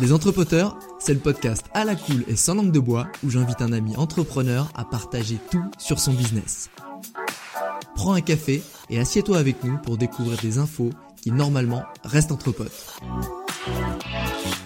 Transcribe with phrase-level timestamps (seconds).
[0.00, 3.60] Les Entrepoteurs, c'est le podcast à la cool et sans langue de bois où j'invite
[3.60, 6.70] un ami entrepreneur à partager tout sur son business.
[7.96, 12.50] Prends un café et assieds-toi avec nous pour découvrir des infos qui normalement restent entre
[12.50, 12.96] potes.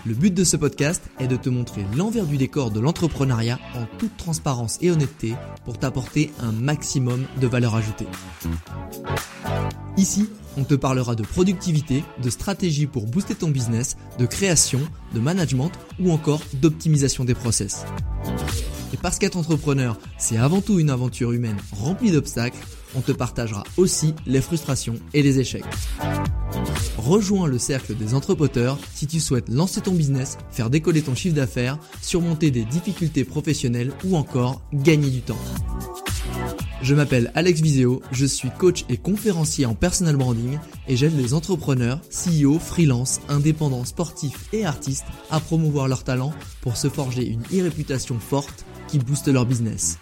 [0.06, 3.86] Le but de ce podcast est de te montrer l'envers du décor de l'entrepreneuriat en
[3.98, 5.34] toute transparence et honnêteté
[5.64, 8.06] pour t'apporter un maximum de valeur ajoutée.
[9.96, 14.80] Ici, on te parlera de productivité, de stratégie pour booster ton business, de création,
[15.14, 17.84] de management ou encore d'optimisation des process.
[18.92, 22.58] Et parce qu'être entrepreneur, c'est avant tout une aventure humaine remplie d'obstacles,
[22.94, 25.64] on te partagera aussi les frustrations et les échecs.
[26.96, 31.34] Rejoins le cercle des entrepoteurs si tu souhaites lancer ton business, faire décoller ton chiffre
[31.34, 35.38] d'affaires, surmonter des difficultés professionnelles ou encore gagner du temps.
[36.82, 41.32] Je m'appelle Alex Viseo, je suis coach et conférencier en personal branding et j'aide les
[41.32, 47.42] entrepreneurs, CEO, freelance, indépendants, sportifs et artistes à promouvoir leurs talents pour se forger une
[47.58, 49.98] e-réputation forte qui booste leur business.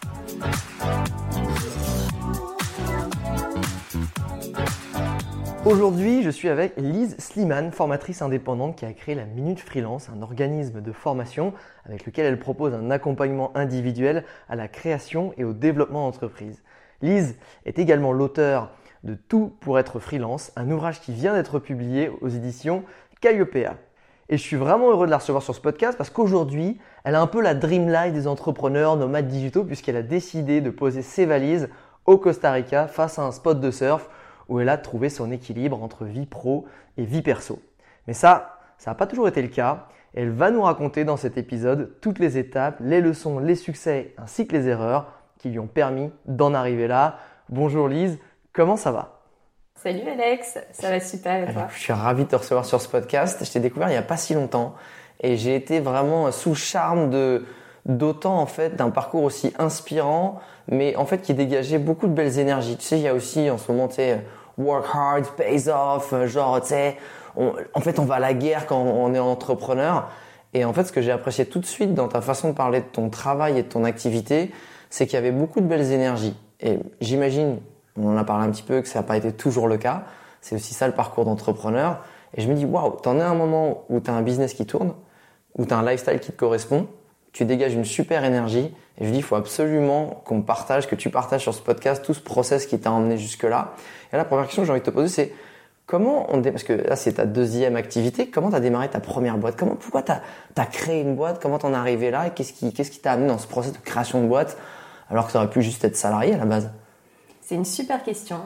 [5.64, 10.20] Aujourd'hui, je suis avec Lise Sliman, formatrice indépendante qui a créé la Minute Freelance, un
[10.20, 11.54] organisme de formation
[11.86, 16.64] avec lequel elle propose un accompagnement individuel à la création et au développement d'entreprise.
[17.00, 18.72] Lise est également l'auteur
[19.04, 22.82] de Tout pour être freelance, un ouvrage qui vient d'être publié aux éditions
[23.20, 23.54] Calliope.
[23.54, 27.20] Et je suis vraiment heureux de la recevoir sur ce podcast parce qu'aujourd'hui, elle a
[27.20, 31.24] un peu la dream life des entrepreneurs nomades digitaux puisqu'elle a décidé de poser ses
[31.24, 31.68] valises
[32.04, 34.10] au Costa Rica face à un spot de surf
[34.48, 36.66] où elle a trouvé son équilibre entre vie pro
[36.96, 37.60] et vie perso.
[38.06, 39.86] Mais ça, ça n'a pas toujours été le cas.
[40.14, 44.46] Elle va nous raconter dans cet épisode toutes les étapes, les leçons, les succès ainsi
[44.46, 47.18] que les erreurs qui lui ont permis d'en arriver là.
[47.48, 48.18] Bonjour Lise,
[48.52, 49.20] comment ça va?
[49.76, 51.66] Salut Alex, ça va super et toi?
[51.74, 53.44] Je suis ravi de te recevoir sur ce podcast.
[53.44, 54.74] Je t'ai découvert il n'y a pas si longtemps
[55.20, 57.44] et j'ai été vraiment sous charme de
[57.86, 62.38] d'autant en fait d'un parcours aussi inspirant, mais en fait qui dégageait beaucoup de belles
[62.38, 62.76] énergies.
[62.76, 64.24] Tu sais, il y a aussi en ce moment, tu sais,
[64.58, 66.96] work hard pays off, genre, tu sais,
[67.36, 70.08] en fait, on va à la guerre quand on est entrepreneur.
[70.54, 72.80] Et en fait, ce que j'ai apprécié tout de suite dans ta façon de parler
[72.80, 74.52] de ton travail et de ton activité,
[74.90, 76.36] c'est qu'il y avait beaucoup de belles énergies.
[76.60, 77.58] Et j'imagine,
[77.96, 80.02] on en a parlé un petit peu, que ça n'a pas été toujours le cas.
[80.42, 82.04] C'est aussi ça le parcours d'entrepreneur.
[82.34, 84.66] Et je me dis, waouh, t'en es un moment où tu as un business qui
[84.66, 84.92] tourne,
[85.56, 86.86] où tu as un lifestyle qui te correspond,
[87.32, 88.74] tu dégages une super énergie.
[88.98, 92.14] Et je dis, il faut absolument qu'on partage, que tu partages sur ce podcast tout
[92.14, 93.74] ce process qui t'a emmené jusque-là.
[94.12, 95.32] Et là, la première question que j'ai envie de te poser, c'est
[95.86, 99.38] comment on, parce que là, c'est ta deuxième activité, comment tu as démarré ta première
[99.38, 99.56] boîte?
[99.56, 101.40] Comment, pourquoi tu as, créé une boîte?
[101.40, 102.30] Comment t'en es arrivé là?
[102.30, 104.58] Qu'est-ce qui, qu'est-ce qui t'a amené dans ce process de création de boîte
[105.10, 106.70] alors que tu aurais pu juste être salarié à la base?
[107.40, 108.40] C'est une super question.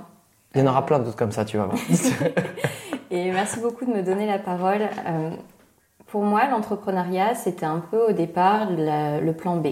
[0.54, 1.78] Il y en aura plein d'autres comme ça, tu vas voir.
[3.10, 4.82] Et merci beaucoup de me donner la parole.
[5.06, 5.30] Euh,
[6.06, 9.68] pour moi, l'entrepreneuriat, c'était un peu au départ le plan B.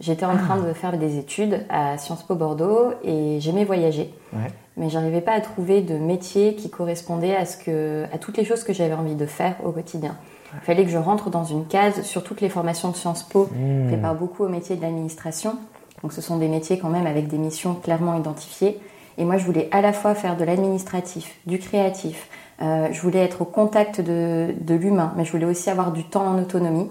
[0.00, 0.66] J'étais en train ah.
[0.66, 4.14] de faire des études à Sciences Po Bordeaux et j'aimais voyager.
[4.32, 4.50] Ouais.
[4.78, 8.46] Mais j'arrivais pas à trouver de métier qui correspondait à, ce que, à toutes les
[8.46, 10.16] choses que j'avais envie de faire au quotidien.
[10.54, 13.44] Il fallait que je rentre dans une case sur toutes les formations de Sciences Po.
[13.52, 13.84] Mmh.
[13.84, 15.58] Je prépare beaucoup au métier de l'administration.
[16.02, 18.80] Donc ce sont des métiers quand même avec des missions clairement identifiées.
[19.18, 22.28] Et moi, je voulais à la fois faire de l'administratif, du créatif,
[22.62, 26.26] euh, je voulais être au contact de, l'humain, mais je voulais aussi avoir du temps
[26.26, 26.88] en autonomie.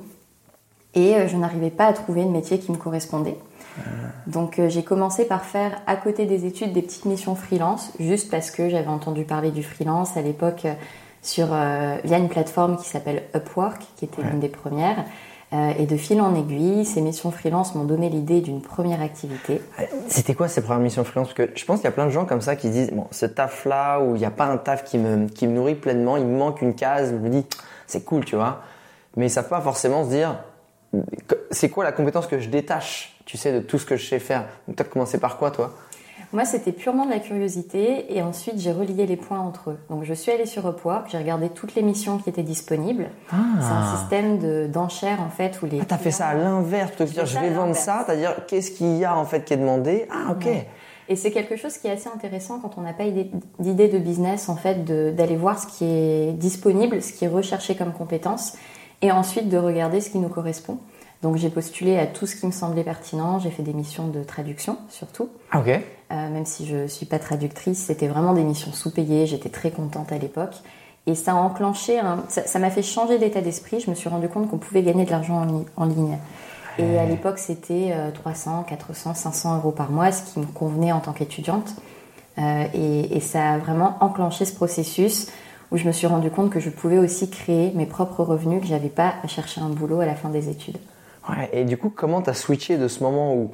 [0.96, 3.38] Et euh, je n'arrivais pas à trouver de métier qui me correspondait.
[3.78, 3.82] Ah.
[4.26, 8.32] Donc euh, j'ai commencé par faire à côté des études des petites missions freelance, juste
[8.32, 10.66] parce que j'avais entendu parler du freelance à l'époque
[11.22, 15.04] sur via une plateforme qui s'appelle Upwork, qui était l'une des premières.
[15.52, 19.62] Euh, et de fil en aiguille, ces missions freelance m'ont donné l'idée d'une première activité.
[19.80, 21.34] Euh, c'était quoi ces premières missions freelance?
[21.34, 23.08] Parce que je pense qu'il y a plein de gens comme ça qui disent bon,
[23.10, 26.38] ce taf-là où il n'y a pas un taf qui me, nourrit pleinement, il me
[26.38, 27.46] manque une case, je me dis
[27.88, 28.62] c'est cool, tu vois.
[29.18, 30.36] Mais ils savent pas forcément se dire
[31.50, 34.20] c'est quoi la compétence que je détache, tu sais, de tout ce que je sais
[34.20, 34.46] faire.
[34.68, 35.74] Donc tu as commencé par quoi, toi?
[36.32, 39.78] Moi, c'était purement de la curiosité et ensuite j'ai relié les points entre eux.
[39.90, 43.10] Donc, je suis allée sur Upwork, j'ai regardé toutes les missions qui étaient disponibles.
[43.32, 43.36] Ah.
[43.60, 45.80] C'est un système d'enchères en fait où les.
[45.82, 48.72] Ah, t'as fait ça à l'inverse, plutôt que dire je vais vendre ça, c'est-à-dire qu'est-ce
[48.72, 50.08] qu'il y a en fait qui est demandé?
[50.12, 50.48] Ah, ok.
[51.12, 53.06] Et c'est quelque chose qui est assez intéressant quand on n'a pas
[53.58, 57.76] d'idée de business, en fait, d'aller voir ce qui est disponible, ce qui est recherché
[57.76, 58.54] comme compétence,
[59.02, 60.78] et ensuite de regarder ce qui nous correspond.
[61.22, 63.40] Donc j'ai postulé à tout ce qui me semblait pertinent.
[63.40, 65.30] J'ai fait des missions de traduction surtout.
[65.52, 65.68] Ah, ok.
[65.68, 69.26] Euh, même si je suis pas traductrice, c'était vraiment des missions sous-payées.
[69.26, 70.56] J'étais très contente à l'époque.
[71.08, 73.80] Et ça a enclenché, ça m'a fait changer d'état d'esprit.
[73.80, 75.44] Je me suis rendu compte qu'on pouvait gagner de l'argent
[75.76, 76.20] en, ligne.
[76.78, 81.00] Et à l'époque, c'était 300, 400, 500 euros par mois, ce qui me convenait en
[81.00, 81.74] tant qu'étudiante.
[82.38, 85.28] Euh, et, et, ça a vraiment enclenché ce processus
[85.72, 88.68] où je me suis rendu compte que je pouvais aussi créer mes propres revenus, que
[88.68, 90.78] j'avais pas à chercher un boulot à la fin des études.
[91.52, 93.52] Et du coup, comment tu as switché de ce moment où,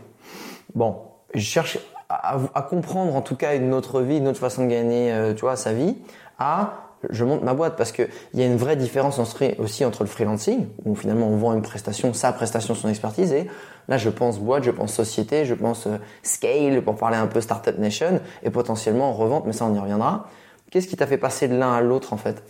[0.73, 0.97] bon,
[1.33, 1.77] je cherche
[2.09, 5.41] à, comprendre en tout cas une autre vie, une autre façon de gagner, euh, tu
[5.41, 5.95] vois, sa vie,
[6.37, 7.75] à je monte ma boîte.
[7.75, 9.19] Parce qu'il y a une vraie différence
[9.59, 13.47] aussi entre le freelancing, où finalement on vend une prestation, sa prestation, son expertise, et
[13.87, 17.41] là je pense boîte, je pense société, je pense euh, scale, pour parler un peu
[17.41, 20.27] Startup Nation, et potentiellement revente, mais ça on y reviendra.
[20.71, 22.43] Qu'est-ce qui t'a fait passer de l'un à l'autre en fait?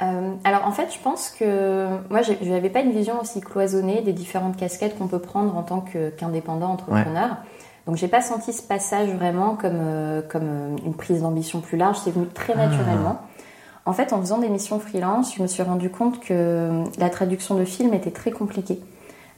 [0.00, 4.00] Euh, alors en fait, je pense que moi, je n'avais pas une vision aussi cloisonnée
[4.02, 5.84] des différentes casquettes qu'on peut prendre en tant
[6.16, 7.36] qu'indépendant entrepreneur.
[7.86, 11.96] Donc j'ai pas senti ce passage vraiment comme, euh, comme une prise d'ambition plus large,
[12.04, 12.66] c'est venu très ah.
[12.66, 13.18] naturellement.
[13.86, 17.54] En fait, en faisant des missions freelance, je me suis rendu compte que la traduction
[17.54, 18.80] de films était très compliquée.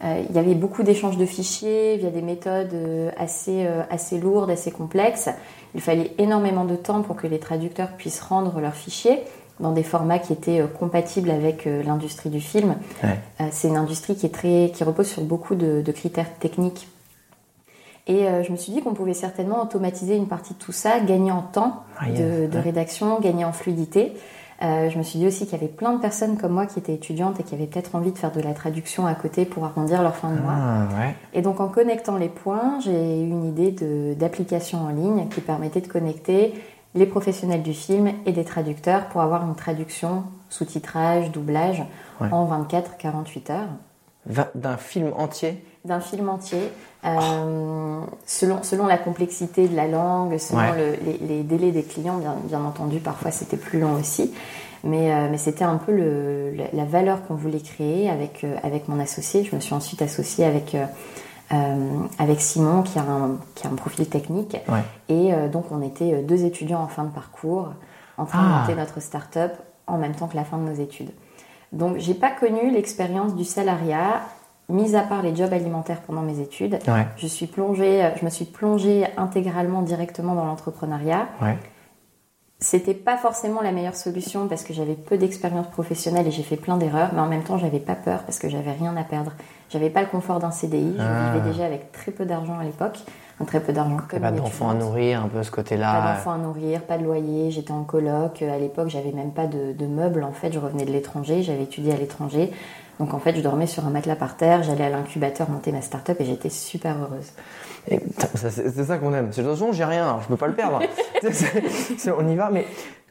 [0.03, 4.19] Euh, il y avait beaucoup d'échanges de fichiers via des méthodes euh, assez, euh, assez
[4.19, 5.29] lourdes, assez complexes.
[5.75, 9.23] Il fallait énormément de temps pour que les traducteurs puissent rendre leurs fichiers
[9.61, 12.77] dans des formats qui étaient compatibles avec l'industrie du film.
[13.51, 16.89] C'est une industrie qui, est très, qui repose sur beaucoup de, critères techniques.
[18.07, 21.31] Et je me suis dit qu'on pouvait certainement automatiser une partie de tout ça, gagner
[21.31, 24.15] en temps ah, de, de rédaction, gagner en fluidité.
[24.62, 26.79] Euh, je me suis dit aussi qu'il y avait plein de personnes comme moi qui
[26.79, 29.65] étaient étudiantes et qui avaient peut-être envie de faire de la traduction à côté pour
[29.65, 30.55] arrondir leur fin de mois.
[30.55, 30.89] Ah,
[31.33, 33.75] et donc en connectant les points, j'ai eu une idée
[34.15, 36.53] d'application en ligne qui permettait de connecter
[36.94, 41.84] les professionnels du film et des traducteurs pour avoir une traduction, sous-titrage, doublage
[42.20, 43.69] en 24-48 heures.
[44.54, 45.64] D'un film entier?
[45.84, 46.70] D'un film entier.
[47.06, 50.75] Euh, selon, selon la complexité de la langue, selon
[51.26, 54.34] les, délais des clients, bien, bien entendu, parfois c'était plus long aussi.
[54.82, 58.88] Mais, euh, mais c'était un peu le, la, valeur qu'on voulait créer avec, euh, avec
[58.88, 59.44] mon associé.
[59.44, 60.75] Je me suis ensuite associée avec,
[61.50, 64.56] avec Simon, qui a, un, qui a un profil technique.
[65.08, 67.70] Et donc, on était deux étudiants en fin de parcours,
[68.19, 68.61] en train de ah.
[68.61, 69.52] monter notre start-up
[69.87, 71.11] en même temps que la fin de nos études.
[71.73, 74.20] Donc, j'ai pas connu l'expérience du salariat
[74.70, 76.79] mis à part les jobs alimentaires pendant mes études,
[77.17, 81.29] je, suis plongée, je me suis plongée intégralement directement dans l'entrepreneuriat.
[81.43, 81.58] Ouais.
[82.61, 86.56] C'était pas forcément la meilleure solution parce que j'avais peu d'expérience professionnelle et j'ai fait
[86.56, 89.32] plein d'erreurs, mais en même temps j'avais pas peur parce que j'avais rien à perdre.
[89.70, 91.32] J'avais pas le confort d'un CDI, je ah.
[91.32, 92.99] vivais déjà avec très peu d'argent à l'époque,
[93.46, 93.99] très peu d'argent.
[94.20, 96.00] Pas d'enfants à nourrir, un peu ce côté-là.
[96.00, 98.43] Pas d'enfants à nourrir, pas de loyer, j'étais en coloc.
[98.43, 101.62] À l'époque, j'avais même pas de, de, meubles en fait, je revenais de l'étranger, j'avais
[101.62, 102.50] étudié à l'étranger.
[102.99, 105.81] Donc en fait, je dormais sur un matelas par terre, j'allais à l'incubateur monter ma
[105.81, 107.32] start-up et j'étais super heureuse.
[108.34, 109.31] C'est ça qu'on aime.
[109.31, 110.81] De toute façon, j'ai rien, je peux pas le perdre.
[112.19, 112.66] on y va, mais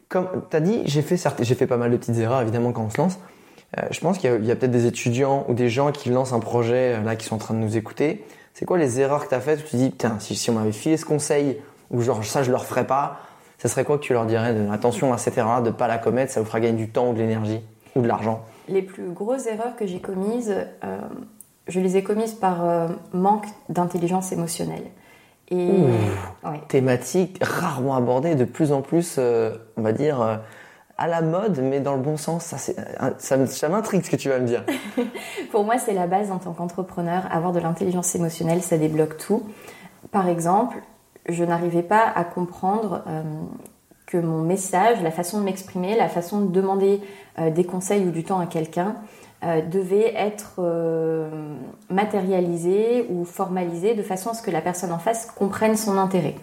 [0.10, 2.84] comme tu as dit, j'ai fait, j'ai fait pas mal de petites erreurs évidemment quand
[2.84, 3.18] on se lance.
[3.78, 6.40] Euh, je pense qu'il y a, peut-être des étudiants ou des gens qui lancent un
[6.40, 8.26] projet euh, là qui sont en train de nous écouter.
[8.54, 10.50] C'est quoi les erreurs que tu as faites où tu te dis, putain, si, si
[10.50, 11.58] on m'avait filé ce conseil
[11.92, 13.20] ou genre ça je le referais pas,
[13.60, 15.98] ça serait quoi que tu leur dirais de, Attention à cette erreur de pas la
[15.98, 17.62] commettre, ça vous fera gagner du temps ou de l'énergie
[17.96, 18.44] ou de l'argent?
[18.68, 20.54] Les plus grosses erreurs que j'ai commises,
[20.84, 20.98] euh,
[21.68, 24.86] je les ai commises par euh, manque d'intelligence émotionnelle.
[25.52, 25.68] Et
[26.68, 30.40] thématique rarement abordée, de plus en plus, on va dire,
[31.00, 32.44] à la mode, mais dans le bon sens.
[32.46, 34.64] Ça, ça, ça m'intrigue ce que tu vas me dire.
[35.52, 37.24] Pour moi, c'est la base en tant qu'entrepreneur.
[37.32, 39.44] Avoir de l'intelligence émotionnelle, ça débloque tout.
[40.12, 40.78] Par exemple,
[41.28, 43.04] je n'arrivais pas à comprendre
[44.10, 47.00] que mon message, la façon de m'exprimer, la façon de demander
[47.38, 48.96] euh, des conseils ou du temps à quelqu'un
[49.44, 51.30] euh, devait être euh,
[51.90, 56.36] matérialisé ou formalisé de façon à ce que la personne en face comprenne son intérêt.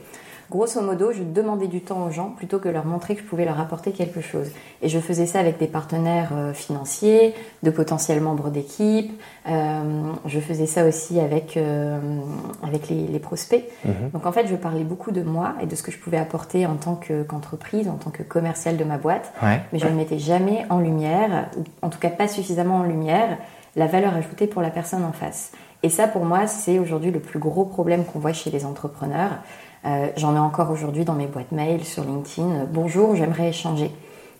[0.50, 3.45] Grosso modo, je demandais du temps aux gens plutôt que leur montrer que je pouvais
[3.45, 4.49] leur apporter quelque chose.
[4.81, 7.35] Et je faisais ça avec des partenaires euh, financiers,
[7.65, 9.11] de potentiels membres d'équipe.
[9.49, 11.99] Euh, je faisais ça aussi avec, euh,
[12.62, 13.65] avec les, prospects.
[13.85, 14.11] Mhm.
[14.12, 16.67] Donc en fait, je parlais beaucoup de moi et de ce que je pouvais apporter
[16.67, 19.33] en tant qu'entreprise, en tant que commercial de ma boîte.
[19.43, 23.38] Mais je ne mettais jamais en lumière, ou en tout cas pas suffisamment en lumière,
[23.75, 25.53] la valeur ajoutée pour la personne en face.
[25.83, 29.31] Et ça, pour moi, c'est aujourd'hui le plus gros problème qu'on voit chez les entrepreneurs.
[29.87, 32.66] Euh, j'en ai encore aujourd'hui dans mes boîtes mail, sur LinkedIn.
[32.71, 33.90] Bonjour, j'aimerais échanger.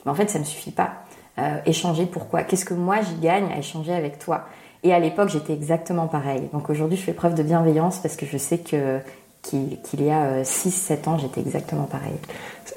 [0.05, 0.91] Mais en fait, ça ne me suffit pas.
[1.39, 2.43] Euh, échanger pourquoi?
[2.43, 4.47] Qu'est-ce que moi j'y gagne à échanger avec toi?
[4.83, 6.49] Et à l'époque, j'étais exactement pareil.
[6.53, 9.01] Donc aujourd'hui, je fais preuve de bienveillance parce que je sais que
[9.43, 12.17] qu'il y a 6-7 ans, j'étais exactement pareil.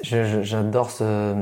[0.02, 1.34] J'adore ce.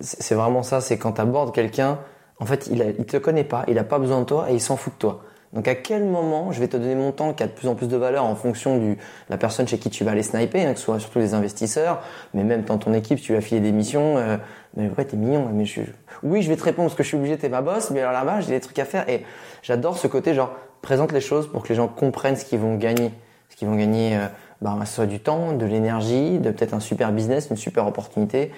[0.00, 1.98] C'est vraiment ça, c'est quand tu abordes quelqu'un,
[2.38, 4.60] en fait, il, ne te connaît pas, il n'a pas besoin de toi et il
[4.60, 5.22] s'en fout de toi.
[5.56, 7.74] Donc à quel moment je vais te donner mon temps qui a de plus en
[7.74, 8.94] plus de valeur en fonction de
[9.30, 12.02] la personne chez qui tu vas aller sniper, hein, que ce soit surtout les investisseurs,
[12.34, 14.36] mais même dans ton équipe, tu vas filer des missions, euh,
[14.76, 15.80] mais ouais t'es mignon, mais je,
[16.22, 18.12] oui je vais te répondre parce que je suis obligé, t'es ma boss, mais alors
[18.12, 19.24] là-bas j'ai des trucs à faire et
[19.62, 22.76] j'adore ce côté genre présente les choses pour que les gens comprennent ce qu'ils vont
[22.76, 23.10] gagner,
[23.48, 24.26] ce qu'ils vont gagner, euh,
[24.60, 28.52] bah, soit du temps, de l'énergie, de peut-être un super business, une super opportunité.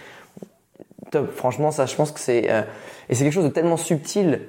[1.13, 2.63] Top, franchement ça je pense que c'est euh,
[3.09, 4.41] et c'est quelque chose de tellement subtil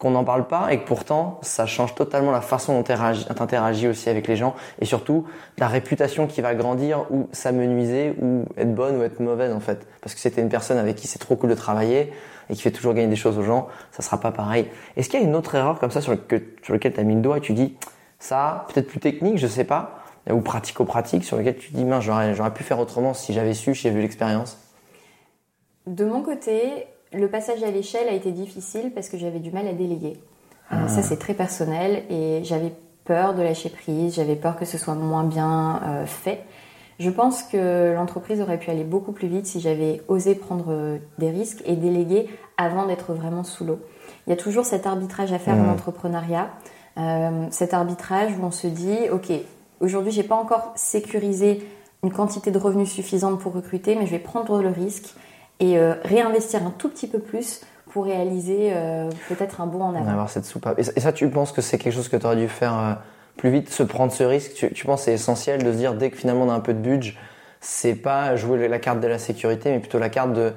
[0.00, 3.86] qu'on n'en parle pas et que pourtant ça change totalement la façon dont tu interagis
[3.86, 5.26] aussi avec les gens et surtout
[5.58, 9.86] la réputation qui va grandir ou s'amenuiser ou être bonne ou être mauvaise en fait.
[10.00, 12.14] Parce que c'était une personne avec qui c'est trop cool de travailler
[12.48, 14.68] et qui fait toujours gagner des choses aux gens ça sera pas pareil.
[14.96, 16.18] Est-ce qu'il y a une autre erreur comme ça sur, le,
[16.62, 17.76] sur lequel tu mis le doigt et tu dis
[18.18, 22.34] ça peut-être plus technique je sais pas ou pratico-pratique sur lequel tu dis mince j'aurais,
[22.34, 24.56] j'aurais pu faire autrement si j'avais su si j'avais vu l'expérience?
[25.86, 29.66] De mon côté le passage à l'échelle a été difficile parce que j'avais du mal
[29.66, 30.14] à déléguer.
[30.72, 30.88] Euh, ah.
[30.88, 32.72] ça, c'est très personnel et j'avais
[33.04, 36.44] peur de lâcher prise, j'avais peur que ce soit moins bien euh, fait.
[36.98, 41.30] Je pense que l'entreprise aurait pu aller beaucoup plus vite si j'avais osé prendre des
[41.30, 43.80] risques et déléguer avant d'être vraiment sous l'eau.
[44.26, 46.50] Il y a toujours cet arbitrage à faire en entrepreneuriat,
[46.98, 49.32] euh, cet arbitrage où on se dit, ok,
[49.80, 51.66] aujourd'hui j'ai pas encore sécurisé
[52.02, 55.14] une quantité de revenus suffisante pour recruter, mais je vais prendre le risque
[55.60, 59.94] et euh, réinvestir un tout petit peu plus pour réaliser euh, peut-être un bon en
[59.94, 60.08] avant.
[60.08, 60.78] Avoir cette soupape.
[60.78, 62.92] Et ça, tu penses que c'est quelque chose que tu aurais dû faire euh,
[63.36, 64.54] plus vite, se prendre ce risque?
[64.54, 66.60] Tu, tu penses que c'est essentiel de se dire dès que finalement on a un
[66.60, 67.14] peu de budget,
[67.60, 70.52] c'est pas jouer la carte de la sécurité, mais plutôt la carte de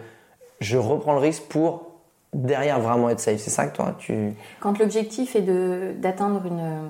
[0.62, 1.91] je reprends le risque pour
[2.33, 3.39] derrière vraiment être safe.
[3.39, 4.33] C'est ça que toi tu.
[4.60, 5.41] Quand l'objectif est
[6.00, 6.88] d'atteindre une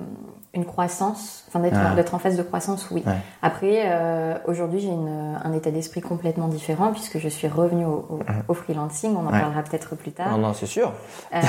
[0.54, 1.94] une croissance, enfin ah.
[1.94, 3.02] d'être en phase de croissance, oui.
[3.42, 8.54] Après, euh, aujourd'hui, j'ai un état d'esprit complètement différent puisque je suis revenue au, au,
[8.54, 9.14] freelancing.
[9.16, 10.30] On en parlera peut-être plus tard.
[10.30, 10.92] Non, non, c'est sûr.
[11.34, 11.40] Euh,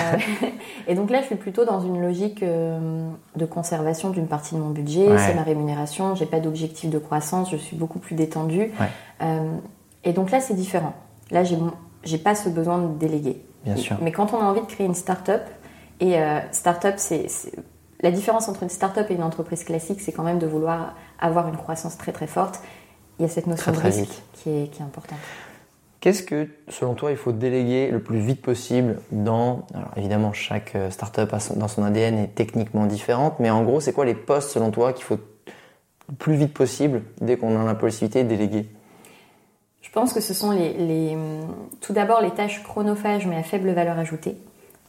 [0.87, 4.59] et donc là, je suis plutôt dans une logique euh, de conservation d'une partie de
[4.59, 5.07] mon budget.
[5.17, 6.15] C'est ma rémunération.
[6.15, 7.51] J'ai pas d'objectif de croissance.
[7.51, 8.71] Je suis beaucoup plus détendue.
[10.03, 10.93] et donc là, c'est différent.
[11.31, 11.57] Là, j'ai
[12.03, 13.43] j'ai pas ce besoin de déléguer.
[13.63, 13.97] Bien sûr.
[13.99, 15.41] Mais quand on a envie de créer une start-up,
[15.99, 16.17] et
[16.51, 17.27] start-up, c'est
[18.01, 21.47] la différence entre une start-up et une entreprise classique, c'est quand même de vouloir avoir
[21.47, 22.59] une croissance très très forte.
[23.19, 25.19] Il y a cette notion de risque qui est, qui est importante.
[26.01, 29.65] Qu'est-ce que, selon toi, il faut déléguer le plus vite possible dans.
[29.73, 33.93] Alors évidemment, chaque euh, startup dans son ADN est techniquement différente, mais en gros, c'est
[33.93, 35.17] quoi les postes, selon toi, qu'il faut
[36.09, 38.69] le plus vite possible, dès qu'on a la possibilité, de déléguer?
[39.81, 41.17] Je pense que ce sont les
[41.79, 44.37] tout d'abord les tâches chronophages, mais à faible valeur ajoutée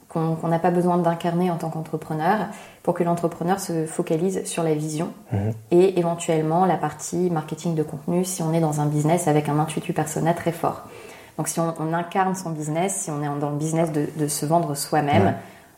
[0.09, 2.47] qu'on n'a pas besoin d'incarner en tant qu'entrepreneur
[2.83, 5.53] pour que l'entrepreneur se focalise sur la vision mhm.
[5.73, 9.59] et éventuellement la partie marketing de contenu si on est dans un business avec un
[9.59, 10.85] intuitu persona très fort.
[11.37, 14.75] Donc si on, incarne son business, si on est dans le business de, se vendre
[14.75, 15.35] soi-même,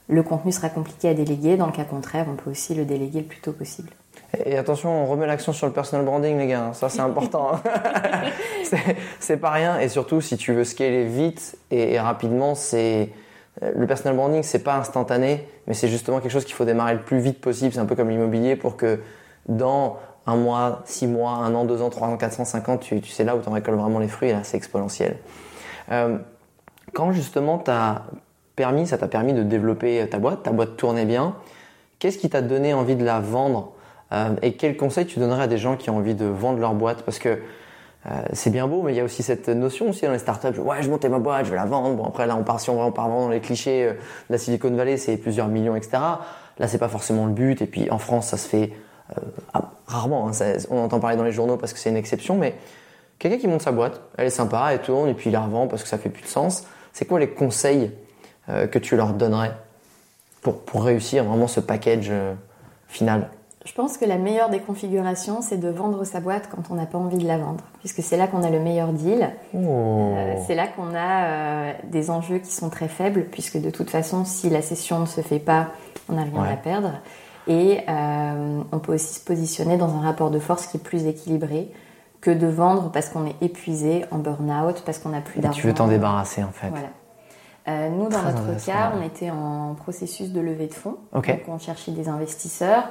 [0.09, 1.57] le contenu sera compliqué à déléguer.
[1.57, 3.91] Dans le cas contraire, on peut aussi le déléguer le plus tôt possible.
[4.45, 6.71] Et attention, on remet l'action sur le personal branding, les gars.
[6.75, 7.53] Ça, c'est important.
[8.71, 8.77] Hein.
[9.19, 9.79] c'est pas rien.
[9.79, 13.09] Et surtout, si tu veux scaler vite et rapidement, c'est
[13.61, 17.01] le personal branding, c'est pas instantané, mais c'est justement quelque chose qu'il faut démarrer le
[17.01, 17.73] plus vite possible.
[17.73, 19.01] C'est un peu comme l'immobilier pour que
[19.49, 22.77] dans un mois, six mois, un an, deux ans, trois ans, quatre ans, cinq ans,
[22.77, 25.17] tu, sais là où tu en récoltes vraiment les fruits, là, c'est exponentiel.
[25.91, 26.19] Euh,
[26.93, 28.03] quand justement as
[28.57, 31.35] permis, ça t'a permis de développer ta boîte, ta boîte tournait bien,
[31.99, 33.73] qu'est-ce qui t'a donné envie de la vendre
[34.13, 36.75] euh, et quels conseils tu donnerais à des gens qui ont envie de vendre leur
[36.75, 37.03] boîte?
[37.03, 37.37] Parce que euh,
[38.33, 40.59] c'est bien beau, mais il y a aussi cette notion aussi dans les startups.
[40.59, 41.97] Ouais, je montais ma boîte, je vais la vendre.
[41.97, 43.99] Bon, après là, on part si on, part vraiment dans les clichés euh, de
[44.31, 45.99] la Silicon Valley, c'est plusieurs millions, etc.
[46.59, 47.61] Là, c'est pas forcément le but.
[47.61, 48.73] Et puis en France, ça se fait
[49.17, 49.21] euh,
[49.53, 50.29] ah, rarement.
[50.29, 50.57] Hein.
[50.71, 52.55] on entend parler dans les journaux parce que c'est une exception, mais
[53.19, 55.67] quelqu'un qui monte sa boîte, elle est sympa, elle tourne, et puis il la revend
[55.67, 56.65] parce que ça fait plus de sens.
[56.93, 57.91] C'est quoi les conseils
[58.47, 59.53] que tu leur donnerais
[60.41, 62.11] pour, pour réussir vraiment ce package
[62.89, 63.29] final?
[63.69, 66.87] Je pense que la meilleure des configurations, c'est de vendre sa boîte quand on n'a
[66.87, 69.29] pas envie de la vendre, puisque c'est là qu'on a le meilleur deal.
[69.53, 69.59] Oh.
[69.59, 73.91] Euh, c'est là qu'on a euh, des enjeux qui sont très faibles, puisque de toute
[73.91, 75.69] façon, si la session ne se fait pas,
[76.09, 76.93] on n'a rien à perdre.
[77.47, 81.05] Et euh, on peut aussi se positionner dans un rapport de force qui est plus
[81.05, 81.71] équilibré
[82.23, 85.61] que de vendre parce qu'on est épuisé, en burn-out, parce qu'on n'a plus d'argent.
[85.61, 86.71] Tu veux t'en débarrasser en fait.
[86.71, 87.91] Voilà.
[87.91, 90.97] nous, dans notre cas, on était en processus de levée de fonds.
[91.13, 92.85] Donc, on cherchait des investisseurs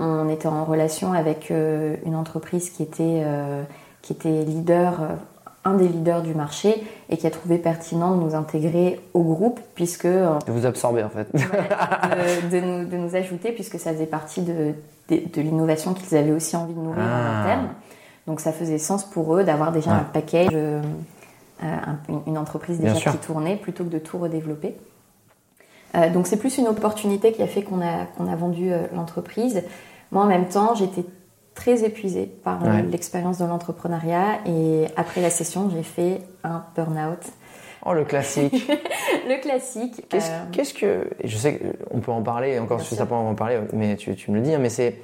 [0.00, 3.62] on était en relation avec euh, une entreprise qui était, euh,
[4.02, 5.06] qui était leader, euh,
[5.64, 9.60] un des leaders du marché et qui a trouvé pertinent de nous intégrer au groupe
[9.74, 10.06] puisque...
[10.06, 11.28] de vous absorber en fait.
[11.32, 14.74] de, nous, ajouter puisque ça faisait partie de,
[15.10, 17.40] de, l'innovation qu'ils avaient aussi envie de nourrir en ah.
[17.40, 17.68] interne.
[18.28, 20.80] Donc ça faisait sens pour eux d'avoir déjà un package, euh,
[22.26, 24.76] une entreprise déjà qui tournait, plutôt que de tout redévelopper.
[26.12, 29.62] donc c'est plus une opportunité qui a fait qu'on a, qu'on a vendu l'entreprise.
[30.12, 31.04] Moi en même temps, j'étais
[31.54, 32.60] très épuisée par
[32.90, 37.18] l'expérience de l'entrepreneuriat et après la session, j'ai fait un burn-out.
[37.84, 38.52] Oh, le classique.
[39.28, 40.04] le classique.
[40.52, 41.08] Qu'est-ce que.
[41.24, 41.58] Je sais
[41.90, 44.42] qu'on peut en parler, encore si ça peut en parler, mais tu, tu me le
[44.42, 44.98] dis, hein, mais c'est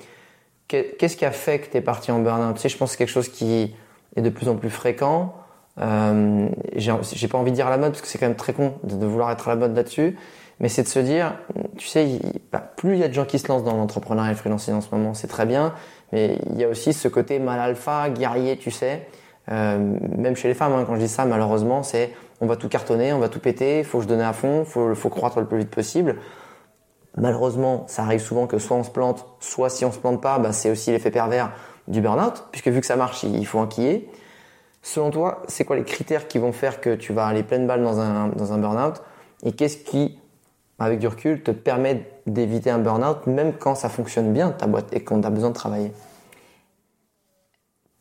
[0.66, 2.54] Qu'est-ce qui a fait que tu es parti en burn-out?
[2.54, 3.74] Tu sais, je pense que c'est quelque chose qui
[4.16, 5.34] est de plus en plus fréquent.
[5.80, 8.52] Euh, j'ai pas envie de dire à la mode parce que c'est quand même très
[8.52, 10.16] con de, vouloir être à la mode là-dessus.
[10.60, 11.34] Mais c'est de se dire,
[11.76, 12.20] tu sais,
[12.52, 14.74] bah, plus il y a de gens qui se lancent dans l'entrepreneuriat et le freelancing
[14.74, 15.74] en ce moment, c'est très bien.
[16.12, 19.08] Mais il y a aussi ce côté mal alpha, guerrier, tu sais.
[19.50, 19.78] Euh,
[20.16, 23.12] même chez les femmes, hein, quand je dis ça, malheureusement, c'est on va tout cartonner,
[23.12, 25.70] on va tout péter, faut se donner à fond, faut, faut croître le plus vite
[25.70, 26.16] possible.
[27.16, 30.38] Malheureusement, ça arrive souvent que soit on se plante, soit si on se plante pas,
[30.38, 31.52] bah, c'est aussi l'effet pervers
[31.86, 34.10] du burn-out, puisque vu que ça marche, il faut enquiller.
[34.82, 37.82] Selon toi, c'est quoi les critères qui vont faire que tu vas aller pleine balle
[37.82, 39.00] dans un, dans un burn-out?
[39.44, 40.18] Et qu'est-ce qui,
[40.84, 44.92] avec du recul, te permet d'éviter un burn-out, même quand ça fonctionne bien, ta boîte,
[44.92, 45.92] et qu'on a besoin de travailler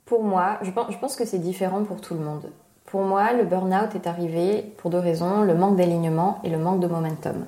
[0.05, 2.49] Pour moi, je pense, je pense que c'est différent pour tout le monde.
[2.85, 6.79] Pour moi, le burn-out est arrivé pour deux raisons, le manque d'alignement et le manque
[6.79, 7.45] de momentum.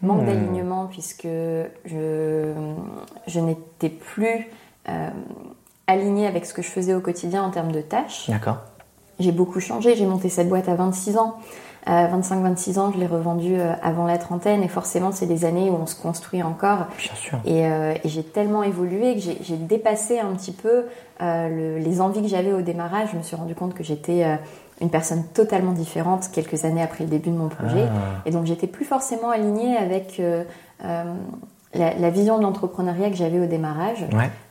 [0.00, 0.26] Manque hmm.
[0.26, 1.28] d'alignement puisque
[1.84, 2.52] je,
[3.26, 4.48] je n'étais plus
[4.88, 5.10] euh,
[5.86, 8.30] alignée avec ce que je faisais au quotidien en termes de tâches.
[8.30, 8.58] D'accord.
[9.18, 11.36] J'ai beaucoup changé, j'ai monté cette boîte à 26 ans.
[11.86, 15.74] 25-26 ans, je l'ai revendue euh, avant la trentaine et forcément c'est des années où
[15.74, 16.86] on se construit encore.
[16.98, 17.38] Bien sûr.
[17.44, 20.84] Et, euh, et j'ai tellement évolué que j'ai dépassé un petit peu
[21.20, 23.08] euh, les envies que j'avais au démarrage.
[23.12, 24.24] Je me suis rendu compte que j'étais
[24.80, 27.86] une personne totalement différente quelques années après le début de mon projet.
[27.88, 28.22] Ah.
[28.26, 30.20] Et donc j'étais plus forcément alignée avec
[30.84, 31.04] euh,
[31.74, 34.04] la, vision de l'entrepreneuriat que j'avais au démarrage.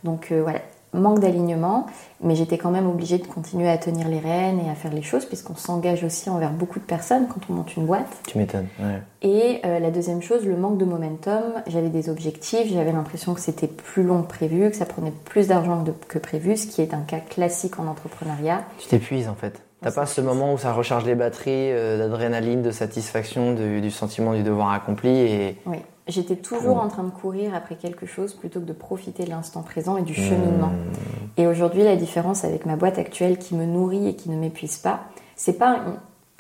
[0.04, 0.60] Donc euh, voilà,
[0.94, 1.86] manque d'alignement,
[2.22, 5.02] mais j'étais quand même obligée de continuer à tenir les rênes et à faire les
[5.02, 8.22] choses, puisqu'on s'engage aussi envers beaucoup de personnes quand on monte une boîte.
[8.28, 8.68] Tu m'étonnes.
[8.80, 9.02] Ouais.
[9.22, 11.44] Et la deuxième chose, le manque de momentum.
[11.68, 15.48] J'avais des objectifs, j'avais l'impression que c'était plus long que prévu, que ça prenait plus
[15.48, 18.64] d'argent que prévu, ce qui est un cas classique en entrepreneuriat.
[18.80, 19.62] Tu t'épuises en fait.
[19.82, 24.34] T'as pas ce moment où ça recharge les batteries euh, d'adrénaline, de satisfaction, du sentiment
[24.34, 25.58] du devoir accompli et...
[25.66, 25.78] Oui,
[26.12, 29.62] j'étais toujours en train de courir après quelque chose plutôt que de profiter de l'instant
[29.62, 30.68] présent et du cheminement.
[30.68, 31.22] Hmm.
[31.38, 34.78] Et aujourd'hui, la différence avec ma boîte actuelle qui me nourrit et qui ne m'épuise
[34.78, 35.02] pas,
[35.36, 35.82] c'est pas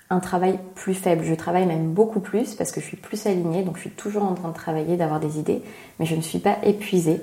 [0.10, 1.24] un, travail plus faible.
[1.24, 4.24] Je travaille même beaucoup plus parce que je suis plus alignée, donc je suis toujours
[4.24, 5.64] en train de travailler, d'avoir des idées,
[6.00, 7.22] mais je ne suis pas épuisée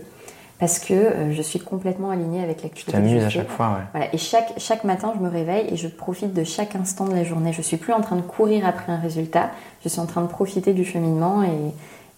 [0.58, 2.90] parce que euh, je suis complètement alignée avec l'activité.
[2.90, 3.84] Tu t'amuses à chaque fois, ouais.
[3.92, 4.14] Voilà.
[4.14, 7.22] Et chaque, chaque matin, je me réveille et je profite de chaque instant de la
[7.22, 7.52] journée.
[7.52, 9.50] Je suis plus en train de courir après un résultat,
[9.84, 11.72] je suis en train de profiter du cheminement et,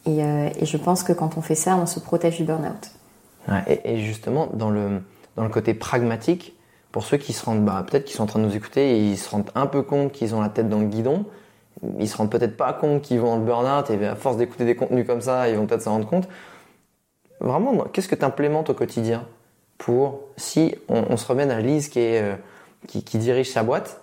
[0.07, 2.91] et, euh, et je pense que quand on fait ça, on se protège du burn-out.
[3.67, 5.03] Et, justement, dans le,
[5.37, 6.57] dans le côté pragmatique,
[6.93, 9.19] pour ceux qui se rendent, bah, peut-être qu'ils sont en train de nous écouter ils
[9.19, 11.25] se rendent un peu compte qu'ils ont la tête dans le guidon,
[11.99, 14.77] ils se rendent peut-être pas compte qu'ils vont le burn-out et à force d'écouter des
[14.77, 16.29] contenus comme ça, ils vont peut-être s'en rendre compte.
[17.41, 19.25] Vraiment, qu'est-ce que tu implémentes au quotidien
[19.79, 22.35] pour, si on, se remet à Lise qui, est, euh,
[22.87, 24.03] qui, dirige sa boîte,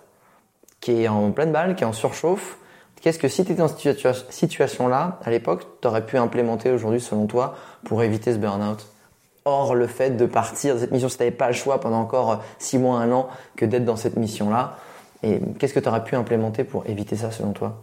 [0.80, 2.58] qui est en pleine balle, qui est en surchauffe,
[3.00, 7.00] qu'est-ce que si tu étais dans cette situation-là, à l'époque, tu aurais pu implémenter aujourd'hui
[7.00, 8.86] selon toi pour éviter ce burn-out?
[9.44, 12.00] Or, le fait de partir de cette mission, si tu n'avais pas le choix pendant
[12.00, 14.76] encore 6 mois, 1 an, que d'être dans cette mission-là,
[15.22, 17.76] et qu'est-ce que tu aurais pu implémenter pour éviter ça selon toi?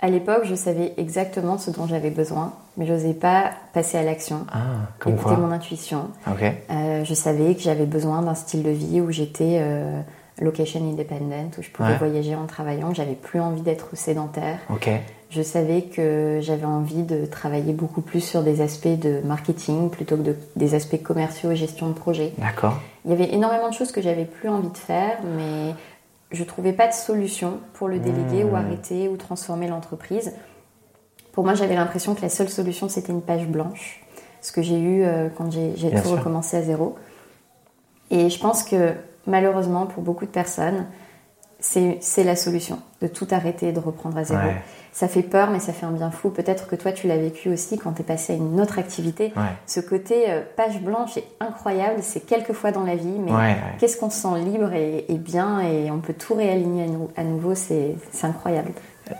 [0.00, 4.02] À l'époque, je savais exactement ce dont j'avais besoin, mais je n'osais pas passer à
[4.02, 4.44] l'action.
[4.52, 4.58] Ah,
[4.98, 6.10] comme écouter mon intuition.
[6.28, 10.00] Euh, je savais que j'avais besoin d'un style de vie où j'étais euh,
[10.40, 14.58] location independent, où je pouvais voyager en travaillant, j'avais plus envie d'être sédentaire.
[15.30, 20.16] Je savais que j'avais envie de travailler beaucoup plus sur des aspects de marketing plutôt
[20.16, 22.32] que des aspects commerciaux et gestion de projet.
[22.38, 22.80] D'accord.
[23.04, 25.74] Il y avait énormément de choses que j'avais plus envie de faire, mais
[26.30, 28.54] je trouvais pas de solution pour le déléguer ou hmm.
[28.54, 30.32] arrêter ou transformer l'entreprise.
[31.32, 34.04] Pour moi, j'avais l'impression que la seule solution, c'était une page blanche.
[34.40, 36.96] Ce que j'ai eu euh, quand j'ai tout recommencé à zéro.
[38.10, 38.94] Et je pense que
[39.26, 40.86] malheureusement, pour beaucoup de personnes,
[41.60, 44.48] c'est la solution, de tout arrêter et de reprendre à zéro.
[44.92, 46.30] Ça fait peur, mais ça fait un bien fou.
[46.30, 49.32] Peut-être que toi, tu l'as vécu aussi quand tu es passé à une autre activité.
[49.66, 53.96] Ce côté euh, page blanche est incroyable, c'est quelques fois dans la vie, mais qu'est-ce
[53.96, 58.72] qu'on se sent libre et, bien et on peut tout réaligner à, nouveau, c'est incroyable.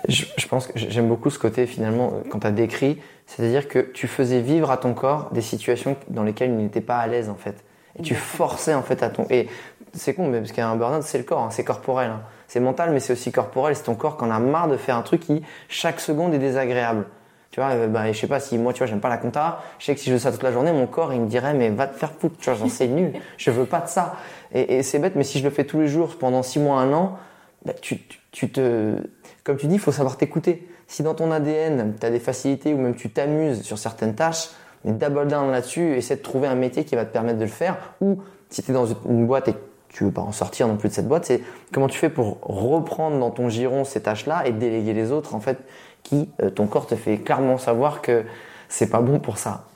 [0.08, 3.78] Je, pense que j'aime beaucoup ce côté finalement euh, quand tu as décrit, c'est-à-dire que
[3.78, 7.28] tu faisais vivre à ton corps des situations dans lesquelles il n'était pas à l'aise
[7.28, 7.62] en fait.
[7.98, 9.26] Et tu forçais en fait à ton...
[9.30, 9.48] Et
[9.94, 12.10] c'est con, mais parce qu'un burn-out, c'est le corps, hein, c'est corporel.
[12.10, 12.20] Hein.
[12.48, 13.74] C'est mental, mais c'est aussi corporel.
[13.74, 16.38] C'est ton corps qui en a marre de faire un truc qui, chaque seconde, est
[16.38, 17.06] désagréable.
[17.50, 19.62] Tu vois, euh, bah, je sais pas si moi, tu vois, j'aime pas la compta.
[19.78, 21.54] Je sais que si je fais ça toute la journée, mon corps, il me dirait,
[21.54, 22.36] mais va te faire foutre.
[22.38, 23.12] Tu vois, j'en sais nul.
[23.36, 24.16] Je veux pas de ça.
[24.52, 26.80] Et, et c'est bête, mais si je le fais tous les jours pendant six mois,
[26.80, 27.18] un an,
[27.64, 28.96] bah, tu, tu, tu te,
[29.44, 30.68] comme tu dis, il faut savoir t'écouter.
[30.86, 34.50] Si dans ton ADN, tu as des facilités ou même tu t'amuses sur certaines tâches,
[34.84, 37.50] mais double down là-dessus, essaie de trouver un métier qui va te permettre de le
[37.50, 37.76] faire.
[38.00, 38.18] Ou
[38.50, 39.54] si tu es dans une boîte et
[39.94, 41.40] tu veux pas en sortir non plus de cette boîte, c'est
[41.72, 45.40] comment tu fais pour reprendre dans ton giron ces tâches-là et déléguer les autres, en
[45.40, 45.58] fait,
[46.02, 48.24] qui, euh, ton corps te fait clairement savoir que
[48.68, 49.66] c'est pas bon pour ça.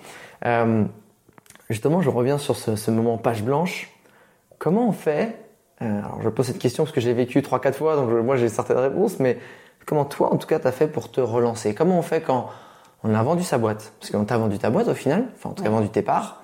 [0.45, 0.85] Euh,
[1.71, 3.91] justement, je reviens sur ce, moment page blanche.
[4.59, 5.37] Comment on fait
[5.83, 8.49] euh, Alors, je pose cette question parce que j'ai vécu 3-4 fois, donc moi j'ai
[8.49, 9.39] certaines réponses, mais
[9.87, 11.77] comment toi, en tout cas, tu as fait pour te relancer?
[11.77, 12.49] Comment on fait quand
[13.05, 13.93] on a vendu sa boîte?
[14.01, 16.43] Parce qu'on t'a vendu ta boîte au final, enfin, on t'a vendu tes parts,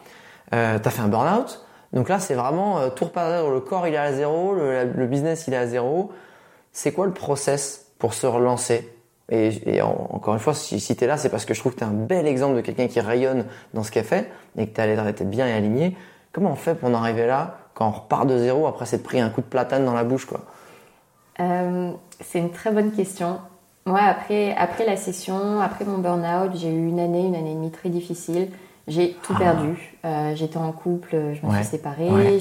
[0.52, 1.63] euh, tu as fait un burn-out,
[1.94, 3.48] donc là, c'est vraiment euh, tout repartir.
[3.48, 6.11] Le corps, il est à zéro, le, business, il est à zéro.
[6.72, 8.90] C'est quoi le process pour se relancer?
[9.30, 11.78] Et, encore une fois, si, si tu es là, c'est parce que je trouve que
[11.78, 14.74] tu es un bel exemple de quelqu'un qui rayonne dans ce qu'elle fait et que
[14.74, 15.96] tu été bien et aligné.
[16.33, 19.20] Comment on fait pour en arriver là quand on repart de zéro après s'être pris
[19.20, 20.40] un coup de platane dans la bouche quoi?
[21.40, 23.38] Euh, C'est une très bonne question.
[23.87, 27.54] Moi, après, après la session, après mon burn-out, j'ai eu une année, une année et
[27.54, 28.48] demie très difficile.
[28.86, 29.38] J'ai tout ah.
[29.38, 29.94] perdu.
[30.04, 32.38] Euh, j'étais en couple, je me suis séparée.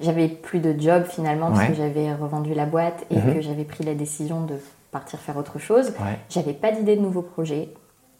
[0.00, 3.34] J'avais plus de job finalement parce que j'avais revendu la boîte et mhm.
[3.34, 4.54] que j'avais pris la décision de
[4.90, 5.92] partir faire autre chose.
[6.28, 7.68] J'avais pas d'idée de nouveaux projets.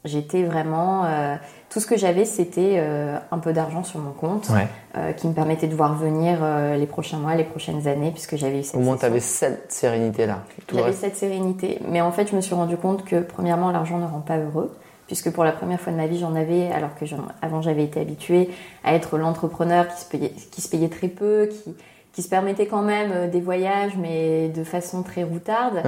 [0.05, 1.05] J'étais vraiment.
[1.05, 1.35] Euh,
[1.69, 4.49] tout ce que j'avais, c'était euh, un peu d'argent sur mon compte
[5.17, 6.39] qui me permettait de voir venir
[6.79, 8.77] les prochains mois, les prochaines années, puisque j'avais eu cette.
[8.77, 10.45] Au moins, tu avais cette sérénité-là.
[10.73, 11.81] J'avais cette sérénité.
[11.89, 14.73] Mais en fait, je me suis rendu compte que, premièrement, l'argent ne rend pas heureux
[15.07, 17.05] puisque pour la première fois de ma vie j'en avais, alors que
[17.43, 18.51] avant j'avais été habituée
[18.85, 21.75] à être l'entrepreneur qui se payait, qui se payait très peu, qui,
[22.17, 25.83] qui se permettait quand même euh, des voyages, mais de façon très routarde.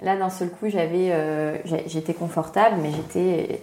[0.00, 3.60] Là, d'un seul coup, j'avais, euh, j'étais confortable, mais j'étais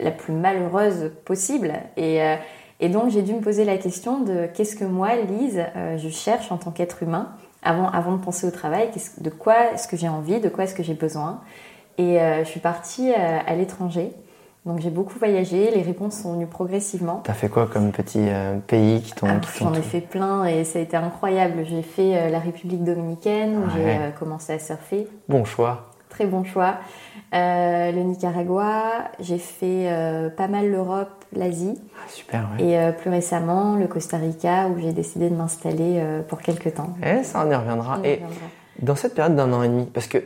[0.00, 1.72] la plus malheureuse possible.
[1.98, 2.36] Et, euh,
[2.80, 5.64] et donc, j'ai dû me poser la question de qu'est-ce que moi, Lise,
[5.96, 7.30] je cherche en tant qu'être humain,
[7.62, 10.74] avant, avant de penser au travail, de quoi est-ce que j'ai envie, de quoi est-ce
[10.74, 11.40] que j'ai besoin?
[11.98, 14.12] Et je suis partie à l'étranger
[14.66, 17.20] donc j'ai beaucoup voyagé, les réponses sont venues progressivement.
[17.24, 19.26] T'as fait quoi comme petit euh, pays qui t'ont...
[19.28, 21.66] Ah, j'en ai fait plein et ça a été incroyable.
[21.66, 25.06] J'ai fait euh, la République dominicaine où j'ai euh, commencé à surfer.
[25.28, 25.90] Bon choix.
[26.08, 26.76] Très bon choix.
[27.32, 29.90] le Nicaragua, j'ai fait
[30.36, 31.76] pas mal l'Europe, l'Asie.
[31.96, 32.64] Ah, super, ouais.
[32.64, 36.94] Et plus récemment, le Costa Rica où j'ai décidé de m'installer pour quelques temps.
[37.02, 37.98] Eh, ça, on y reviendra.
[38.04, 38.22] et
[38.78, 40.18] dans cette période d'un an et demi, parce que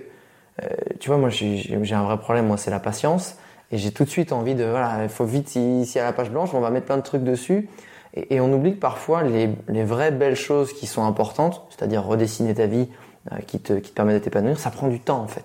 [1.01, 3.39] tu vois, moi j'ai un vrai problème, moi c'est la patience.
[3.71, 6.31] Et j'ai tout de suite envie de, voilà, il faut vite, si à la page
[6.31, 7.69] blanche, on va mettre plein de trucs dessus.
[8.15, 12.55] Et, on oublie que parfois, les, les, vraies belles choses qui sont importantes, c'est-à-dire redessiner
[12.55, 12.89] ta vie,
[13.33, 15.45] euh, qui, te, qui te permet de t'épanouir, ça prend du temps en fait.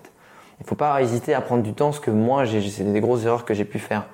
[0.60, 3.44] Il faut pas hésiter à prendre du temps, ce que moi, c'est des grosses erreurs
[3.44, 4.06] que j'ai pu faire.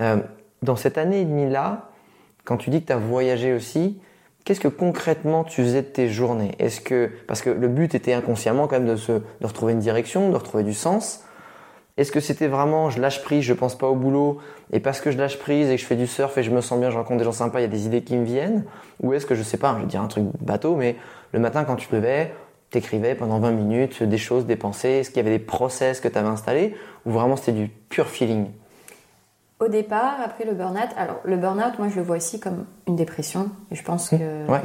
[0.00, 0.16] Euh,
[0.62, 1.90] dans cette année et demie là,
[2.44, 4.00] quand tu dis que tu as voyagé aussi,
[4.44, 6.52] qu'est-ce que concrètement tu faisais de tes journées?
[6.58, 9.78] Est-ce que parce que le but était inconsciemment quand même de se de retrouver une
[9.78, 11.25] direction, de retrouver du sens.
[11.96, 14.38] Est-ce que c'était vraiment je lâche prise, je pense pas au boulot
[14.72, 16.60] et parce que je lâche prise et que je fais du surf et je me
[16.60, 18.64] sens bien, je rencontre des gens sympas, il y a des idées qui me viennent?
[19.02, 20.96] Ou est-ce que je sais pas, je vais dire un truc bateau, mais
[21.32, 22.34] le matin quand tu te levais,
[22.70, 26.08] t'écrivais pendant 20 minutes des choses, des pensées Est-ce qu'il y avait des process que
[26.08, 28.48] tu avais installés ou vraiment c'était du pur feeling?
[29.58, 32.96] Au départ, après le burn-out, alors le burn-out, moi je le vois aussi comme une
[32.96, 33.48] dépression.
[33.70, 34.16] Et je pense que,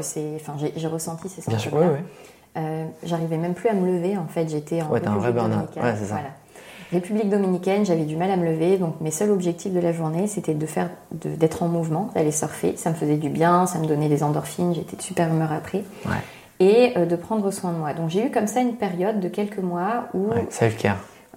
[0.02, 0.34] c'est.
[0.36, 1.96] Enfin, j'ai ressenti ces sentiments.
[2.58, 4.50] Euh, J'arrivais même plus à me lever en fait.
[4.50, 4.90] J'étais en.
[4.90, 5.70] Ouais, t'as un vrai burn-out.
[5.78, 6.16] Ouais, c'est ça.
[6.16, 6.32] Voilà.
[6.92, 10.28] République dominicaine, j'avais du mal à me lever, donc mes seuls objectifs de la journée,
[10.28, 12.74] c'était de faire, d'être en mouvement, d'aller surfer.
[12.76, 15.84] Ça me faisait du bien, ça me donnait des endorphines, j'étais de super humeur après.
[16.60, 17.94] Et euh, de prendre soin de moi.
[17.94, 20.28] Donc j'ai eu comme ça une période de quelques mois où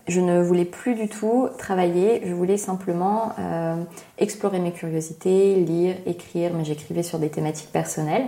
[0.06, 3.76] je ne voulais plus du tout travailler, je voulais simplement euh,
[4.18, 8.24] explorer mes curiosités, lire, écrire, mais j'écrivais sur des thématiques personnelles.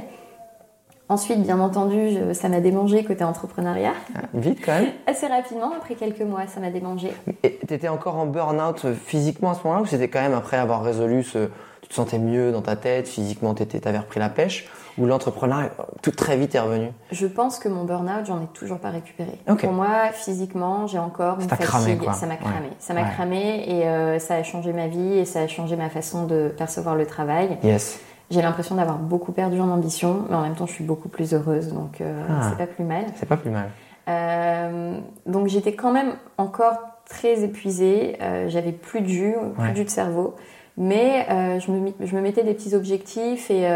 [1.08, 3.92] Ensuite, bien entendu, ça m'a démangé côté entrepreneuriat.
[4.14, 7.12] Ah, vite quand même Assez rapidement, après quelques mois, ça m'a démangé.
[7.44, 10.56] Et t'étais encore en burn-out euh, physiquement à ce moment-là ou c'était quand même après
[10.56, 11.48] avoir résolu ce...
[11.82, 15.70] Tu te sentais mieux dans ta tête, physiquement t'avais repris la pêche ou l'entrepreneuriat
[16.02, 16.88] tout très vite est revenu?
[17.12, 19.38] Je pense que mon burn-out, j'en ai toujours pas récupéré.
[19.46, 21.66] Pour moi, physiquement, j'ai encore une fatigue.
[21.66, 22.12] Cramé, quoi.
[22.14, 22.70] Ça m'a cramé.
[22.80, 25.88] Ça m'a cramé et euh, ça a changé ma vie et ça a changé ma
[25.88, 27.56] façon de percevoir le travail.
[27.62, 28.00] Yes.
[28.30, 31.32] J'ai l'impression d'avoir beaucoup perdu en ambition, mais en même temps, je suis beaucoup plus
[31.32, 32.48] heureuse, donc euh, ah.
[32.50, 33.04] c'est pas plus mal.
[33.14, 33.70] C'est pas plus mal.
[34.08, 36.76] Euh, donc j'étais quand même encore
[37.08, 40.34] très épuisée, euh, j'avais plus de jus, plus de jus de cerveau,
[40.76, 41.26] mais
[41.60, 43.68] je me, je, me, mettais des petits objectifs et,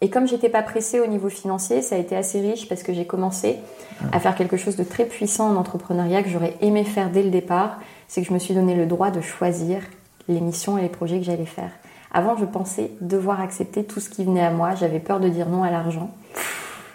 [0.00, 2.92] et comme j'étais pas pressée au niveau financier, ça a été assez riche parce que
[2.92, 3.58] j'ai commencé
[4.12, 7.30] à faire quelque chose de très puissant en entrepreneuriat que j'aurais aimé faire dès le
[7.30, 7.78] départ,
[8.08, 9.82] c'est que je me suis donné le droit de choisir
[10.28, 11.70] les missions et les projets que j'allais faire.
[12.12, 14.74] Avant, je pensais devoir accepter tout ce qui venait à moi.
[14.74, 16.10] J'avais peur de dire non à l'argent.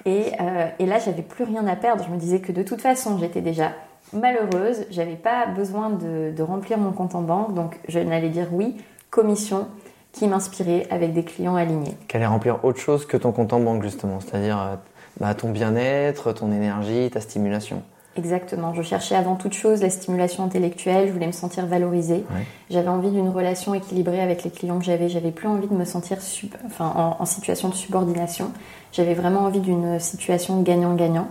[0.06, 2.04] Et, euh, et là, j'avais plus rien à perdre.
[2.06, 3.72] Je me disais que de toute façon, j'étais déjà
[4.14, 4.86] malheureuse.
[4.92, 7.54] J'avais pas besoin de, remplir mon compte en banque.
[7.56, 8.76] Donc, je n'allais dire oui,
[9.10, 9.68] commission
[10.12, 11.96] qui m'inspirait avec des clients alignés.
[12.08, 14.20] Qu'elle allait remplir autre chose que ton compte en banque, justement.
[14.20, 14.76] C'est-à-dire euh,
[15.20, 17.82] bah, ton bien-être, ton énergie, ta stimulation.
[18.18, 18.74] Exactement.
[18.74, 21.08] Je cherchais avant toute chose la stimulation intellectuelle.
[21.08, 22.24] Je voulais me sentir valorisée.
[22.70, 25.10] J'avais envie d'une relation équilibrée avec les clients que j'avais.
[25.10, 26.18] J'avais plus envie de me sentir
[26.66, 28.52] enfin, en, situation de subordination.
[28.92, 31.28] J'avais vraiment envie d'une situation gagnant-gagnant.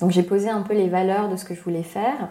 [0.00, 2.28] Donc j'ai posé un peu les valeurs de ce que je voulais faire.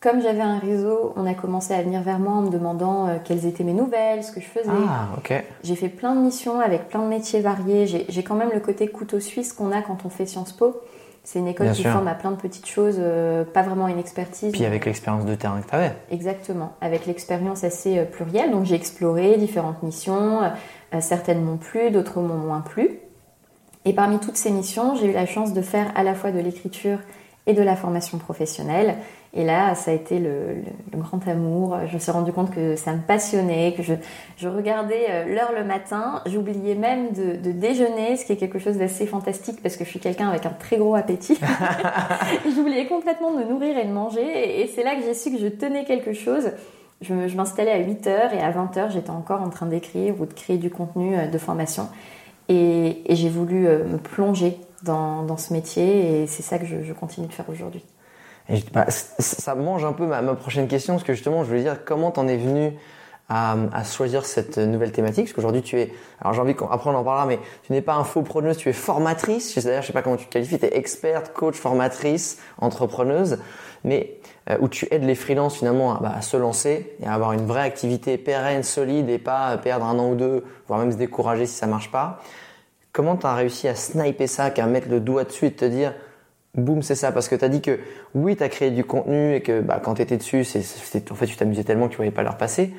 [0.00, 3.16] Comme j'avais un réseau, on a commencé à venir vers moi en me demandant euh,
[3.22, 4.70] quelles étaient mes nouvelles, ce que je faisais.
[4.70, 5.44] Ah, ok.
[5.62, 7.86] J'ai fait plein de missions avec plein de métiers variés.
[8.08, 10.80] J'ai quand même le côté couteau suisse qu'on a quand on fait Sciences Po.
[11.22, 14.52] C'est une école qui forme à plein de petites choses, euh, pas vraiment une expertise.
[14.52, 15.92] Puis avec l'expérience de terrain que tu avais.
[16.10, 18.50] Exactement, avec l'expérience assez euh, plurielle.
[18.50, 22.98] Donc j'ai exploré différentes missions, euh, certaines m'ont plu, d'autres m'ont moins plu.
[23.84, 26.38] Et parmi toutes ces missions, j'ai eu la chance de faire à la fois de
[26.38, 26.98] l'écriture
[27.46, 28.96] et de la formation professionnelle.
[29.32, 30.56] Et là, ça a été le,
[30.96, 31.78] grand amour.
[31.86, 35.62] Je me suis rendu compte que ça me passionnait, que je, regardais euh, l'heure le
[35.62, 36.20] matin.
[36.26, 40.00] J'oubliais même de, déjeuner, ce qui est quelque chose d'assez fantastique parce que je suis
[40.00, 41.38] quelqu'un avec un très gros appétit.
[42.54, 44.62] J'oubliais complètement de me nourrir et de manger.
[44.62, 46.50] Et, c'est là que j'ai su que je tenais quelque chose.
[47.00, 50.58] Je, m'installais à 8h et à 20h, j'étais encore en train d'écrire ou de créer
[50.58, 51.88] du contenu euh, de formation.
[52.48, 57.28] Et, j'ai voulu euh, me plonger dans, ce métier et c'est ça que je continue
[57.28, 57.84] de faire aujourd'hui.
[58.72, 62.10] Bah, ça mange un peu ma, prochaine question, parce que justement, je voulais dire comment
[62.10, 62.74] t'en es venu
[63.28, 67.04] à, choisir cette nouvelle thématique, parce qu'aujourd'hui tu es, alors j'ai envie qu'après on en
[67.04, 70.26] parlera, mais tu n'es pas info-preneuse, tu es formatrice, c'est-à-dire je sais pas comment tu
[70.26, 73.38] te qualifies, tu es experte, coach, formatrice, entrepreneuse,
[73.84, 74.18] mais
[74.50, 77.32] euh, où tu aides les freelances finalement à, bah, à, se lancer et à avoir
[77.32, 80.96] une vraie activité pérenne, solide et pas perdre un an ou deux, voire même se
[80.96, 82.20] décourager si ça marche pas.
[82.92, 85.94] Comment tu as réussi à sniper ça, qu'à mettre le doigt dessus et te dire
[86.54, 87.12] boum, c'est ça.
[87.12, 87.78] Parce que tu as dit que
[88.14, 90.40] oui, tu as créé du contenu et que bah, quand tu étais dessus,
[91.10, 92.74] en fait, tu t'amusais tellement que tu voyais pas leur passer.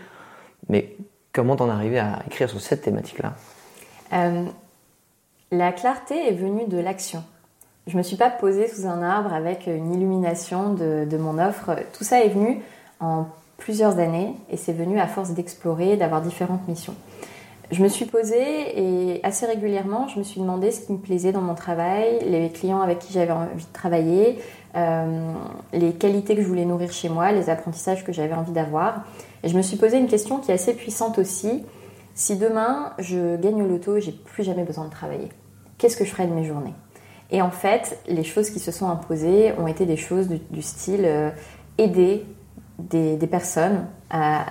[0.69, 0.95] Mais
[1.34, 3.34] comment t'en es arrivé à écrire sur cette thématique-là?
[4.13, 4.45] Euh,
[5.51, 7.23] La clarté est venue de l'action.
[7.88, 11.75] Je me suis pas posée sous un arbre avec une illumination de, de mon offre.
[11.97, 12.62] Tout ça est venu
[12.99, 13.25] en
[13.57, 16.95] plusieurs années et c'est venu à force d'explorer, d'avoir différentes missions
[17.71, 18.36] je me suis posée
[18.75, 22.49] et assez régulièrement, je me suis demandé ce qui me plaisait dans mon travail, les
[22.49, 24.39] clients avec qui j'avais envie de travailler,
[24.75, 25.34] euh,
[25.71, 29.05] les qualités que je voulais nourrir chez moi, les apprentissages que j'avais envie d'avoir.
[29.43, 31.63] Et je me suis posé une question qui est assez puissante aussi.
[32.13, 35.29] Si demain je gagne au loto et j'ai plus jamais besoin de travailler,
[35.77, 36.73] qu'est-ce que je ferais de mes journées?
[37.31, 41.05] Et en fait, les choses qui se sont imposées ont été des choses du, style
[41.05, 41.29] euh,
[41.77, 42.25] aider
[42.79, 44.43] des, personnes à,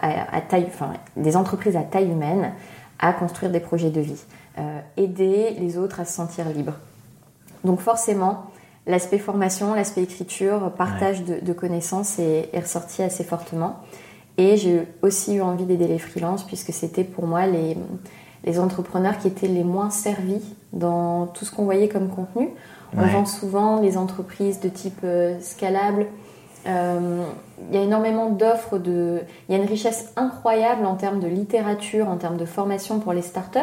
[0.66, 2.52] enfin des entreprises à taille humaine
[3.00, 4.22] à construire des projets de vie,
[4.58, 6.74] euh, aider les autres à se sentir libres.
[7.64, 8.44] Donc forcément,
[8.86, 13.76] l'aspect formation, l'aspect écriture, partage de, connaissances est, ressorti assez fortement.
[14.36, 17.76] Et j'ai aussi eu envie d'aider les freelances puisque c'était pour moi les,
[18.44, 22.50] les entrepreneurs qui étaient les moins servis dans tout ce qu'on voyait comme contenu.
[22.96, 26.06] On vend souvent les entreprises de type euh, scalable,
[26.66, 27.25] euh,
[27.70, 29.23] il y a énormément d'offres, de...
[29.49, 33.12] il y a une richesse incroyable en termes de littérature, en termes de formation pour
[33.12, 33.59] les startups.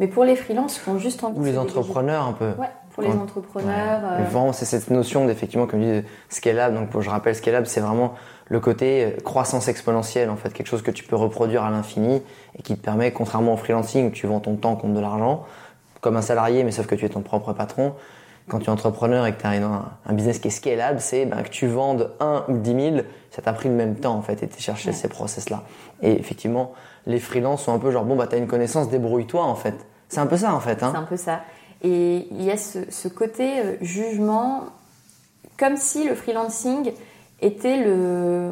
[0.00, 2.50] Mais pour les freelances, qui ont juste envie Ou les entrepreneurs un peu.
[2.58, 4.00] Ouais, pour les entrepreneurs.
[4.02, 4.26] Ouais.
[4.34, 4.52] Euh...
[4.52, 6.74] c'est cette notion d'effectivement, comme dis, scalable.
[6.74, 8.14] Donc, je rappelle, scalable, c'est vraiment
[8.48, 12.22] le côté euh, croissance exponentielle, en fait, quelque chose que tu peux reproduire à l'infini
[12.58, 15.44] et qui te permet, contrairement au freelancing, où tu vends ton temps contre de l'argent,
[16.00, 17.94] comme un salarié, mais sauf que tu es ton propre patron,
[18.48, 21.42] quand tu es entrepreneur et que tu as un, business qui est scalable, c'est ben,
[21.42, 22.96] que tu vendes 1 ou 10 000,
[23.30, 25.62] ça t'a pris le même temps en fait et tu cherché ces process-là.
[26.02, 26.72] Et effectivement,
[27.06, 29.74] les freelances sont un peu genre, bon, bah, tu as une connaissance, débrouille-toi en fait.
[30.08, 30.82] C'est un peu ça en fait.
[30.82, 30.90] Hein.
[30.92, 31.40] C'est un peu ça.
[31.82, 34.64] Et il y a ce, ce côté euh, jugement,
[35.58, 36.92] comme si le freelancing
[37.40, 38.50] était, le,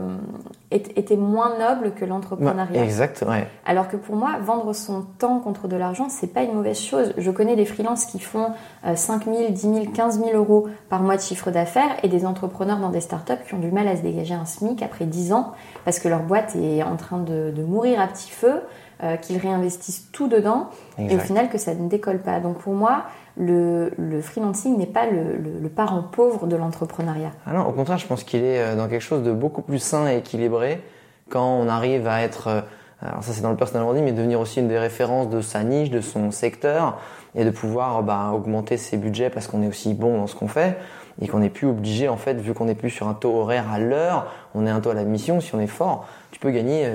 [0.73, 2.85] était moins noble que l'entrepreneuriat.
[2.85, 3.47] exact, ouais.
[3.67, 7.15] Alors que pour moi, vendre son temps contre de l'argent, c'est pas une mauvaise chose.
[7.17, 8.49] Je connais des freelances qui font
[8.95, 12.79] 5 000, 10 000, 15 000 euros par mois de chiffre d'affaires et des entrepreneurs
[12.79, 15.53] dans des startups qui ont du mal à se dégager un SMIC après 10 ans
[15.85, 18.63] parce que leur boîte est en train de, de mourir à petit feu,
[19.03, 22.39] euh, qu'ils réinvestissent tout dedans et au final que ça ne décolle pas.
[22.39, 23.03] Donc pour moi,
[23.39, 23.91] le,
[24.23, 27.31] freelancing n'est pas le, parent pauvre de l'entrepreneuriat.
[27.47, 29.79] Ah non, au contraire, je pense qu'il est euh, dans quelque chose de beaucoup plus
[29.79, 30.83] sain et équilibré
[31.31, 32.61] quand on arrive à être, euh,
[33.01, 35.65] alors ça c'est dans le personnel branding, mais devenir aussi une des références de sa
[35.65, 36.99] niche, de son secteur,
[37.35, 40.49] et de pouvoir bah, augmenter ses budgets parce qu'on est aussi bon dans ce qu'on
[40.49, 40.77] fait.
[41.21, 43.71] Et qu'on n'est plus obligé, en fait, vu qu'on n'est plus sur un taux horaire
[43.71, 46.51] à l'heure, on est un taux à la mission, si on est fort, tu peux
[46.51, 46.89] gagner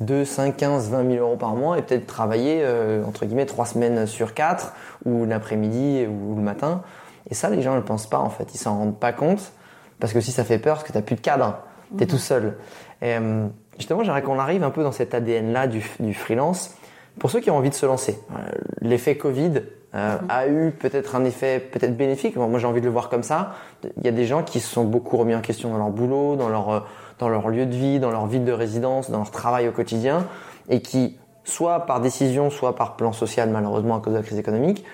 [0.00, 3.66] 2, 5, 15, 20 000 euros par mois et peut-être travailler, euh, entre guillemets, 3
[3.66, 4.72] semaines sur 4
[5.04, 6.82] ou l'après-midi ou le matin.
[7.30, 8.54] Et ça, les gens ne le pensent pas, en fait.
[8.54, 9.52] Ils s'en rendent pas compte
[10.00, 11.58] parce que si ça fait peur, parce que tu n'as plus de cadre,
[11.96, 12.10] tu es mhm.
[12.10, 12.56] tout seul.
[13.02, 13.46] Et, euh,
[13.78, 16.74] justement, j'aimerais qu'on arrive un peu dans cet ADN-là du, du freelance.
[17.18, 19.62] Pour ceux qui ont envie de se lancer, euh, l'effet Covid
[19.94, 20.26] euh, mhm.
[20.28, 22.36] a eu peut-être un effet peut-être bénéfique.
[22.36, 23.54] Moi, j'ai envie de le voir comme ça.
[23.98, 26.36] Il y a des gens qui se sont beaucoup remis en question dans leur boulot,
[26.36, 26.80] dans leur euh,
[27.18, 30.26] dans leur lieu de vie, dans leur ville de résidence, dans leur travail au quotidien,
[30.68, 34.38] et qui, soit par décision, soit par plan social, malheureusement à cause de la crise
[34.38, 34.84] économique,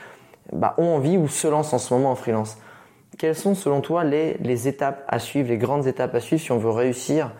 [0.52, 2.58] bah, ont envie ou se lancent en ce moment en freelance.
[3.18, 6.52] Quelles sont selon toi les, les étapes à suivre, les grandes étapes à suivre si
[6.52, 7.30] on veut réussir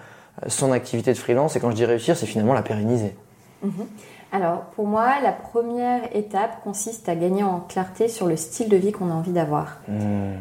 [0.47, 1.57] son activité de freelance?
[1.57, 3.15] Et quand je dis réussir, c'est finalement la pérenniser.
[3.63, 3.87] Mhm.
[4.33, 8.77] Alors, pour moi, la première étape consiste à gagner en clarté sur le style de
[8.77, 9.79] vie qu'on a envie d'avoir.
[9.89, 10.35] Hmm.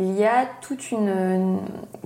[0.00, 1.58] Il y a toute une,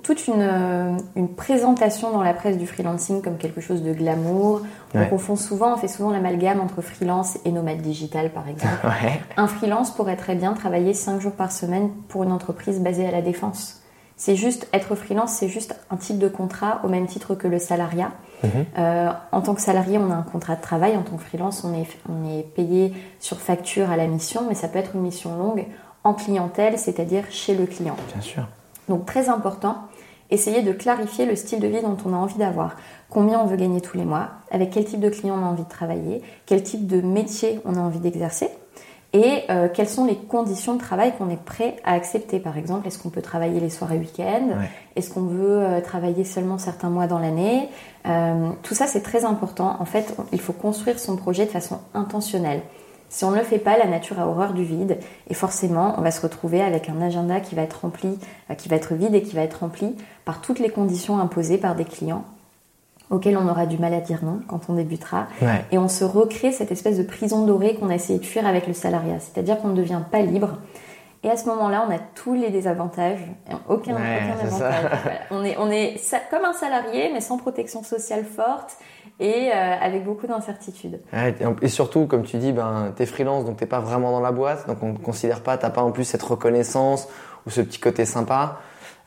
[0.02, 4.60] toute une, une, présentation dans la presse du freelancing comme quelque chose de glamour.
[4.94, 8.86] On confond souvent, on fait souvent l'amalgame entre freelance et nomade digital, par exemple.
[9.38, 13.10] Un freelance pourrait très bien travailler 5 jours par semaine pour une entreprise basée à
[13.10, 13.80] la défense.
[14.18, 17.60] C'est juste, être freelance, c'est juste un type de contrat au même titre que le
[17.60, 18.10] salariat.
[18.42, 18.50] Mhm.
[18.76, 20.96] Euh, en tant que salarié, on a un contrat de travail.
[20.96, 24.56] En tant que freelance, on est, on est payé sur facture à la mission, mais
[24.56, 25.66] ça peut être une mission longue
[26.02, 27.96] en clientèle, c'est-à-dire chez le client.
[28.12, 28.48] Bien sûr.
[28.88, 29.76] Donc très important,
[30.30, 32.76] essayer de clarifier le style de vie dont on a envie d'avoir.
[33.10, 35.64] Combien on veut gagner tous les mois, avec quel type de client on a envie
[35.64, 38.50] de travailler, quel type de métier on a envie d'exercer?
[39.14, 42.38] Et euh, quelles sont les conditions de travail qu'on est prêt à accepter?
[42.40, 44.50] Par exemple, est-ce qu'on peut travailler les soirs et week-ends
[44.96, 47.68] Est-ce qu'on veut euh, travailler seulement certains mois dans l'année?
[48.06, 49.76] Euh, Tout ça, c'est très important.
[49.80, 52.60] En fait, il faut construire son projet de façon intentionnelle.
[53.08, 54.98] Si on ne le fait pas, la nature a horreur du vide
[55.30, 58.18] et forcément, on va se retrouver avec un agenda qui va être rempli,
[58.58, 61.74] qui va être vide et qui va être rempli par toutes les conditions imposées par
[61.74, 62.24] des clients
[63.10, 65.26] auquel on aura du mal à dire non quand on débutera.
[65.72, 68.66] Et on se recrée cette espèce de prison dorée qu'on a essayé de fuir avec
[68.66, 69.18] le salariat.
[69.20, 70.58] C'est-à-dire qu'on ne devient pas libre.
[71.24, 73.18] Et à ce moment-là, on a tous les désavantages,
[73.68, 74.90] aucun, avantage.
[75.32, 78.76] On est, on est comme un salarié, mais sans protection sociale forte
[79.18, 81.00] et euh, avec beaucoup d'incertitudes.
[81.60, 84.68] et surtout, comme tu dis, ben, es freelance, donc t'es pas vraiment dans la boîte,
[84.68, 87.08] donc on ne considère pas, t'as pas en plus cette reconnaissance
[87.46, 88.58] ou ce petit côté sympa.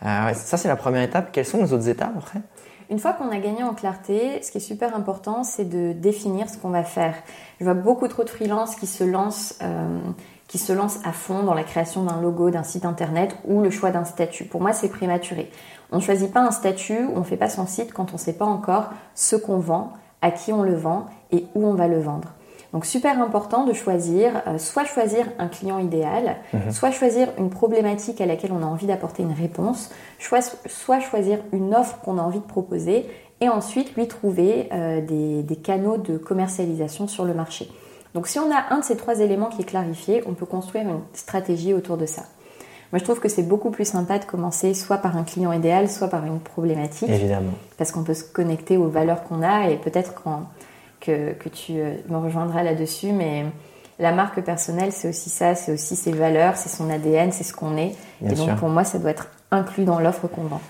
[0.04, 1.32] Euh, ça, c'est la première étape.
[1.32, 2.40] Quelles sont les autres étapes après?
[2.92, 6.50] Une fois qu'on a gagné en clarté, ce qui est super important, c'est de définir
[6.50, 7.16] ce qu'on va faire.
[7.60, 10.02] Je vois beaucoup trop de freelances qui se lancent, euh,
[10.50, 13.70] qui se lancent à fond dans la création d'un logo, d'un site internet ou le
[13.70, 14.44] choix d'un statut.
[14.44, 15.50] Pour moi, c'est prématuré.
[15.94, 18.20] On ne choisit pas un statut, on ne fait pas son site quand on ne
[18.20, 21.88] sait pas encore ce qu'on vend, à qui on le vend et où on va
[21.88, 22.34] le vendre.
[22.74, 26.72] Donc super important de choisir, euh, soit choisir un client idéal, mhm.
[26.72, 30.42] soit choisir une problématique à laquelle on a envie d'apporter une réponse, soit,
[31.02, 33.06] choisir une offre qu'on a envie de proposer
[33.42, 37.70] et ensuite lui trouver euh, des, des, canaux de commercialisation sur le marché.
[38.14, 40.88] Donc si on a un de ces trois éléments qui est clarifié, on peut construire
[40.88, 42.24] une stratégie autour de ça.
[42.92, 45.90] Moi, je trouve que c'est beaucoup plus sympa de commencer soit par un client idéal,
[45.90, 47.10] soit par une problématique.
[47.10, 47.54] Évidemment.
[47.78, 50.44] Parce qu'on peut se connecter aux valeurs qu'on a et peut-être quand
[51.02, 53.46] que, que tu euh, me rejoindras là-dessus, mais
[54.00, 57.54] la marque personnelle, c'est aussi ça, c'est aussi ses valeurs, c'est son ADN, c'est ce
[57.54, 57.96] qu'on est.
[58.26, 60.62] et donc pour moi, ça doit être inclus dans l'offre qu'on vend.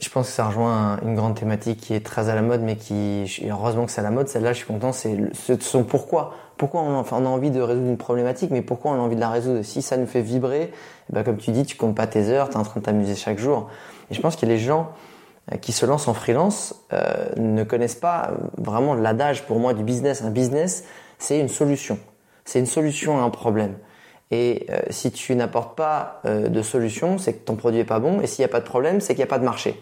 [0.00, 2.76] Je pense que ça rejoint une grande thématique qui est très à la mode, mais
[2.76, 5.16] qui, heureusement que c'est à la mode, celle-là, je suis content, c'est
[5.62, 6.34] son pourquoi.
[6.56, 9.30] Pourquoi on, a envie de résoudre une problématique, mais pourquoi on a envie de la
[9.30, 9.62] résoudre?
[9.62, 12.48] Si ça nous fait vibrer, eh ben comme tu dis, tu comptes pas tes heures,
[12.48, 13.68] tu es en train de t'amuser chaque jour.
[14.10, 14.90] Et je pense que les gens
[15.56, 20.22] qui se lancent en freelance euh, ne connaissent pas vraiment l'adage pour moi du business.
[20.22, 20.84] Un business,
[21.18, 21.98] c'est une solution.
[22.44, 23.74] C'est une solution à un problème.
[24.30, 27.98] Et euh, si tu n'apportes pas euh, de solution, c'est que ton produit est pas
[27.98, 28.20] bon.
[28.20, 29.80] Et s'il n'y a pas de problème, c'est qu'il n'y a pas de marché.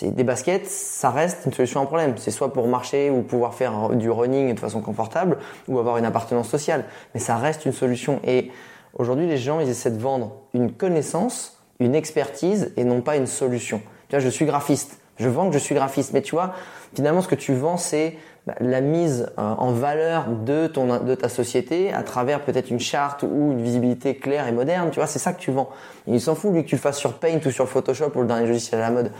[0.00, 2.14] Des baskets, ça reste une solution à un problème.
[2.16, 5.36] C'est soit pour marcher ou pouvoir faire du running de façon confortable
[5.68, 6.86] ou avoir une appartenance sociale.
[7.12, 8.18] Mais ça reste une solution.
[8.24, 8.50] Et
[8.94, 13.26] aujourd'hui, les gens, ils essaient de vendre une connaissance, une expertise et non pas une
[13.26, 13.82] solution.
[14.08, 15.01] Tu vois, je suis graphiste.
[15.18, 16.54] Je vends que je suis graphiste, mais tu vois,
[16.94, 21.14] finalement, ce que tu vends, c'est bah, la mise euh, en valeur de ton de
[21.14, 24.90] ta société à travers peut-être une charte ou une visibilité claire et moderne.
[24.90, 25.70] Tu vois, c'est ça que tu vends.
[26.08, 28.26] il s'en fout lui que tu le fasses sur Paint ou sur Photoshop ou le
[28.26, 29.12] dernier logiciel à la mode.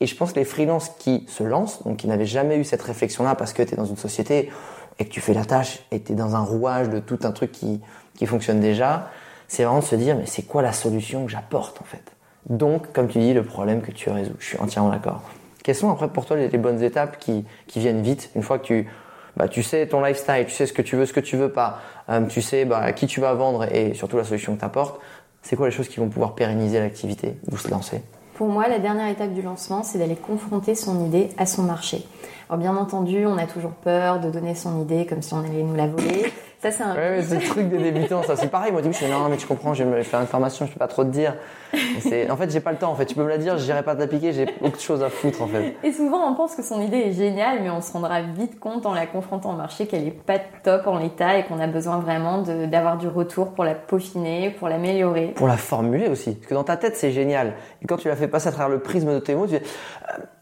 [0.00, 2.82] Et je pense que les freelances qui se lancent, donc qui n'avaient jamais eu cette
[2.82, 4.50] réflexion-là parce que tu es dans une société
[4.98, 7.30] et que tu fais la tâche et tu es dans un rouage de tout un
[7.30, 7.80] truc qui,
[8.16, 9.10] qui fonctionne déjà,
[9.46, 12.15] c'est vraiment de se dire mais c'est quoi la solution que j'apporte en fait?
[12.48, 14.34] Donc, comme tu dis, le problème que tu résous.
[14.38, 15.22] Je suis entièrement d'accord.
[15.64, 18.64] Quelles sont après pour toi les, bonnes étapes qui, qui, viennent vite une fois que
[18.64, 18.88] tu,
[19.36, 21.50] bah, tu sais ton lifestyle, tu sais ce que tu veux, ce que tu veux
[21.50, 24.60] pas, euh, tu sais bah, à qui tu vas vendre et surtout la solution que
[24.60, 25.00] tu apportes
[25.42, 28.02] C'est quoi les choses qui vont pouvoir pérenniser l'activité, vous se lancer?
[28.34, 32.06] Pour moi, la dernière étape du lancement, c'est d'aller confronter son idée à son marché.
[32.48, 35.64] Alors bien entendu, on a toujours peur de donner son idée comme si on allait
[35.64, 36.32] nous la voler.
[36.62, 36.94] Ça, c'est un.
[36.94, 38.34] Ouais, c'est le truc des débutants, ça.
[38.34, 38.72] C'est pareil.
[38.72, 40.66] Moi, du coup, je dis, non, mais tu comprends, je vais me faire une formation,
[40.66, 41.34] je peux pas trop te dire.
[41.74, 42.90] En fait, j'ai pas le temps.
[42.90, 45.02] En fait, tu peux me la dire, je n'irai pas t'appliquer, j'ai beaucoup de choses
[45.02, 45.76] à foutre, en fait.
[45.84, 48.86] Et souvent, on pense que son idée est géniale, mais on se rendra vite compte
[48.86, 51.98] en la confrontant au marché qu'elle est pas top en l'état et qu'on a besoin
[51.98, 55.34] vraiment d'avoir du retour pour la peaufiner, pour l'améliorer.
[55.36, 56.36] Pour la formuler aussi.
[56.36, 57.52] Parce que dans ta tête, c'est génial.
[57.82, 59.64] Et quand tu la fais passer à travers le prisme de tes mots, tu dis,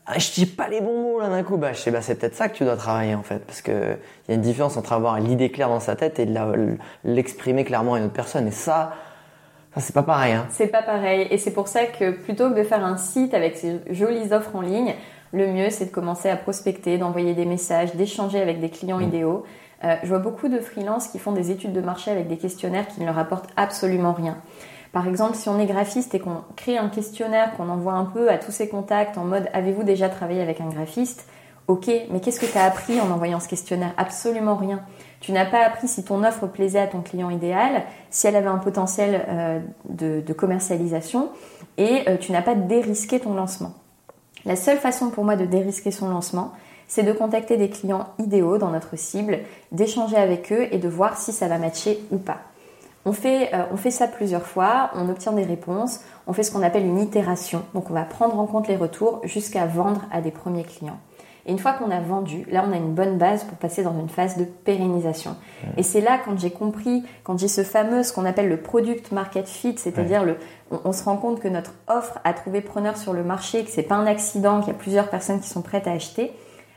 [0.07, 1.57] ah, je dis pas les bons mots là d'un coup.
[1.57, 3.97] Bah, je sais, bah, c'est peut-être ça que tu dois travailler en fait, parce que
[4.27, 7.65] il y a une différence entre avoir l'idée claire dans sa tête et de l'exprimer
[7.65, 8.47] clairement à une autre personne.
[8.47, 8.93] Et ça,
[9.75, 10.35] ça c'est pas pareil.
[10.35, 10.47] Hein.
[10.51, 11.27] C'est pas pareil.
[11.31, 14.55] Et c'est pour ça que plutôt que de faire un site avec ces jolies offres
[14.55, 14.95] en ligne,
[15.33, 19.05] le mieux c'est de commencer à prospecter, d'envoyer des messages, d'échanger avec des clients mm.
[19.05, 19.45] idéaux.
[19.85, 22.89] Euh, je vois beaucoup de freelances qui font des études de marché avec des questionnaires
[22.89, 24.37] qui ne leur apportent absolument rien.
[24.95, 28.31] Par exemple, si on est graphiste et qu'on crée un questionnaire qu'on envoie un peu
[28.31, 31.27] à tous ses contacts en mode avez-vous déjà travaillé avec un graphiste?
[31.67, 33.93] Ok, mais qu'est-ce que tu as appris en envoyant ce questionnaire?
[33.97, 34.83] Absolument rien.
[35.19, 38.47] Tu n'as pas appris si ton offre plaisait à ton client idéal, si elle avait
[38.47, 41.31] un potentiel euh, de, commercialisation,
[41.77, 43.73] et euh, tu n'as pas dérisqué ton lancement.
[44.45, 46.53] La seule façon pour moi de dérisquer son lancement,
[46.87, 49.41] c'est de contacter des clients idéaux dans notre cible,
[49.73, 52.43] d'échanger avec eux et de voir si ça va matcher ou pas.
[53.07, 56.51] On fait, euh, on fait ça plusieurs fois, on obtient des réponses, on fait ce
[56.51, 57.63] qu'on appelle une itération.
[57.75, 60.99] Donc on va prendre en compte les retours jusqu'à vendre à des premiers clients.
[61.47, 63.99] Et une fois qu'on a vendu, là on a une bonne base pour passer dans
[63.99, 65.37] une phase de pérennisation.
[65.77, 69.13] Et c'est là quand j'ai compris, quand j'ai ce fameux, ce qu'on appelle le product
[69.13, 70.39] market fit, c'est-à-dire le,
[70.71, 73.83] on, se rend compte que notre offre a trouvé preneur sur le marché, que c'est
[73.83, 76.33] pas un accident, qu'il y a plusieurs personnes qui sont prêtes à acheter.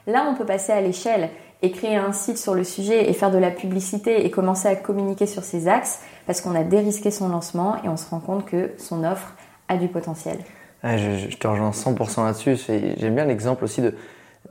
[0.05, 1.29] Là on peut passer à l'échelle
[1.61, 4.75] et créer un site sur le sujet et faire de la publicité et commencer à
[4.75, 8.45] communiquer sur ces axes parce qu'on a dérisqué son lancement et on se rend compte
[8.45, 9.33] que son offre
[9.69, 10.37] a du potentiel.
[10.83, 12.57] je, te rejoins 100% là-dessus.
[12.97, 13.95] J'aime bien l'exemple aussi de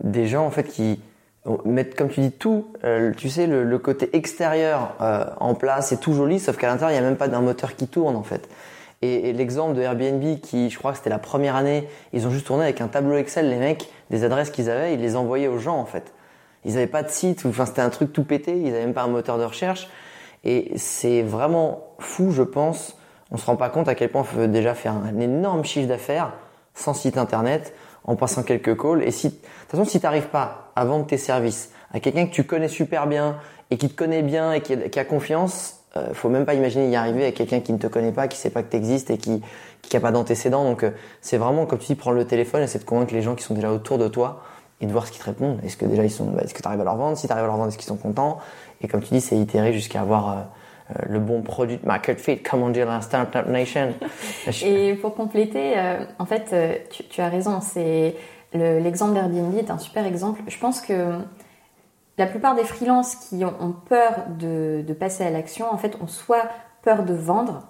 [0.02, 1.00] des gens en fait qui
[1.64, 6.00] mettent, comme tu dis, tout, euh, tu sais, le, côté extérieur euh, en place, c'est
[6.00, 8.22] tout joli, sauf qu'à l'intérieur, il n'y a même pas d'un moteur qui tourne en
[8.22, 8.48] fait.
[9.02, 12.46] Et, l'exemple de Airbnb, qui, je crois que c'était la première année, ils ont juste
[12.46, 15.58] tourné avec un tableau Excel, les mecs, des adresses qu'ils avaient, ils les envoyaient aux
[15.58, 16.12] gens en fait.
[16.64, 19.04] Ils n'avaient pas de site, enfin c'était un truc tout pété, ils n'avaient même pas
[19.04, 19.88] un moteur de recherche.
[20.46, 22.96] Et c'est vraiment fou, je pense.
[23.32, 25.88] On se rend pas compte à quel point on peut déjà faire un énorme chiffre
[25.88, 26.32] d'affaires
[26.74, 27.74] sans site internet,
[28.04, 29.02] en passant quelques calls.
[29.02, 32.26] Et si, de toute façon, si tu n'arrives pas à vendre tes services à quelqu'un
[32.26, 33.38] que tu connais super bien
[33.70, 36.94] et qui te connaît bien et qui a, confiance, euh, faut même pas imaginer y
[36.94, 39.42] arriver avec quelqu'un qui ne te connaît pas, qui sait pas que existes et qui
[39.82, 40.64] qui a pas d'antécédents.
[40.64, 40.90] Donc euh,
[41.20, 43.42] c'est vraiment comme tu dis, prendre le téléphone et c'est de convaincre les gens qui
[43.42, 44.42] sont déjà autour de toi
[44.80, 45.58] et de voir ce qu'ils te répondent.
[45.64, 47.16] Est-ce que déjà ils sont, bah, est-ce que tu arrives à leur vendre?
[47.16, 48.38] Si tu arrives à leur vendre, est-ce qu'ils sont contents?
[48.80, 50.34] Et comme tu dis, c'est itérer jusqu'à avoir euh,
[50.90, 53.94] euh, le bon produit market fit, comme on dit dans la Startup Nation.
[54.64, 56.54] et pour compléter, euh, en fait,
[56.90, 57.60] tu, tu, as raison.
[57.60, 58.14] C'est
[58.52, 60.40] l'exemple d'Airbnb est un super exemple.
[60.46, 61.18] Je pense que
[62.18, 65.98] la plupart des freelances qui ont, ont peur de, de passer à l'action, en fait,
[66.00, 66.48] ont soit
[66.82, 67.62] peur de vendre,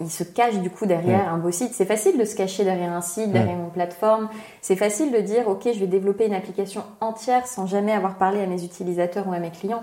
[0.00, 1.72] ils se cachent du coup derrière un beau site.
[1.72, 4.28] C'est facile de se cacher derrière un site, derrière une plateforme.
[4.60, 8.40] C'est facile de dire, OK, je vais développer une application entière sans jamais avoir parlé
[8.40, 9.82] à mes utilisateurs ou à mes clients.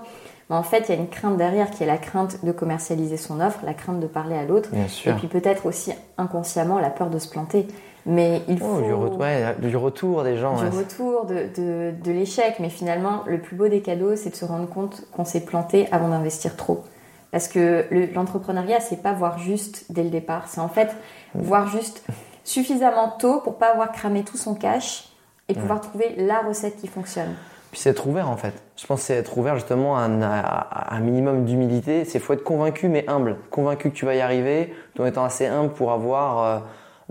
[0.50, 3.18] Mais en fait, il y a une crainte derrière qui est la crainte de commercialiser
[3.18, 4.70] son offre, la crainte de parler à l'autre.
[4.74, 7.68] Et puis peut-être aussi inconsciemment la peur de se planter.
[8.06, 8.82] Mais il oh, faut...
[8.82, 8.94] du,
[9.76, 10.56] retour des gens.
[10.56, 12.56] Du retour, de, de, de l'échec.
[12.60, 15.90] Mais finalement, le plus beau des cadeaux, c'est de se rendre compte qu'on s'est planté
[15.92, 16.86] avant d'investir trop.
[17.32, 17.86] Parce que
[18.16, 20.46] l'entrepreneuriat, c'est pas voir juste dès le départ.
[20.48, 20.96] C'est en fait
[21.34, 22.04] voir juste
[22.46, 25.10] suffisamment tôt pour pas avoir cramé tout son cash
[25.50, 27.36] et pouvoir trouver la recette qui fonctionne.
[27.72, 28.54] Puis c'est être ouvert en fait.
[28.78, 32.06] Je pense que c'est être ouvert justement à un, minimum d'humilité.
[32.06, 33.38] C'est faut être convaincu mais humble.
[33.50, 36.60] Convaincu que tu vas y arriver, tout en étant assez humble pour avoir euh,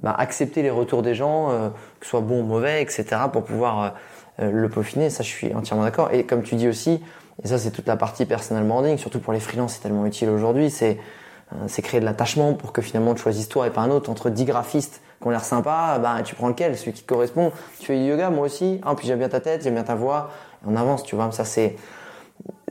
[0.03, 1.69] bah, accepté les retours des gens, euh,
[2.01, 3.05] que ce soit bon ou mauvais, etc.
[3.33, 3.95] pour pouvoir
[4.41, 5.11] euh, le peaufiner.
[5.11, 6.11] Ça, je suis entièrement d'accord.
[6.13, 7.03] Et comme tu dis aussi,
[7.43, 10.31] et ça, c'est toute la partie personal branding, surtout pour les freelances, c'est tellement utile
[10.31, 10.71] aujourd'hui.
[10.71, 10.99] C'est
[11.69, 14.11] c'est créer de l'attachement pour que finalement tu choisisses toi et pas un autre.
[14.11, 16.77] Entre 10 graphistes qui ont l'air sympas, bah, tu prends lequel?
[16.77, 17.53] Celui qui te correspond.
[17.79, 18.81] Tu fais du yoga, moi aussi.
[18.85, 20.31] Ah, puis j'aime bien ta tête, j'aime bien ta voix.
[20.63, 21.31] Et on avance, tu vois.
[21.33, 21.77] Ça, c'est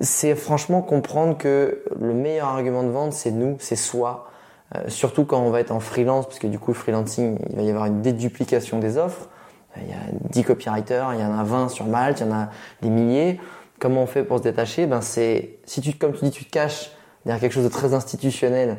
[0.02, 4.30] c'est franchement comprendre que le meilleur argument de vente, c'est nous, c'est soi.
[4.76, 7.56] Euh, surtout quand on va être en freelance, parce que du coup, le freelancing, il
[7.56, 9.30] va y avoir une déduplication des offres.
[9.78, 12.34] Il y a 10 copywriters, il y en a 20 sur Malte, il y en
[12.34, 12.50] a
[12.82, 13.39] des milliers.
[13.80, 14.86] Comment on fait pour se détacher?
[14.86, 16.91] Ben c'est si tu comme tu dis tu te caches
[17.26, 18.78] derrière quelque chose de très institutionnel,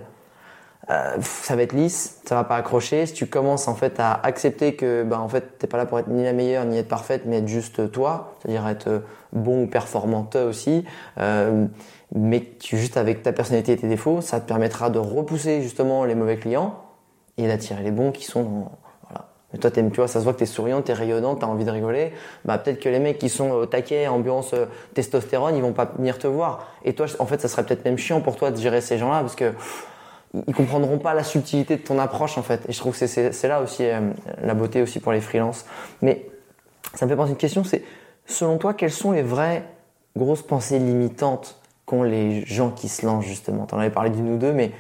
[0.89, 3.07] euh, ça va être lisse, ça va pas accrocher.
[3.07, 5.99] Si tu commences en fait à accepter que ben en fait t'es pas là pour
[5.99, 9.67] être ni la meilleure ni être parfaite, mais être juste toi, c'est-à-dire être bon ou
[9.67, 10.85] performant aussi,
[11.19, 11.67] euh,
[12.15, 16.05] mais tu juste avec ta personnalité et tes défauts, ça te permettra de repousser justement
[16.05, 16.77] les mauvais clients
[17.37, 18.69] et d'attirer les bons qui sont
[19.09, 19.29] voilà.
[19.53, 21.65] Mais toi, t'aimes, tu vois, ça se voit que t'es souriant, t'es rayonnant, t'as envie
[21.65, 22.13] de rigoler.
[22.45, 25.87] Bah, peut-être que les mecs qui sont au taquet, ambiance euh, testostérone, ils vont pas
[25.97, 26.69] venir te voir.
[26.85, 29.21] Et toi, en fait, ça serait peut-être même chiant pour toi de gérer ces gens-là
[29.21, 29.53] parce que
[30.47, 32.61] ils comprendront pas la subtilité de ton approche en fait.
[32.69, 34.11] Et je trouve que c'est là aussi euh,
[34.43, 35.65] la beauté aussi pour les freelances.
[36.03, 36.27] Mais
[36.95, 37.83] ça me fait penser une question, c'est
[38.27, 39.65] selon toi, quelles sont les vraies
[40.17, 43.67] grosses pensées limitantes qu'ont les gens qui se lancent justement?
[43.67, 44.73] T'en avais parlé d'une ou deux, mais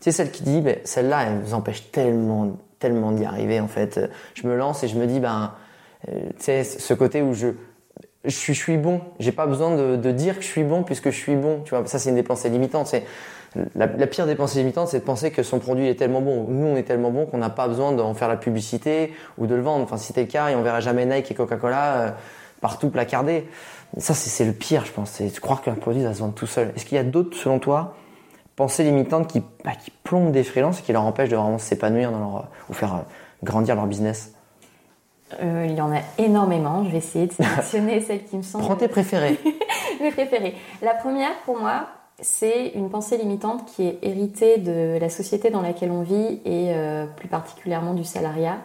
[0.00, 4.00] tu celle qui dit, ben, celle-là, elle vous empêche tellement, tellement d'y arriver en fait.
[4.34, 5.52] Je me lance et je me dis, ben,
[6.08, 7.48] euh, tu sais, ce côté où je
[8.24, 9.02] je suis, je suis bon.
[9.18, 11.60] J'ai pas besoin de, de, dire que je suis bon puisque je suis bon.
[11.64, 12.94] Tu vois, ça c'est une des pensées limitantes.
[13.74, 16.66] La, pire des pensées limitantes, c'est de penser que son produit est tellement bon, nous
[16.66, 19.62] on est tellement bon qu'on n'a pas besoin d'en faire la publicité ou de le
[19.62, 19.84] vendre.
[19.84, 22.10] Enfin, si c'était le cas, et on verra jamais Nike et Coca-Cola euh,
[22.60, 23.46] partout placardés.
[23.98, 25.10] Ça, c'est le pire, je pense.
[25.10, 26.72] C'est croire qu'un produit va se vendre tout seul.
[26.74, 27.94] Est-ce qu'il y a d'autres, selon toi,
[28.56, 32.10] pensées limitantes qui, bah, qui plombent des freelances et qui leur empêchent de vraiment s'épanouir
[32.10, 32.98] dans leur, ou faire euh,
[33.44, 34.32] grandir leur business?
[35.42, 36.84] Euh, il y en a énormément.
[36.84, 38.64] Je vais essayer de sélectionner celles qui me semblent.
[38.64, 39.38] Prends tes préférées.
[40.00, 40.54] Mes préférées.
[40.82, 41.86] La première, pour moi,
[42.20, 46.72] c'est une pensée limitante qui est héritée de la société dans laquelle on vit et
[46.74, 48.58] euh, plus particulièrement du salariat,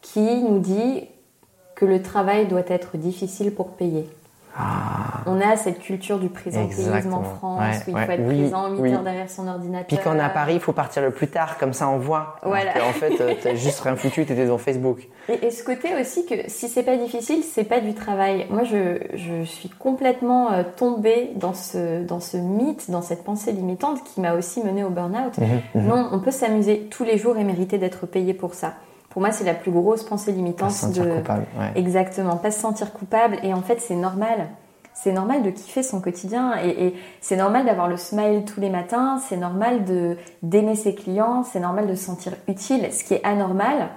[0.00, 1.04] qui nous dit
[1.76, 4.08] que le travail doit être difficile pour payer.
[4.56, 5.22] Ah.
[5.26, 9.02] On a cette culture du présentéisme en France où il faut être présent 8 heures
[9.02, 9.86] derrière son ordinateur.
[9.86, 11.98] Puis quand on est à Paris, il faut partir le plus tard, comme ça on
[11.98, 12.36] voit.
[12.42, 12.72] Voilà.
[12.88, 15.08] En fait, euh, t'as juste rien foutu, t'étais dans Facebook.
[15.28, 18.46] Et, ce côté aussi que si c'est pas difficile, c'est pas du travail.
[18.50, 23.52] Moi, je, je suis complètement euh, tombée dans ce, dans ce mythe, dans cette pensée
[23.52, 25.38] limitante qui m'a aussi menée au burn-out.
[25.38, 25.88] Mhm, mhm.
[25.88, 28.74] Non, on peut s'amuser tous les jours et mériter d'être payé pour ça.
[29.12, 30.68] Pour moi, c'est la plus grosse pensée limitante.
[30.68, 31.10] Pas se sentir de...
[31.10, 31.44] coupable.
[31.74, 33.36] Exactement, pas se sentir coupable.
[33.42, 34.48] Et en fait, c'est normal.
[34.94, 39.20] C'est normal de kiffer son quotidien et, c'est normal d'avoir le smile tous les matins.
[39.28, 41.42] C'est normal de d'aimer ses clients.
[41.44, 42.90] C'est normal de se sentir utile.
[42.90, 43.88] Ce qui est anormal,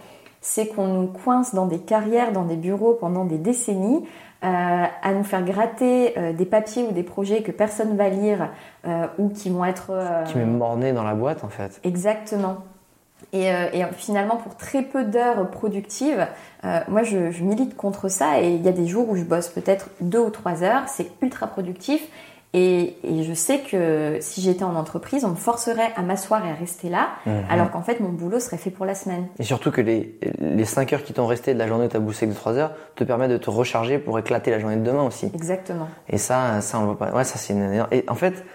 [0.41, 4.03] c'est qu'on nous coince dans des carrières, dans des bureaux pendant des décennies,
[4.43, 8.49] euh, à nous faire gratter euh, des papiers ou des projets que personne va lire
[8.86, 9.93] euh, ou qui vont être...
[10.28, 11.80] qui met morné dans la boîte en fait.
[11.86, 12.57] Exactement.
[13.36, 16.27] Euh, et, finalement, pour très peu d'heures productives,
[16.63, 18.41] euh, moi, je, milite contre ça.
[18.41, 20.83] Et il y a des jours où je bosse peut-être deux ou trois heures.
[20.88, 22.01] C'est ultra productif.
[22.53, 26.53] Et, je sais que si j'étais en entreprise, on me forcerait à m'asseoir et à
[26.53, 27.43] rester là, mhm.
[27.49, 29.27] alors qu'en fait, mon boulot serait fait pour la semaine.
[29.39, 31.97] Et surtout que les, les 5 heures qui t'ont resté de la journée où tu
[31.97, 34.77] as boussé que de 3 heures te permettent de te recharger pour éclater la journée
[34.77, 35.29] de demain aussi.
[35.36, 35.89] Exactement.
[36.07, 37.11] Et ça, ça on le voit pas.
[37.11, 37.86] Ouais, ça c'est une...
[37.91, 38.45] Et en fait,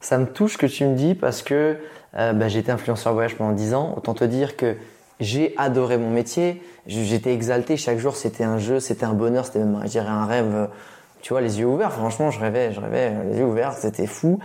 [0.00, 1.78] ça me touche que tu me dis parce que
[2.16, 3.94] euh, bah, j'ai influenceur voyage pendant 10 ans.
[3.96, 4.76] Autant te dire que
[5.20, 6.62] j'ai adoré mon métier.
[6.86, 8.16] J'étais exalté chaque jour.
[8.16, 10.68] C'était un jeu, c'était un bonheur, c'était même, je un rêve.
[11.22, 11.92] Tu vois, les yeux ouverts.
[11.92, 13.72] Franchement, je rêvais, je rêvais, les yeux ouverts.
[13.72, 14.38] C'était fou.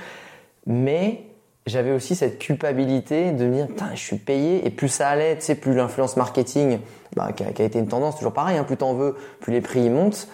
[0.65, 1.23] Mais
[1.65, 4.65] j'avais aussi cette culpabilité de me dire, putain, je suis payé.
[4.65, 6.79] Et plus ça allait, tu sais, plus l'influence marketing,
[7.15, 8.57] bah, qui, a, été une tendance, toujours pareil.
[8.57, 10.27] Hein, plus t'en veux, plus les prix montent.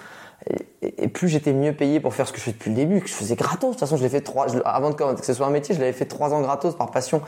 [0.82, 3.08] Et, plus j'étais mieux payé pour faire ce que je fais depuis le début, que
[3.08, 3.70] je faisais gratos.
[3.70, 5.94] De toute façon, je l'ai fait trois, avant que ce soit un métier, je l'avais
[5.94, 7.22] fait trois ans gratos par passion.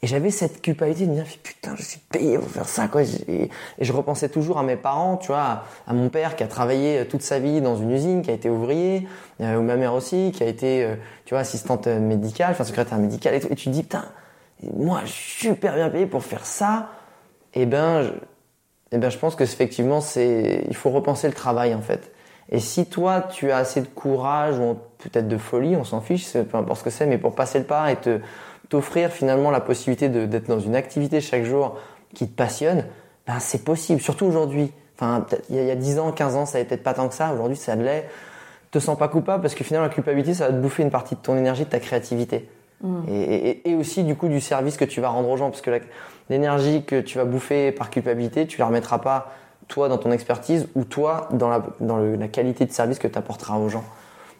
[0.00, 3.02] Et j'avais cette culpabilité de me dire, putain, je suis payé pour faire ça, quoi.
[3.02, 3.50] Et,
[3.80, 7.22] je repensais toujours à mes parents, tu vois, à, mon père qui a travaillé toute
[7.22, 9.08] sa vie dans une usine, qui a été ouvrier,
[9.40, 10.94] euh, ou ma mère aussi, qui a été, euh,
[11.24, 13.34] tu vois, assistante médicale, enfin secrétaire médicale.
[13.34, 14.04] Et, et tu te dis, putain,
[14.76, 16.90] moi, je suis super bien payé pour faire ça.
[17.54, 18.10] Et ben, je,
[18.92, 22.12] et ben, je pense que effectivement, c'est, il faut repenser le travail, en fait.
[22.50, 26.32] Et si toi, tu as assez de courage ou peut-être de folie, on s'en fiche,
[26.32, 28.20] peu importe ce que c'est, mais pour passer le pas et te
[28.68, 31.78] t'offrir finalement la possibilité d'être dans une activité chaque jour
[32.14, 32.84] qui te passionne,
[33.26, 34.00] ben c'est possible.
[34.00, 34.72] Surtout aujourd'hui.
[34.96, 37.32] Enfin, il y a 10 ans, 15 ans, ça n'était peut-être pas tant que ça.
[37.32, 38.08] Aujourd'hui, ça l'est.
[38.70, 41.14] Te sens pas coupable parce que finalement, la culpabilité, ça va te bouffer une partie
[41.14, 42.48] de ton énergie, de ta créativité.
[42.82, 43.02] Mm.
[43.08, 45.80] Et, et, aussi du coup du service que tu vas rendre aux gens parce que
[46.30, 49.32] l'énergie que tu vas bouffer par culpabilité, tu la remettras pas
[49.68, 53.18] toi dans ton expertise ou toi dans la, dans la qualité de service que tu
[53.18, 53.84] apporteras aux gens.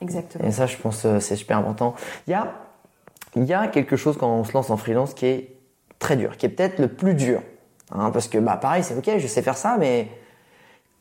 [0.01, 0.45] Exactement.
[0.47, 1.95] Et ça, je pense, euh, c'est super important.
[2.27, 2.53] Il y a,
[3.37, 5.57] il y a quelque chose quand on se lance en freelance qui est
[5.99, 7.43] très dur, qui est peut-être le plus dur.
[7.93, 10.09] Hein, parce que, bah, pareil, c'est ok, je sais faire ça, mais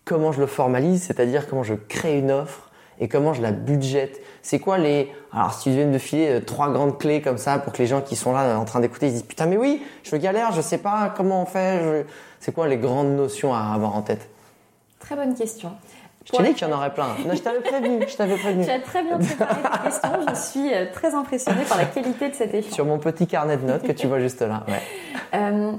[0.06, 2.70] comment je le formalise, c'est-à-dire comment je crée une offre
[3.00, 4.22] et comment je la budgète.
[4.42, 5.12] C'est quoi les...
[5.32, 7.88] Alors, si tu viens de filer euh, trois grandes clés comme ça pour que les
[7.88, 10.62] gens qui sont là en train d'écouter, ils disent, putain, mais oui, je galère, je
[10.62, 12.04] sais pas comment on fait, je...
[12.40, 14.30] C'est quoi les grandes notions à avoir en tête?
[15.00, 15.72] Très bonne question.
[16.28, 17.08] Je t'ai dit qu'il y en aurait plein.
[17.34, 18.06] je t'avais prévenu.
[18.08, 18.66] Je t'avais prévenu.
[18.66, 19.58] tu as très bien préparé
[19.92, 20.26] cette question.
[20.28, 22.74] Je suis euh, très impressionnée par la qualité de cet échange.
[22.74, 24.64] Sur mon petit carnet de notes que tu vois juste là.
[25.34, 25.74] Euh,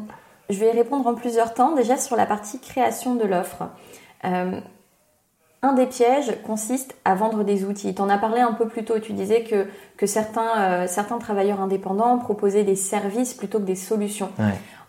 [0.51, 1.75] je vais répondre en plusieurs temps.
[1.75, 3.63] Déjà sur la partie création de l'offre.
[4.27, 4.61] Euh,
[5.63, 7.95] un des pièges consiste à vendre des outils.
[7.95, 8.99] Tu en as parlé un peu plus tôt.
[8.99, 14.31] Tu disais que, que certains, certains travailleurs indépendants proposaient des services plutôt que des solutions.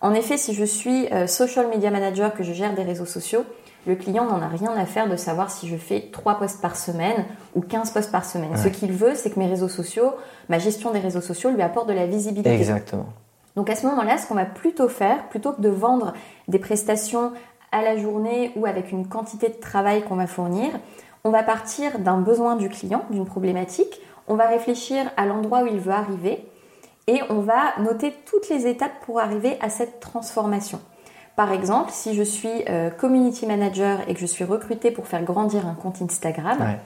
[0.02, 3.44] En effet, si je suis euh, social media manager, que je gère des réseaux sociaux,
[3.86, 6.76] le client n'en a rien à faire de savoir si je fais 3 posts par
[6.76, 7.26] semaine
[7.56, 8.56] ou 15 posts par semaine.
[8.58, 10.14] Ce qu'il veut, c'est que mes réseaux sociaux,
[10.50, 12.54] ma gestion des réseaux sociaux lui apporte de la visibilité.
[12.54, 13.08] Exactement.
[13.56, 16.14] Donc à ce moment-là, ce qu'on va plutôt faire, plutôt que de vendre
[16.48, 17.32] des prestations
[17.72, 20.70] à la journée ou avec une quantité de travail qu'on va fournir,
[21.24, 25.68] on va partir d'un besoin du client, d'une problématique, on va réfléchir à l'endroit où
[25.68, 26.46] il veut arriver
[27.10, 30.80] et on va noter toutes les étapes pour arriver à cette transformation.
[31.36, 35.24] Par exemple, si je suis euh, community manager et que je suis recrutée pour faire
[35.24, 36.78] grandir un compte Instagram,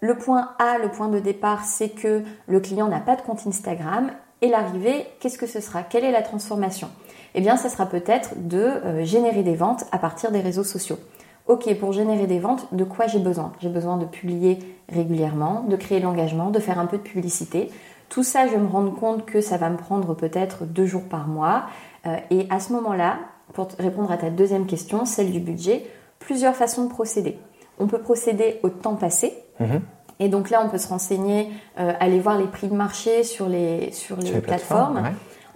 [0.00, 3.46] le point A, le point de départ, c'est que le client n'a pas de compte
[3.46, 4.10] Instagram
[4.40, 5.84] et l'arrivée, qu'est-ce que ce sera?
[5.84, 6.90] Quelle est la transformation?
[7.36, 10.98] Eh bien, ça sera peut-être de euh, générer des ventes à partir des réseaux sociaux.
[11.46, 13.52] Ok, pour générer des ventes, de quoi j'ai besoin?
[13.60, 14.58] J'ai besoin de publier
[14.88, 17.70] régulièrement, de créer de l'engagement, de faire un peu de publicité.
[18.12, 21.28] Tout ça, je me rends compte que ça va me prendre peut-être deux jours par
[21.28, 21.62] mois.
[22.06, 23.16] Euh, et à ce moment-là,
[23.54, 25.86] pour répondre à ta deuxième question, celle du budget,
[26.18, 27.38] plusieurs façons de procéder.
[27.78, 29.32] On peut procéder au temps passé.
[29.60, 29.80] Mhm.
[30.20, 31.48] Et donc là, on peut se renseigner,
[31.80, 35.02] euh, aller voir les prix de marché sur les, sur les, plateformes.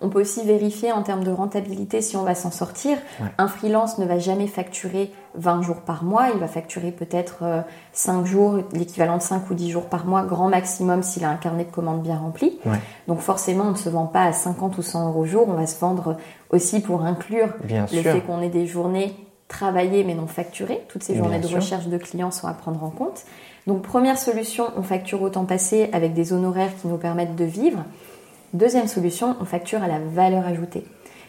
[0.01, 2.97] On peut aussi vérifier en termes de rentabilité si on va s'en sortir.
[3.37, 7.45] Un freelance ne va jamais facturer 20 jours par mois, il va facturer peut-être
[7.93, 11.31] 5 euh, jours, l'équivalent de 5 ou 10 jours par mois, grand maximum s'il a
[11.31, 12.59] un carnet de commandes bien rempli.
[13.09, 15.55] Donc forcément, on ne se vend pas à 50 ou 100 euros au jour, on
[15.55, 16.17] va se vendre
[16.51, 19.15] aussi pour inclure le fait qu'on ait des journées
[19.49, 20.83] travaillées mais non facturées.
[20.89, 23.25] Toutes ces journées de recherche de clients sont à prendre en compte.
[23.67, 27.45] Donc première solution, on facture au temps passé avec des honoraires qui nous permettent de
[27.45, 27.85] vivre.
[28.53, 30.85] Deuxième solution, on facture à la valeur ajoutée.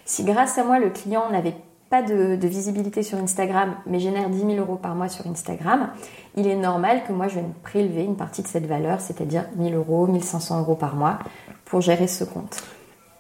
[0.06, 1.56] Si grâce à moi, le client n'avait
[1.90, 5.90] pas de, visibilité sur Instagram, mais génère 10 000 euros par mois sur Instagram,
[6.36, 9.76] il est normal que moi, je vienne prélever une partie de cette valeur, c'est-à-dire 1000
[9.76, 11.20] euros, 1500 euros par mois,
[11.66, 12.64] pour gérer ce compte.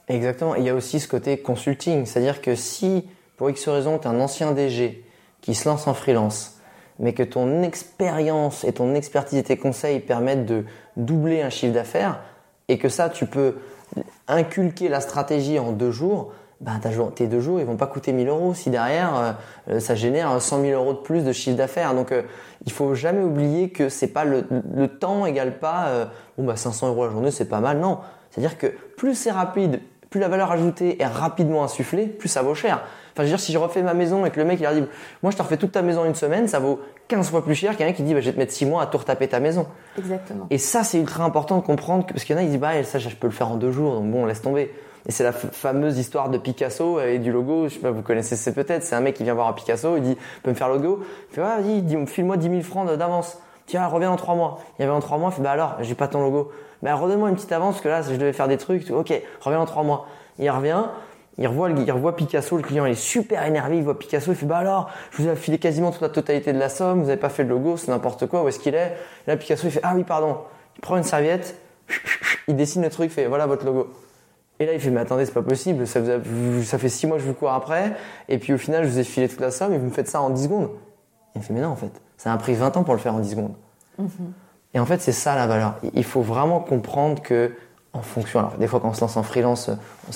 [0.09, 0.55] Exactement.
[0.55, 3.05] il y a aussi ce côté consulting, c'est-à-dire que si,
[3.36, 5.03] pour X raison, tu es un ancien DG
[5.41, 6.59] qui se lance en freelance,
[6.99, 10.65] mais que ton expérience et ton expertise et tes conseils permettent de
[10.95, 12.22] doubler un chiffre d'affaires,
[12.70, 13.55] et que ça, tu peux
[14.28, 16.79] inculquer la stratégie en deux jours, ben,
[17.13, 19.31] tes deux jours, ils vont pas coûter 1000 euros si derrière, euh,
[19.69, 21.93] euh, ça génère 100 000 euros de plus de chiffre d'affaires.
[21.93, 22.23] Donc, euh,
[22.65, 24.43] il faut jamais oublier que c'est pas le,
[24.87, 27.77] temps égale pas, bon, bah, 500 euros la journée, c'est pas mal.
[27.77, 27.99] Non.
[28.31, 32.55] C'est-à-dire que plus c'est rapide, plus la valeur ajoutée est rapidement insufflée, plus ça vaut
[32.55, 32.81] cher.
[33.13, 34.73] Enfin, je veux dire, si je refais ma maison et que le mec il a
[34.73, 34.83] dit,
[35.21, 37.55] moi je te refais toute ta maison en une semaine, ça vaut 15 fois plus
[37.55, 39.39] cher qu'un qui dit, bah, je vais te mettre 6 mois à tout retaper ta
[39.39, 39.67] maison.
[39.97, 40.47] Exactement.
[40.49, 42.83] Et ça, c'est ultra important de comprendre, parce qu'il y en a, ils disent, bah,
[42.83, 44.73] ça, je peux le faire en deux jours, donc bon, laisse tomber.
[45.07, 47.69] Et c'est la fameuse histoire de Picasso et du logo.
[47.69, 48.83] Je sais pas, vous connaissez c'est peut-être.
[48.83, 51.03] C'est un mec qui vient voir un Picasso, il dit, peut me faire logo?
[51.31, 53.39] Il fait, ah, vas-y, file-moi 10 000 francs d'avance.
[53.65, 54.59] Tiens, reviens dans 3 mois.
[54.79, 56.51] Il avait en 3 mois, il fait, bah alors, j'ai pas ton logo.
[56.83, 58.91] Bah, redonne-moi une petite avance, parce que là, je devais faire des trucs.
[58.91, 60.07] Ok, reviens dans 3 mois.
[60.39, 60.83] Il revient,
[61.37, 64.45] il revoit, il revoit Picasso, le client est super énervé, il voit Picasso, il fait
[64.45, 67.19] bah alors, je vous ai filé quasiment toute la totalité de la somme, vous n'avez
[67.19, 68.95] pas fait le logo, c'est n'importe quoi, où est-ce qu'il est,
[69.27, 70.37] Là Picasso il fait ah oui pardon,
[70.75, 71.55] il prend une serviette,
[72.47, 73.87] il dessine le truc, il fait voilà votre logo.
[74.59, 75.99] Et là il fait mais attendez c'est pas possible, ça,
[76.63, 77.95] ça fait six mois que je vous cours après,
[78.27, 80.07] et puis au final je vous ai filé toute la somme et vous me faites
[80.07, 80.69] ça en 10 secondes.
[81.35, 83.19] Il fait mais non en fait, ça a pris 20 ans pour le faire en
[83.19, 83.53] 10 secondes.
[84.01, 84.07] Mm-hmm.
[84.73, 85.75] Et en fait c'est ça la valeur.
[85.93, 87.51] Il faut vraiment comprendre que
[87.97, 88.39] en fonction.
[88.39, 89.69] Alors, des fois, quand on se lance en freelance,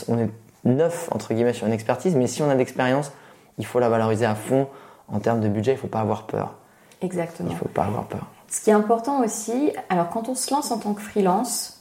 [0.07, 0.29] on est
[0.63, 3.11] neuf, entre guillemets, sur une expertise, mais si on a de l'expérience,
[3.57, 4.67] il faut la valoriser à fond.
[5.07, 6.55] En termes de budget, il ne faut pas avoir peur.
[7.01, 7.49] Exactement.
[7.49, 8.27] Il ne faut pas avoir peur.
[8.47, 11.80] Ce qui est important aussi, alors quand on se lance en tant que freelance,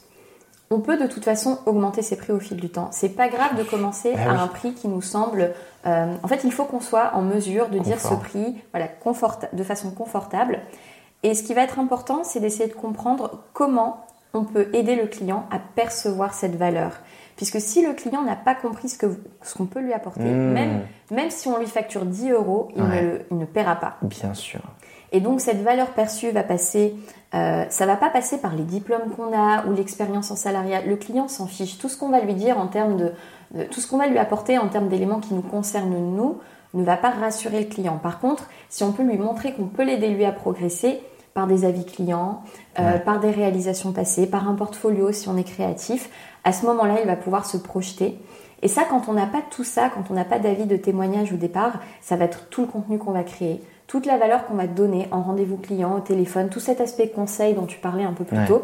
[0.73, 2.89] on peut de toute façon augmenter ses prix au fil du temps.
[2.93, 5.53] C'est pas grave de commencer eh à un prix qui nous semble.
[5.85, 8.89] Euh, en fait, il faut qu'on soit en mesure de dire ce prix, voilà,
[9.53, 10.61] de façon confortable.
[11.25, 15.09] Et ce qui va être important, c'est d'essayer de comprendre comment on peut aider le
[15.09, 16.93] client à percevoir cette valeur.
[17.35, 20.53] Puisque si le client n'a pas compris ce qu'on ce peut lui apporter, hmm.
[20.53, 23.97] même, même si on lui facture 10 euros, il, ne, il ne paiera pas.
[24.03, 24.61] Bien sûr.
[25.13, 26.95] Et donc cette valeur perçue va passer,
[27.35, 30.83] euh, ça va pas passer par les diplômes qu'on a ou l'expérience en salariat.
[30.83, 31.79] Le client s'en fiche.
[31.79, 33.13] Tout ce qu'on va lui dire en termes de,
[33.55, 36.39] de tout ce qu'on va lui apporter en termes d'éléments qui nous concernent nous
[36.75, 37.99] ne va pas rassurer le client.
[37.99, 41.01] Par contre, si on peut lui montrer qu'on peut l'aider lui à progresser,
[41.35, 42.43] par des avis clients,
[42.79, 46.11] euh, par des réalisations passées, par un portfolio si on est créatif,
[46.45, 48.19] à ce moment-là, il va pouvoir se projeter.
[48.63, 51.33] Et ça, quand on n'a pas tout ça, quand on n'a pas d'avis de témoignage
[51.33, 54.55] au départ, ça va être tout le contenu qu'on va créer, toute la valeur qu'on
[54.55, 58.13] va donner en rendez-vous client, au téléphone, tout cet aspect conseil dont tu parlais un
[58.13, 58.63] peu plus tôt,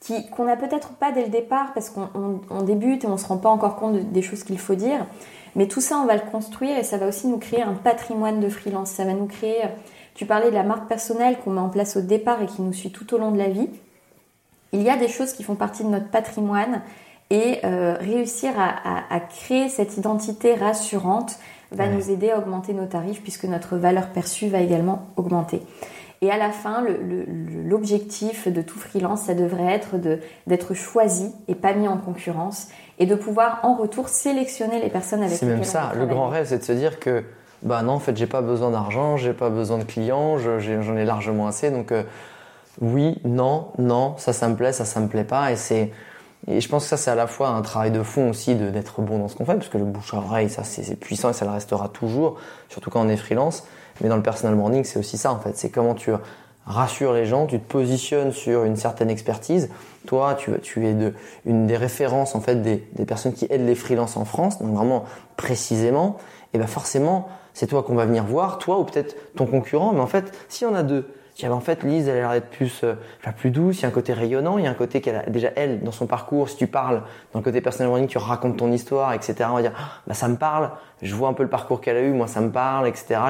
[0.00, 3.26] qui, qu'on n'a peut-être pas dès le départ parce qu'on débute et on ne se
[3.26, 5.06] rend pas encore compte des choses qu'il faut dire.
[5.54, 8.38] Mais tout ça, on va le construire et ça va aussi nous créer un patrimoine
[8.40, 8.90] de freelance.
[8.90, 9.62] Ça va nous créer
[10.16, 12.72] tu parlais de la marque personnelle qu'on met en place au départ et qui nous
[12.72, 13.68] suit tout au long de la vie.
[14.72, 16.82] Il y a des choses qui font partie de notre patrimoine
[17.30, 21.38] Et euh, réussir à, créer cette identité rassurante
[21.72, 25.62] va nous aider à augmenter nos tarifs puisque notre valeur perçue va également augmenter.
[26.22, 26.84] Et à la fin,
[27.64, 29.96] l'objectif de tout freelance, ça devrait être
[30.46, 35.20] d'être choisi et pas mis en concurrence et de pouvoir en retour sélectionner les personnes
[35.20, 35.92] avec lesquelles C'est même ça.
[35.94, 37.22] Le grand rêve, c'est de se dire que
[37.62, 41.04] bah non, en fait, j'ai pas besoin d'argent, j'ai pas besoin de clients, j'en ai
[41.04, 41.70] largement assez.
[41.70, 42.02] Donc euh,
[42.80, 45.52] oui, non, non, ça, ça me plaît, ça, ça me plaît pas.
[45.52, 45.90] Et c'est
[46.48, 49.00] et je pense que ça, c'est à la fois un travail de fond aussi d'être
[49.00, 51.32] bon dans ce qu'on fait, parce que le bouche à oreille, ça, c'est puissant et
[51.32, 52.36] ça le restera toujours,
[52.68, 53.64] surtout quand on est freelance.
[54.00, 55.56] Mais dans le personal branding, c'est aussi ça, en fait.
[55.56, 56.12] C'est comment tu
[56.66, 59.70] rassures les gens, tu te positionnes sur une certaine expertise.
[60.06, 60.94] Toi, tu, es
[61.46, 64.74] une des références, en fait, des, des personnes qui aident les freelances en France, donc
[64.74, 65.04] vraiment
[65.36, 66.16] précisément.
[66.54, 69.92] Et ben forcément, c'est toi qu'on va venir voir, toi ou peut-être ton concurrent.
[69.92, 71.08] Mais en fait, si on a deux,
[71.44, 72.94] en fait, Lise, elle a l'air d'être plus, euh,
[73.36, 75.22] plus douce, il y a un côté rayonnant, il y a un côté qu'elle a
[75.24, 78.56] déjà, elle, dans son parcours, si tu parles, dans le côté personnel branding, tu racontes
[78.56, 79.34] ton histoire, etc.
[79.50, 80.70] On va dire, ah, bah, ça me parle,
[81.02, 83.20] je vois un peu le parcours qu'elle a eu, moi, ça me parle, etc.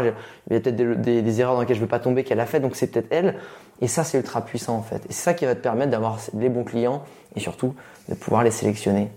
[0.48, 2.46] Il y a peut-être des, des, erreurs dans lesquelles je veux pas tomber qu'elle a
[2.46, 3.36] fait, donc c'est peut-être elle.
[3.80, 5.04] Et ça, c'est ultra puissant, en fait.
[5.08, 7.02] Et c'est ça qui va te permettre d'avoir les bons clients
[7.34, 7.74] et surtout
[8.08, 9.10] de pouvoir les sélectionner.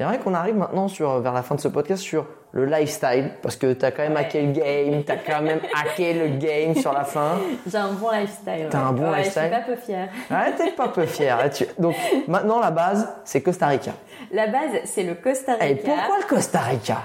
[0.00, 3.56] J'aimerais qu'on arrive maintenant sur, vers la fin de ce podcast sur le lifestyle, parce
[3.56, 6.74] que tu as quand même hacké le game, tu as quand même hacké le game
[6.74, 7.32] sur la fin.
[7.70, 8.68] J'ai un bon lifestyle.
[8.70, 9.42] T'as un bon lifestyle.
[9.42, 10.08] Je suis pas peu fière.
[10.30, 11.50] Ouais, t'es pas peu fière.
[11.78, 11.96] Donc
[12.26, 13.92] maintenant, la base, c'est Costa Rica.
[14.32, 15.66] La base, c'est le Costa Rica.
[15.66, 17.02] Et pourquoi le Costa Rica?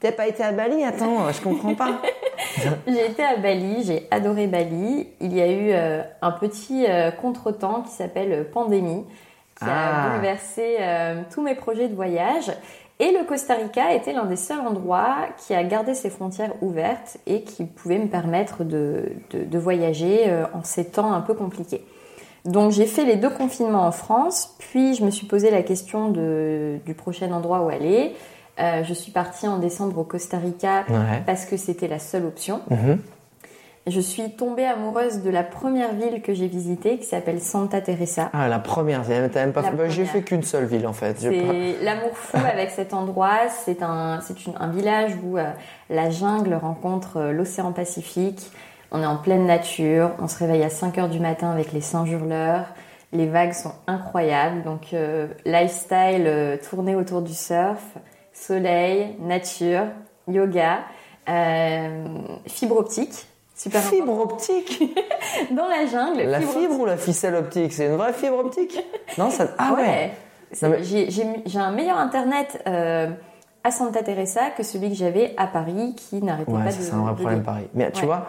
[0.00, 0.82] T'as pas été à Bali?
[0.82, 2.00] Attends, je comprends pas.
[2.88, 5.06] j'ai été à Bali, j'ai adoré Bali.
[5.20, 9.04] Il y a eu euh, un petit euh, contretemps qui s'appelle pandémie
[9.58, 10.08] qui a ah.
[10.10, 12.50] bouleversé euh, tous mes projets de voyage.
[13.00, 17.18] Et le Costa Rica était l'un des seuls endroits qui a gardé ses frontières ouvertes
[17.26, 21.84] et qui pouvait me permettre de, de, voyager euh, en ces temps un peu compliqués.
[22.44, 26.08] Donc j'ai fait les deux confinements en France, puis je me suis posé la question
[26.08, 28.14] de, du prochain endroit où aller.
[28.58, 30.84] Euh, je suis partie en décembre au Costa Rica
[31.24, 32.62] parce que c'était la seule option.
[32.70, 32.98] Mhm
[33.90, 38.30] je suis tombée amoureuse de la première ville que j'ai visitée qui s'appelle Santa Teresa.
[38.32, 39.62] Ah, la première, t'as même pas.
[39.88, 41.18] J'ai fait qu'une seule ville en fait.
[41.18, 43.48] C'est l'amour fou avec cet endroit.
[43.64, 45.50] C'est un, c'est un village où euh,
[45.90, 48.50] la jungle rencontre euh, l'océan Pacifique.
[48.90, 50.10] On est en pleine nature.
[50.18, 52.66] On se réveille à 5 heures du matin avec les singes hurleurs.
[53.12, 54.62] Les vagues sont incroyables.
[54.62, 57.82] Donc, euh, lifestyle tourné autour du surf,
[58.32, 59.84] soleil, nature,
[60.26, 60.80] yoga,
[62.46, 63.28] fibre optique
[63.58, 64.82] Super fibre optique
[65.50, 66.22] Dans la jungle.
[66.22, 68.78] La fibre, ou la ficelle optique C'est une vraie fibre optique
[69.18, 69.48] Non, ça.
[69.58, 70.12] Ah ouais.
[70.52, 73.10] J'ai un meilleur internet euh,
[73.64, 76.70] à Santa Teresa que celui que j'avais à Paris qui n'arrêtait pas de.
[76.70, 77.68] C'est un vrai problème Paris.
[77.74, 78.28] Mais tu vois,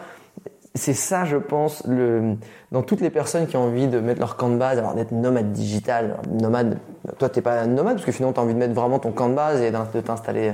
[0.73, 2.35] c'est ça, je pense, le,
[2.71, 5.11] dans toutes les personnes qui ont envie de mettre leur camp de base, alors d'être
[5.11, 6.79] nomade digital, nomade,
[7.19, 9.29] toi t'es pas nomade parce que finalement tu as envie de mettre vraiment ton camp
[9.29, 10.53] de base et de t'installer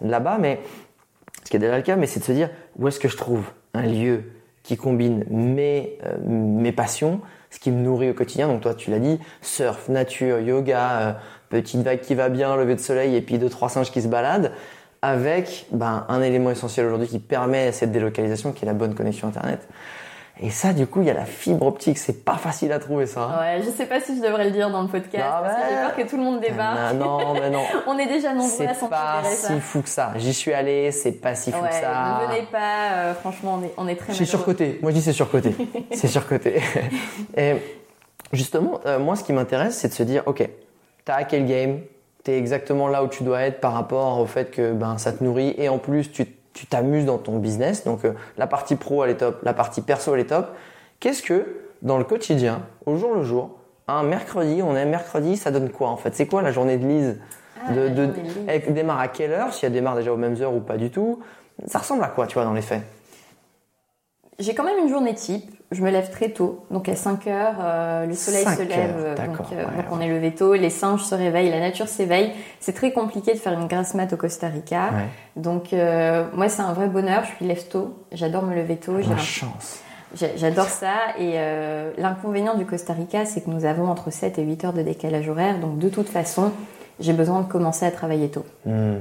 [0.00, 0.60] là-bas, mais
[1.44, 3.16] ce qui est déjà le cas, mais c'est de se dire où est-ce que je
[3.16, 3.44] trouve
[3.76, 4.24] un lieu
[4.62, 7.20] qui combine mes, euh, mes passions,
[7.50, 8.48] ce qui me nourrit au quotidien.
[8.48, 11.12] Donc toi, tu l'as dit, surf, nature, yoga, euh,
[11.48, 14.08] petite vague qui va bien, lever de soleil et puis deux trois singes qui se
[14.08, 14.52] baladent,
[15.02, 19.28] avec ben, un élément essentiel aujourd'hui qui permet cette délocalisation, qui est la bonne connexion
[19.28, 19.60] internet.
[20.38, 21.96] Et ça, du coup, il y a la fibre optique.
[21.96, 23.40] C'est pas facile à trouver ça.
[23.40, 25.62] Ouais, je sais pas si je devrais le dire dans le podcast ah parce que
[25.68, 26.92] j'ai peur que tout le monde débat.
[26.92, 27.62] Non, mais non.
[27.86, 30.12] On est déjà nombreux à s'en pas si fou que ça.
[30.16, 32.20] J'y suis allé, c'est pas si fou que ça.
[32.20, 32.92] Ne venez pas.
[32.92, 34.12] Euh, franchement, on est, on est très.
[34.12, 34.78] C'est surcoté.
[34.82, 35.54] Moi, je dis c'est surcoté.
[35.92, 36.60] c'est surcoté.
[37.36, 37.54] Et
[38.32, 40.46] justement, euh, moi, ce qui m'intéresse, c'est de se dire, ok,
[41.06, 41.80] t'as hacké le game,
[42.24, 45.24] t'es exactement là où tu dois être par rapport au fait que ben ça te
[45.24, 46.26] nourrit et en plus tu
[46.56, 47.84] tu t'amuses dans ton business.
[47.84, 50.48] Donc euh, la partie pro elle est top, la partie perso elle est top.
[50.98, 55.50] Qu'est-ce que dans le quotidien, au jour le jour, un mercredi, on est mercredi, ça
[55.50, 56.14] donne quoi en fait?
[56.14, 57.20] C'est quoi la journée de Lise?
[57.64, 58.08] Ah, de,
[58.48, 59.52] Elle démarre à quelle heure?
[59.52, 61.20] Si elle démarre déjà aux mêmes heures ou pas du tout.
[61.66, 62.82] Ça ressemble à quoi, tu vois, dans les faits?
[64.38, 67.56] J'ai quand même une journée type je me lève très tôt, donc à 5 heures,
[67.60, 71.14] euh, le soleil se lève, euh, donc, euh, on est levé tôt, les singes se
[71.14, 72.30] réveillent, la nature s'éveille.
[72.60, 74.90] C'est très compliqué de faire une grasse mat au Costa Rica,
[75.34, 77.24] donc moi c'est un vrai bonheur.
[77.24, 78.96] Je suis lève tôt, j'adore me lever tôt.
[79.00, 79.80] J'ai chance.
[80.36, 81.34] J'adore ça et
[81.98, 85.28] l'inconvénient du Costa Rica, c'est que nous avons entre 7 et 8 heures de décalage
[85.28, 86.52] horaire, donc de toute façon,
[87.00, 88.46] j'ai besoin de commencer à travailler tôt.
[88.64, 88.98] Hmm.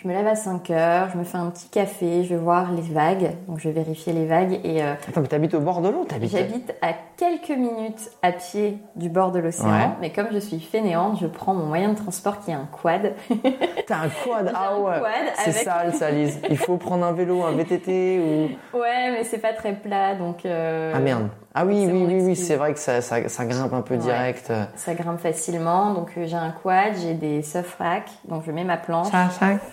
[0.00, 2.70] Je me lève à 5 heures, je me fais un petit café, je vais voir
[2.70, 4.80] les vagues, donc je vais vérifier les vagues et.
[4.80, 8.78] Euh, Attends, mais t'habites au bord de l'eau, t'habites J'habite à quelques minutes à pied
[8.94, 12.38] du bord de l'océan, mais comme je suis fainéante, je prends mon moyen de transport
[12.38, 13.14] qui est un quad.
[13.88, 15.00] T'as un quad, ah ouais.
[15.34, 16.40] C'est sale, ça, Lise.
[16.48, 18.50] Il faut prendre un vélo, un VTT ou.
[18.78, 20.46] Ouais, mais c'est pas très plat, donc.
[20.46, 21.28] Euh, ah merde.
[21.54, 23.94] Ah oui, C'est oui, oui, oui, c'est vrai que ça, ça, ça grimpe un peu
[23.94, 24.00] Ouais.
[24.00, 24.52] direct.
[24.76, 25.92] Ça grimpe facilement.
[25.94, 28.10] Donc euh, j'ai un quad, j'ai des surf racks.
[28.26, 29.08] Donc je mets ma planche.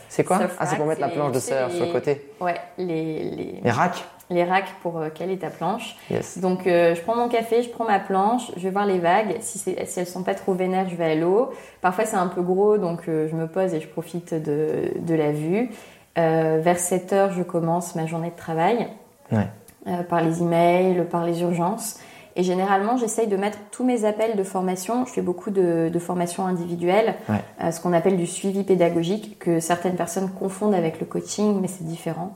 [0.09, 0.39] C'est quoi?
[0.39, 2.31] Surf Ah, c'est rack, pour mettre la planche de surf sur le côté.
[2.41, 5.95] Ouais, les, les, Les racks les racks pour euh, caler ta planche.
[6.09, 6.39] Yes.
[6.39, 9.35] Donc euh, je prends mon café, je prends ma planche, je vais voir les vagues.
[9.41, 11.51] Si, c'est- si elles sont pas trop vénères, je vais à l'eau.
[11.81, 15.13] Parfois c'est un peu gros, donc euh, je me pose et je profite de, de
[15.13, 15.69] la vue.
[16.17, 18.87] Euh, vers 7 heures, je commence ma journée de travail
[19.31, 19.45] Ouais.
[19.87, 21.99] Euh, par les emails, par les urgences.
[22.37, 25.05] Et généralement, j'essaye de mettre tous mes appels de formation.
[25.05, 27.35] Je fais beaucoup de, de formations individuelles, Ouais.
[27.63, 31.67] euh, ce qu'on appelle du suivi pédagogique, que certaines personnes confondent avec le coaching, mais
[31.69, 32.35] c'est différent.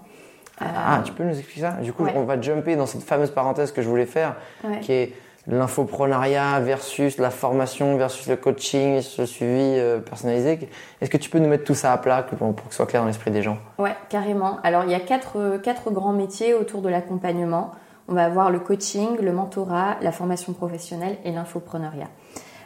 [0.61, 1.71] Euh, Ah, tu peux nous expliquer ça?
[1.83, 2.13] Du coup, Ouais.
[2.15, 4.79] on va jumper dans cette fameuse parenthèse que je voulais faire, ouais.
[4.79, 5.13] qui est
[5.49, 10.69] l'infoprenariat versus la formation versus le coaching, le suivi euh, personnalisé.
[11.01, 13.01] Est-ce que tu peux nous mettre tout ça à plat pour, que ce soit clair
[13.01, 13.57] dans l'esprit des gens?
[13.77, 14.59] Ouais, carrément.
[14.63, 17.71] Alors, il y a quatre, euh, quatre grands métiers autour de l'accompagnement.
[18.07, 22.07] On va avoir le coaching, le mentorat, la formation professionnelle et l'infopreneuriat.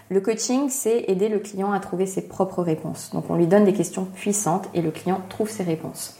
[0.09, 3.11] Le coaching, c'est aider le client à trouver ses propres réponses.
[3.13, 6.19] Donc, on lui donne des questions puissantes et le client trouve ses réponses.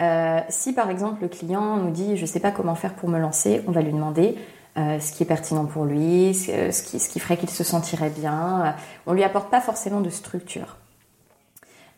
[0.00, 3.08] Euh, si par exemple le client nous dit je ne sais pas comment faire pour
[3.08, 4.36] me lancer, on va lui demander
[4.76, 7.50] euh, ce qui est pertinent pour lui, ce, euh, ce qui, ce qui ferait qu'il
[7.50, 8.64] se sentirait bien.
[8.64, 8.70] Euh,
[9.06, 10.76] On lui apporte pas forcément de structure.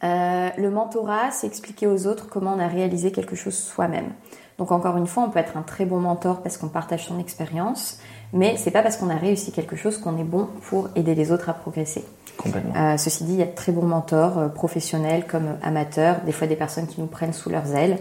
[0.02, 4.12] Euh, le mentorat, c'est expliquer aux autres comment on a réalisé quelque chose soi-même.
[4.58, 7.18] Donc encore une fois, on peut être un très bon mentor parce qu'on partage son
[7.18, 7.98] expérience,
[8.32, 11.32] mais c'est pas parce qu'on a réussi quelque chose qu'on est bon pour aider les
[11.32, 12.04] autres à progresser.
[12.36, 12.74] Complètement.
[12.76, 16.32] Euh, ceci dit, il y a de très bons mentors euh, professionnels comme amateurs, des
[16.32, 17.98] fois des personnes qui nous prennent sous leurs ailes.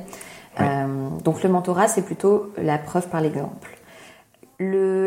[0.59, 3.77] Euh, donc le mentorat, c'est plutôt la preuve par l'exemple.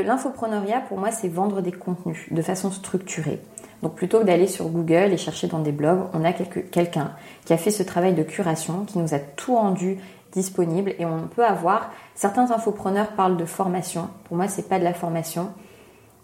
[0.04, 3.40] L'infopreneuriat, pour moi, c'est vendre des contenus de façon structurée.
[3.82, 7.12] Donc plutôt que d'aller sur Google et chercher dans des blogs, on a quelqu'un
[7.44, 9.98] qui a fait ce travail de curation, qui nous a tout rendu
[10.32, 14.08] disponible et on peut avoir certains infopreneurs parlent de formation.
[14.24, 15.50] Pour moi, c'est pas de la formation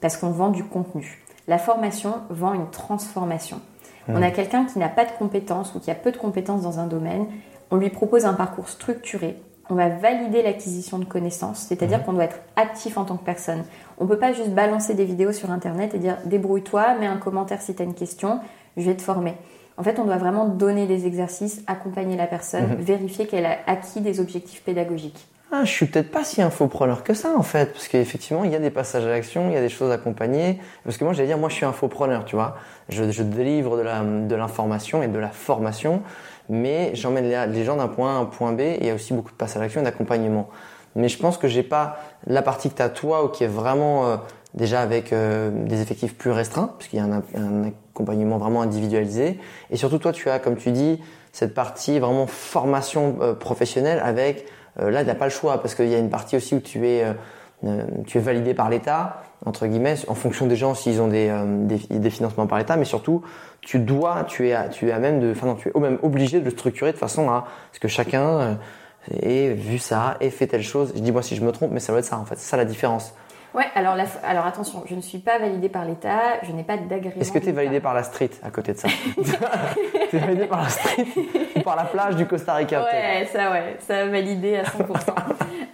[0.00, 1.22] parce qu'on vend du contenu.
[1.48, 3.60] La formation vend une transformation.
[4.08, 6.80] On a quelqu'un qui n'a pas de compétences ou qui a peu de compétences dans
[6.80, 7.26] un domaine,
[7.70, 9.36] on lui propose un parcours structuré.
[9.70, 13.64] On va valider l'acquisition de connaissances, c'est-à-dire qu'on doit être actif en tant que personne.
[13.98, 17.62] On peut pas juste balancer des vidéos sur internet et dire débrouille-toi, mets un commentaire
[17.62, 18.40] si tu as une question,
[18.76, 19.34] je vais te former.
[19.78, 24.00] En fait, on doit vraiment donner des exercices, accompagner la personne, vérifier qu'elle a acquis
[24.00, 25.26] des objectifs pédagogiques.
[25.54, 28.54] Ah, je suis peut-être pas si infopreneur que ça en fait, parce qu'effectivement il y
[28.54, 30.58] a des passages à l'action, il y a des choses à accompagner.
[30.82, 32.56] Parce que moi j'allais dire, moi je suis infopreneur, tu vois.
[32.88, 36.00] Je, je délivre de l'information et de la formation,
[36.48, 38.60] mais j'emmène les, gens d'un point A à un point B.
[38.60, 40.48] Et il y a aussi beaucoup de passages à l'action et d'accompagnement.
[40.94, 43.48] Mais je pense que j'ai pas la partie que tu as toi, ou qui est
[43.48, 44.16] vraiment euh,
[44.54, 49.38] déjà avec euh, des effectifs plus restreints, puisqu'il y a un, un accompagnement vraiment individualisé.
[49.70, 51.00] Et surtout toi tu as, comme tu dis,
[51.32, 54.46] cette partie vraiment formation euh, professionnelle avec
[54.80, 56.86] euh, là, a pas le choix parce qu'il y a une partie aussi où tu
[56.86, 57.14] es, euh,
[58.06, 61.44] tu es validé par l'État, entre guillemets, en fonction des gens s'ils ont des, euh,
[61.90, 63.22] des, financements par l'État, mais surtout,
[63.60, 65.98] tu dois, tu es, à- tu es à même de, enfin non, tu es même
[66.02, 68.54] obligé de le structurer de façon à ce que chacun euh,
[69.20, 70.92] ait vu ça, ait fait telle chose.
[70.94, 72.36] Je dis moi si je me trompe, mais ça doit être ça en fait.
[72.36, 73.14] C'est ça la différence.
[73.54, 76.76] Ouais, alors, la- alors attention, je ne suis pas validée par l'État, je n'ai pas
[76.78, 77.16] d'agrément.
[77.20, 77.56] Est-ce que tu es d'État.
[77.62, 78.88] validé par la street à côté de ça?
[80.10, 81.06] Tu es validé par la street
[81.56, 84.86] ou par la plage du Costa Rica Ouais, ça ouais, ça a validé à 100%.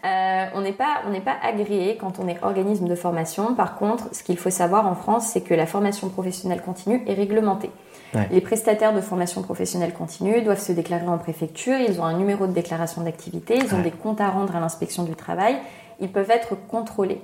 [0.05, 3.55] Euh, on n'est pas, on pas agréé quand on est organisme de formation.
[3.57, 7.15] Par contre, ce qu'il faut savoir en France, c'est que la formation professionnelle continue est
[7.15, 7.71] réglementée.
[8.15, 8.29] Ouais.
[8.31, 11.77] Les prestataires de formation professionnelle continue doivent se déclarer en préfecture.
[11.79, 13.57] Ils ont un numéro de déclaration d'activité.
[13.59, 13.83] Ils ont Ouais.
[13.83, 15.57] des comptes à rendre à l'inspection du travail.
[16.01, 17.21] Ils peuvent être contrôlés.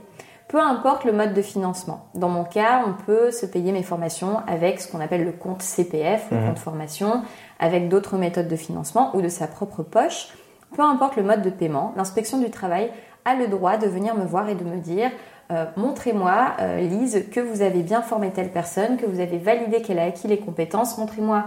[0.48, 2.06] Peu importe le mode de financement.
[2.14, 5.62] Dans mon cas, on peut se payer mes formations avec ce qu'on appelle le compte
[5.62, 6.46] CPF, le Mhm.
[6.48, 7.22] compte formation,
[7.58, 10.28] avec d'autres méthodes de financement ou de sa propre poche.
[10.76, 12.90] Peu importe le mode de paiement, l'inspection du travail
[13.24, 15.10] a le droit de venir me voir et de me dire
[15.50, 19.82] euh, montrez-moi, euh, Lise, que vous avez bien formé telle personne, que vous avez validé
[19.82, 21.44] qu'elle a acquis les compétences, montrez-moi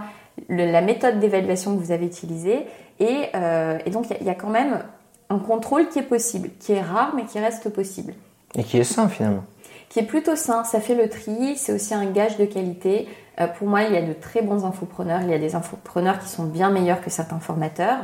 [0.48, 2.66] le- la méthode d'évaluation que vous avez utilisée.
[3.00, 4.84] Et, euh, et donc, il y a- il y, a quand même
[5.30, 8.14] un contrôle qui est possible, qui est rare, mais qui reste possible
[8.54, 9.44] Et qui est sain finalement.
[9.88, 10.64] qui est plutôt sain.
[10.64, 13.08] Ça fait le tri, c'est aussi un gage de qualité.
[13.40, 15.20] Euh, pour moi, il y a de très bons infopreneurs.
[15.22, 17.98] Il y a des infopreneurs qui sont bien meilleurs que certains formateurs.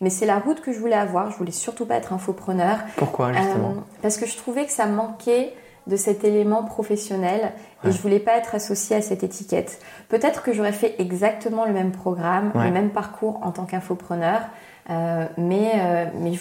[0.00, 1.30] Mais c'est la route que je voulais avoir.
[1.30, 2.78] Je voulais surtout pas être infopreneur.
[2.96, 3.70] Pourquoi justement?
[3.70, 5.52] Euh, parce que je trouvais que ça manquait
[5.88, 9.80] de cet élément professionnel et je voulais pas être associée à cette étiquette.
[10.10, 12.66] Peut-être que j'aurais fait exactement le même programme, Ouais.
[12.66, 14.42] le même parcours en tant qu'infopreneur,
[14.90, 16.32] euh, mais, euh, mais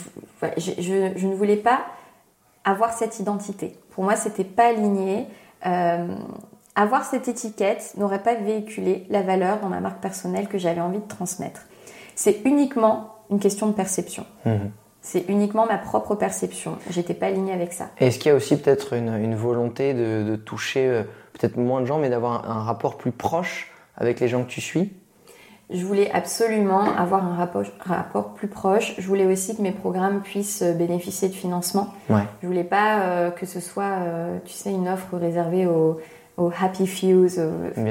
[0.57, 1.79] je ne voulais pas
[2.68, 3.76] avoir cette identité.
[3.91, 5.26] Pour moi, c'était pas aligné.
[5.65, 6.07] Euh,
[6.76, 10.99] avoir cette étiquette n'aurait pas véhiculé la valeur dans ma marque personnelle que j'avais envie
[10.99, 11.61] de transmettre.
[12.15, 14.26] C'est uniquement une question de perception.
[14.45, 14.72] Mhm.
[15.01, 16.78] C'est uniquement ma propre perception.
[16.89, 17.89] J'étais pas alignée avec ça.
[17.99, 21.03] Est-ce qu'il y a aussi peut-être une, volonté de, toucher euh,
[21.34, 24.59] peut-être moins de gens, mais d'avoir un, rapport plus proche avec les gens que tu
[24.59, 24.93] suis?
[25.70, 28.95] Je voulais absolument avoir un rapport, rapport, plus proche.
[28.97, 31.93] Je voulais aussi que mes programmes puissent euh, bénéficier de financement.
[32.09, 32.24] Ouais.
[32.41, 33.97] Je voulais pas euh, que ce soit,
[34.45, 35.99] tu sais, une offre réservée aux,
[36.38, 37.39] happy fews,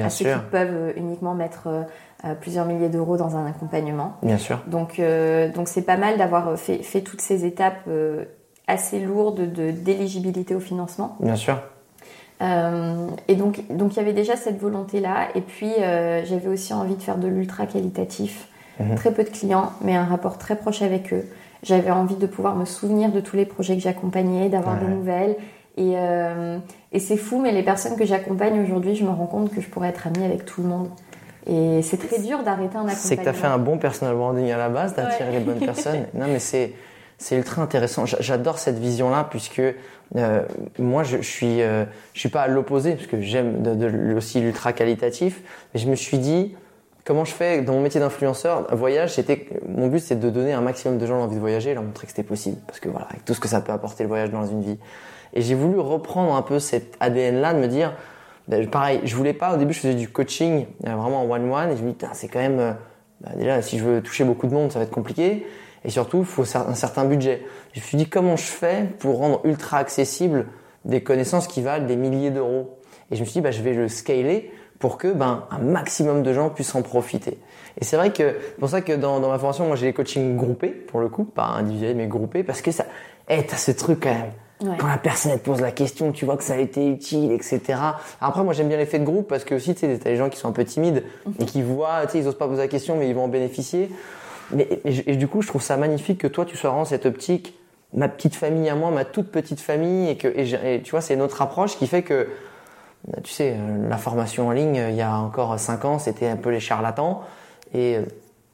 [0.03, 1.85] à ceux qui peuvent uniquement mettre
[2.41, 4.17] plusieurs milliers d'euros dans un accompagnement.
[4.23, 4.59] Bien sûr.
[4.67, 8.25] Donc, euh, donc c'est pas mal d'avoir fait, fait, toutes ces étapes euh,
[8.67, 11.15] assez lourdes de d'éligibilité au financement.
[11.19, 11.59] Bien sûr.
[12.41, 15.29] Euh, et donc, donc il y avait déjà cette volonté-là.
[15.35, 18.47] Et puis, j'avais aussi envie de faire de l'ultra qualitatif.
[18.79, 18.95] Mhm.
[18.95, 21.25] Très peu de clients, mais un rapport très proche avec eux.
[21.63, 25.35] J'avais envie de pouvoir me souvenir de tous les projets que j'accompagnais, d'avoir des nouvelles.
[25.77, 25.95] Et,
[26.91, 29.67] et c'est fou, mais les personnes que j'accompagne aujourd'hui, je me rends compte que je
[29.67, 30.89] pourrais être amie avec tout le monde.
[31.47, 32.95] Et c'est très dur d'arrêter un accompagnement.
[32.95, 35.59] C'est que tu as fait un bon personal branding à la base, d'attirer les bonnes
[35.59, 36.05] personnes.
[36.13, 36.73] Non, mais c'est
[37.17, 38.05] c'est ultra intéressant.
[38.05, 39.61] J'adore cette vision-là puisque
[40.15, 40.43] euh,
[40.77, 44.39] moi je, suis euh, je suis pas à l'opposé parce que j'aime de, de, aussi
[44.39, 45.41] l'ultra qualitatif.
[45.73, 46.55] Mais je me suis dit
[47.07, 48.67] comment je fais dans mon métier d'influenceur.
[48.75, 51.73] Voyage, c'était mon but, c'est de donner un maximum de gens l'envie de voyager, et
[51.73, 54.03] leur montrer que c'était possible parce que voilà, avec tout ce que ça peut apporter
[54.03, 54.77] le voyage dans une vie.
[55.33, 57.93] Et j'ai voulu reprendre un peu cet ADN-là, de me dire
[58.47, 61.71] ben, pareil, je voulais pas, au début je faisais du coaching euh, vraiment en one-one
[61.71, 62.73] et je me dis, c'est quand même, euh,
[63.21, 65.45] bah, déjà si je veux toucher beaucoup de monde, ça va être compliqué.
[65.87, 67.41] Et surtout, il faut un certain budget.
[67.73, 70.45] Je me suis dit, comment je fais pour rendre ultra accessible
[70.85, 72.77] des connaissances qui valent des milliers d'euros?
[73.09, 76.21] Et je me suis dit, bah, je vais le scaler pour que ben, un maximum
[76.21, 77.39] de gens puissent en profiter.
[77.79, 79.93] Et c'est vrai que c'est pour ça que dans, dans ma formation, moi j'ai les
[79.93, 82.85] coachings groupés, pour le coup, pas individuels, mais groupés, parce que ça,
[83.27, 86.37] hey, t'as ce truc quand même quand la personne te pose la question, tu vois
[86.37, 87.79] que ça a été utile, etc.
[88.19, 90.29] Après, moi j'aime bien l'effet de groupe parce que aussi, tu sais, t'as des gens
[90.29, 91.03] qui sont un peu timides
[91.39, 93.27] et qui voient, tu sais, ils osent pas poser la question, mais ils vont en
[93.27, 93.91] bénéficier.
[94.51, 97.57] Mais, et, du coup, je trouve ça magnifique que toi, tu sois vraiment cette optique,
[97.93, 101.41] ma petite famille à moi, ma toute petite famille, et que, tu vois, c'est notre
[101.41, 102.27] approche qui fait que,
[103.07, 106.27] bah, tu sais, euh, la formation en ligne, il y a encore 5 ans, c'était
[106.27, 107.21] un peu les charlatans.
[107.73, 108.01] Et euh,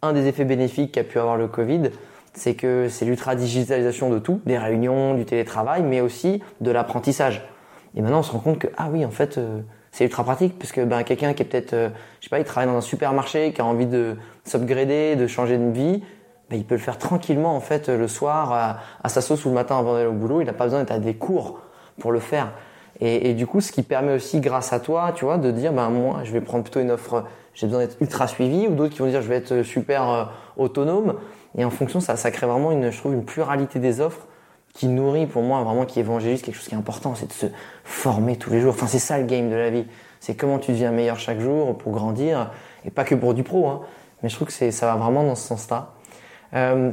[0.01, 1.91] un des effets bénéfiques qu'a pu avoir le Covid,
[2.33, 7.47] c'est que c'est l'ultra-digitalisation de tout, des réunions, du télétravail, mais aussi de l'apprentissage.
[7.95, 9.61] Et maintenant, on se rend compte que, ah oui, en fait, euh,
[9.93, 11.89] c'est ultra pratique, parce que ben, quelqu'un qui est peut-être, euh,
[12.19, 15.59] je sais pas, il travaille dans un supermarché, qui a envie de s'upgrader, de changer
[15.59, 16.03] de vie,
[16.49, 19.53] ben, il peut le faire tranquillement, en fait, le soir, à, sa sauce ou le
[19.53, 20.41] matin avant d'aller au boulot.
[20.41, 21.59] Il n'a pas besoin d'être à des cours
[21.99, 22.53] pour le faire.
[22.99, 25.89] Et, du coup, ce qui permet aussi, grâce à toi, tu vois, de dire, ben,
[25.89, 28.99] moi, je vais prendre plutôt une offre, j'ai besoin d'être ultra suivi, ou d'autres qui
[28.99, 30.23] vont dire, je vais être super euh,
[30.57, 31.19] autonome.
[31.55, 34.27] Et en fonction, ça, ça crée vraiment une, je trouve, une pluralité des offres
[34.73, 37.45] qui nourrit pour moi vraiment, qui évangélise quelque chose qui est important, c'est de se
[37.83, 38.73] former tous les jours.
[38.73, 39.85] Enfin, c'est ça le game de la vie.
[40.19, 42.51] C'est comment tu deviens meilleur chaque jour pour grandir,
[42.85, 43.67] et pas que pour du pro.
[43.67, 43.81] Hein.
[44.21, 45.93] Mais je trouve que ça va vraiment dans ce sens-là.
[46.53, 46.91] Euh,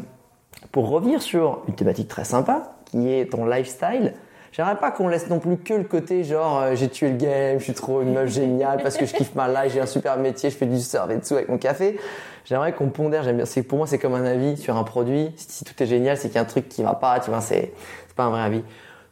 [0.73, 4.15] pour revenir sur une thématique très sympa, qui est ton lifestyle,
[4.53, 7.59] J'aimerais pas qu'on laisse non plus que le côté genre euh, j'ai tué le game,
[7.61, 10.17] je suis trop une meuf géniale parce que je kiffe ma life, j'ai un super
[10.17, 12.01] métier, je fais du surf et dessous avec mon café.
[12.45, 13.45] J'aimerais qu'on pondère, j'aime bien.
[13.45, 15.31] C'est pour moi c'est comme un avis sur un produit.
[15.37, 17.41] Si, tout est génial, c'est qu'il y a un truc qui va pas, tu vois,
[17.41, 17.73] c'est
[18.17, 18.63] pas un vrai avis.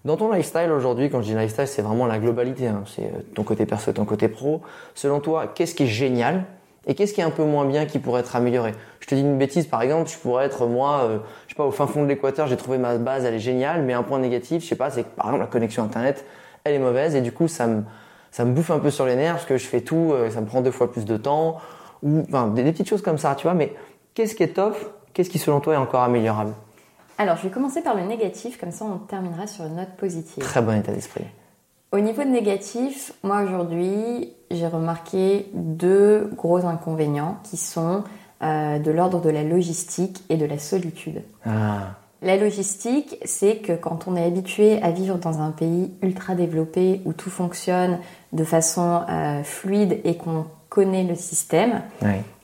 [0.04, 2.68] Dans ton lifestyle aujourd'hui, quand je dis lifestyle, c'est vraiment la globalité.
[2.68, 2.84] Hein.
[2.86, 4.62] C'est euh, ton côté perso, ton côté pro.
[4.94, 6.44] Selon toi, qu'est-ce qui est génial
[6.86, 8.74] et qu'est-ce qui est un peu moins bien qui pourrait être amélioré?
[9.00, 11.64] Je te dis une bêtise, par exemple, je pourrais être moi, euh, je sais pas,
[11.64, 14.18] au fin fond de l'Équateur, j'ai trouvé ma base, elle est géniale, mais un point
[14.18, 16.24] négatif, je sais pas, c'est que par exemple la connexion internet,
[16.64, 17.82] elle est mauvaise et du coup ça me
[18.30, 20.40] ça me bouffe un peu sur les nerfs parce que je fais tout, euh, ça
[20.40, 21.58] me prend deux fois plus de temps
[22.02, 23.54] ou enfin des, petites choses comme ça, tu vois.
[23.54, 23.74] Mais
[24.14, 24.76] qu'est-ce qui est top
[25.12, 26.52] Qu'est-ce qui selon toi est encore améliorable?
[27.18, 30.42] Alors je vais commencer par le négatif, comme ça on terminera sur une note positive.
[30.42, 31.24] Très bon état d'esprit.
[31.90, 38.04] Au niveau de négatif, moi aujourd'hui, j'ai remarqué deux gros inconvénients qui sont
[38.42, 41.22] euh, de l'ordre de la logistique et de la solitude.
[41.46, 41.96] Ah.
[42.20, 47.00] La logistique, c'est que quand on est habitué à vivre dans un pays ultra développé
[47.04, 47.98] où tout fonctionne
[48.32, 51.82] de façon euh, fluide et qu'on connaît le système,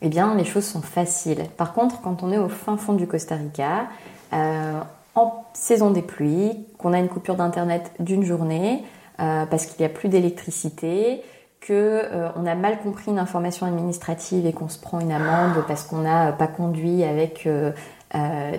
[0.01, 1.45] eh bien les choses sont faciles.
[1.57, 3.87] Par contre, quand on est au fin fond du Costa Rica,
[4.33, 4.81] euh,
[5.15, 8.85] en saison des pluies, qu'on a une coupure d'internet d'une journée,
[9.21, 11.23] euh, parce qu'il n'y a plus d'électricité,
[11.61, 15.65] que euh, on a mal compris une information administrative et qu'on se prend une amende
[15.67, 17.73] parce qu'on n'a pas conduit avec euh,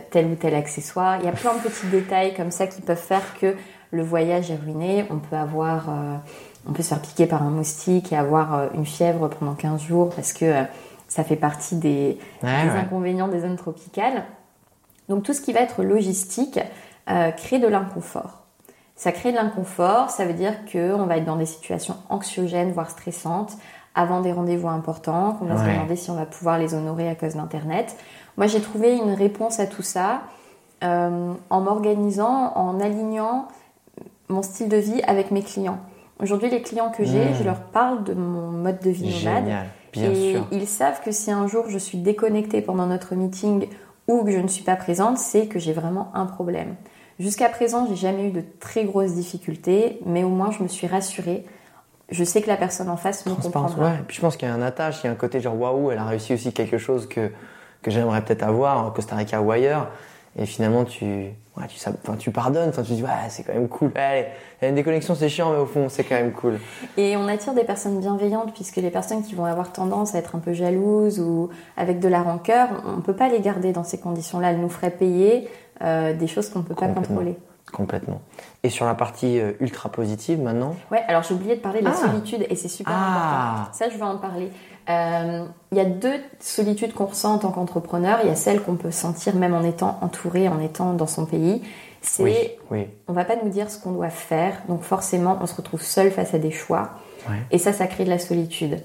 [0.09, 1.17] tel ou tel accessoire.
[1.19, 3.55] Il y a plein de petits détails comme ça qui peuvent faire que
[3.91, 5.05] le voyage est ruiné.
[5.11, 5.89] On peut avoir,
[6.67, 10.09] on peut se faire piquer par un moustique et avoir une fièvre pendant 15 jours
[10.15, 10.63] parce que
[11.07, 14.23] ça fait partie des, inconvénients des zones tropicales.
[15.09, 16.59] Donc tout ce qui va être logistique
[17.05, 18.45] crée de l'inconfort.
[18.95, 22.89] Ça crée de l'inconfort, ça veut dire qu'on va être dans des situations anxiogènes, voire
[22.89, 23.57] stressantes,
[23.93, 27.15] avant des rendez-vous importants, qu'on va se demander si on va pouvoir les honorer à
[27.15, 27.95] cause d'Internet.
[28.37, 30.21] Moi, j'ai trouvé une réponse à tout ça
[30.83, 33.47] euh, en m'organisant, en alignant
[34.27, 35.79] mon style de vie avec mes clients.
[36.21, 37.35] Aujourd'hui, les clients que j'ai, Mmh.
[37.39, 39.43] je leur parle de mon mode de vie nomade.
[39.43, 40.47] Génial, bien et sûr.
[40.51, 43.67] ils savent que si un jour je suis déconnectée pendant notre meeting
[44.07, 46.75] ou que je ne suis pas présente, c'est que j'ai vraiment un problème.
[47.19, 50.87] Jusqu'à présent, j'ai jamais eu de très grosses difficultés, mais au moins je me suis
[50.87, 51.45] rassurée.
[52.09, 53.83] Je sais que la personne en face me comprendra.
[53.83, 53.93] ouais.
[54.07, 55.91] Puis je pense qu'il y a un attache, il y a un côté genre waouh,
[55.91, 57.31] elle a réussi aussi quelque chose que,
[57.81, 59.89] que j'aimerais peut-être avoir en Costa Rica ou ailleurs.
[60.37, 63.69] Et finalement, tu, ouais, tu, enfin, tu pardonnes, enfin, tu dis, ouais, c'est quand même
[63.69, 63.91] cool.
[63.95, 64.25] Allez,
[64.61, 66.59] il y a une déconnexion, c'est chiant, mais au fond, c'est quand même cool.
[66.97, 70.35] Et on attire des personnes bienveillantes puisque les personnes qui vont avoir tendance à être
[70.35, 73.85] un peu jalouses ou avec de la rancœur, on ne peut pas les garder dans
[73.85, 74.51] ces conditions-là.
[74.51, 75.47] Elles nous feraient payer
[75.81, 77.37] euh, des choses qu'on ne peut pas contrôler.
[77.71, 78.21] Complètement.
[78.63, 81.85] Et sur la partie euh, ultra positive maintenant, Ouais, alors j'ai oublié de parler de
[81.85, 82.07] la Ah.
[82.11, 83.53] solitude et c'est super Ah.
[83.55, 83.73] important.
[83.73, 84.49] Ça, je vais en parler.
[84.89, 88.19] Euh, Il y a deux solitudes qu'on ressent en tant qu'entrepreneur.
[88.23, 91.25] Il y a celle qu'on peut sentir même en étant entouré, en étant dans son
[91.25, 91.61] pays.
[92.01, 92.35] C'est, oui,
[92.69, 95.81] oui, on va pas nous dire ce qu'on doit faire, donc forcément, on se retrouve
[95.81, 96.91] seul face à des choix.
[97.27, 97.35] Ouais.
[97.49, 98.77] Et ça, ça crée de la solitude.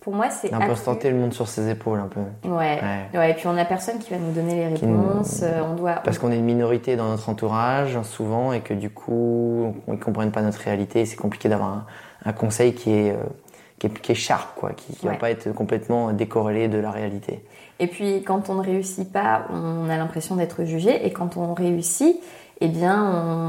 [0.00, 2.20] Pour moi, c'est un peu tenter le monde sur ses épaules, un peu.
[2.48, 2.78] Ouais.
[3.12, 3.18] Ouais.
[3.18, 3.30] ouais.
[3.32, 5.40] Et puis on a personne qui va nous donner les nous- réponses.
[5.42, 5.96] euh, On doit.
[6.04, 10.30] Parce qu'on est une minorité dans notre entourage, souvent, et que du coup, ne comprennent
[10.30, 11.04] pas notre réalité.
[11.06, 11.86] C'est compliqué d'avoir un,
[12.24, 13.16] un conseil qui est, euh,
[13.78, 15.14] qui est, qui est sharp, quoi, qui ne Ouais.
[15.14, 17.44] va pas être complètement décorrélé de la réalité.
[17.80, 21.06] Et puis quand on ne réussit pas, on a l'impression d'être jugé.
[21.06, 22.16] Et quand on réussit,
[22.60, 23.04] eh bien,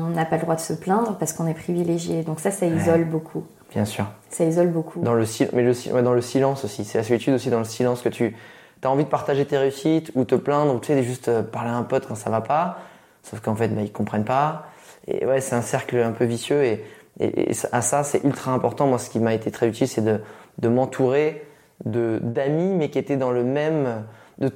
[0.05, 2.21] on n'a pas le droit de se plaindre parce qu'on est privilégié.
[2.23, 3.43] Donc ça, ça isole beaucoup.
[3.73, 4.05] Bien sûr.
[4.29, 4.99] Ça isole beaucoup.
[5.01, 6.85] Dans le, mais le, dans le silence aussi.
[6.85, 8.35] C'est la solitude aussi dans le silence que tu
[8.83, 11.71] as envie de partager tes réussites ou te plaindre ou tu sais, juste euh, parler
[11.71, 12.77] à un pote quand ça va pas.
[13.23, 14.67] Sauf qu'en fait, bah, ils comprennent pas.
[15.07, 16.63] Et ouais, c'est un cercle un peu vicieux.
[16.63, 16.83] Et,
[17.19, 18.87] et, à ça, c'est ultra important.
[18.87, 20.19] Moi, ce qui m'a été très utile, c'est de,
[20.59, 21.45] de m'entourer
[21.85, 24.03] de d'amis, mais qui étaient dans le même.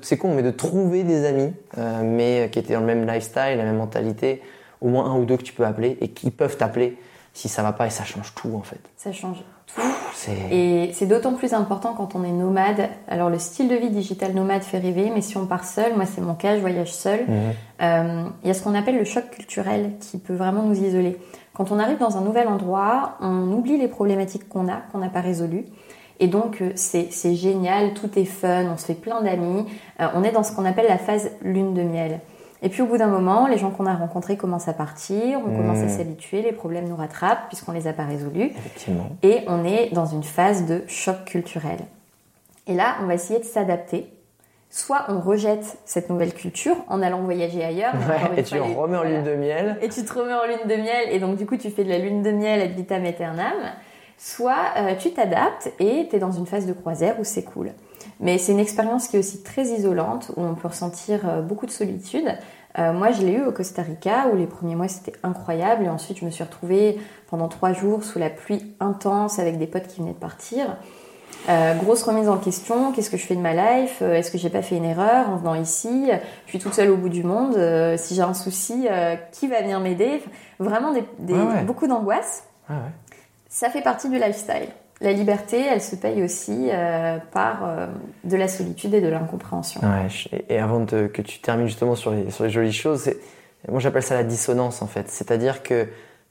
[0.01, 3.57] C'est con, mais de trouver des amis, euh, mais qui étaient dans le même lifestyle,
[3.57, 4.41] la même mentalité.
[4.81, 6.97] Au moins un ou deux que tu peux appeler et qui peuvent t'appeler
[7.33, 7.87] si ça va pas.
[7.87, 8.79] Et ça change tout, en fait.
[8.97, 9.37] Ça change
[9.67, 9.81] tout.
[10.51, 12.89] Et c'est d'autant plus important quand on est nomade.
[13.07, 16.05] Alors le style de vie digital nomade fait rêver, mais si on part seul, moi
[16.05, 17.35] c'est mon cas, je voyage seul, Mhm.
[17.81, 21.17] euh, il y a ce qu'on appelle le choc culturel qui peut vraiment nous isoler.
[21.53, 25.09] Quand on arrive dans un nouvel endroit, on oublie les problématiques qu'on a, qu'on n'a
[25.09, 25.65] pas résolues.
[26.19, 29.65] Et donc euh, c'est génial, tout est fun, on se fait plein d'amis.
[29.99, 32.19] Euh, on est dans ce qu'on appelle la phase lune de miel.
[32.61, 35.55] Et puis au bout d'un moment, les gens qu'on a rencontrés commencent à partir, on
[35.55, 38.53] commence à s'habituer, les problèmes nous rattrapent puisqu'on les a pas résolus
[39.21, 41.79] et on est dans une phase de choc culturel.
[42.67, 44.12] Et là, on va essayer de s'adapter.
[44.75, 47.93] Soit on rejette cette nouvelle culture en allant voyager ailleurs.
[47.93, 49.17] Ouais, et tu fois, remets en voilà.
[49.17, 49.77] lune de miel.
[49.83, 51.89] Et tu te remets en lune de miel et donc du coup tu fais de
[51.89, 53.53] la lune de miel ad vitam aeternam.
[54.17, 57.71] Soit euh, tu t'adaptes et tu es dans une phase de croisière où c'est cool.
[58.19, 61.67] Mais c'est une expérience qui est aussi très isolante où on peut ressentir euh, beaucoup
[61.67, 62.35] de solitude.
[62.79, 65.89] Euh, moi je l'ai eu au Costa Rica où les premiers mois c'était incroyable et
[65.89, 66.97] ensuite je me suis retrouvée
[67.27, 70.77] pendant trois jours sous la pluie intense avec des potes qui venaient de partir.
[71.49, 74.37] Euh, grosse remise en question, qu'est-ce que je fais de ma life Euh, Est-ce que
[74.37, 76.09] j'ai pas fait une erreur en venant ici
[76.45, 77.55] Je suis toute seule au bout du monde.
[77.57, 80.21] Euh, si j'ai un souci, euh, qui va venir m'aider
[80.59, 81.63] Enfin, Vraiment des, des- Ouais, ouais.
[81.63, 82.43] beaucoup d'angoisse.
[82.69, 82.75] Ouais.
[83.49, 84.67] Ça fait partie du lifestyle.
[85.01, 86.69] La liberté, elle se paye aussi
[87.31, 87.67] par
[88.23, 89.81] de la solitude et de l'incompréhension.
[90.49, 93.11] Et avant de- que tu termines justement sur les, sur les jolies choses,
[93.69, 95.09] moi j'appelle ça la dissonance en fait.
[95.09, 95.87] C'est-à-dire que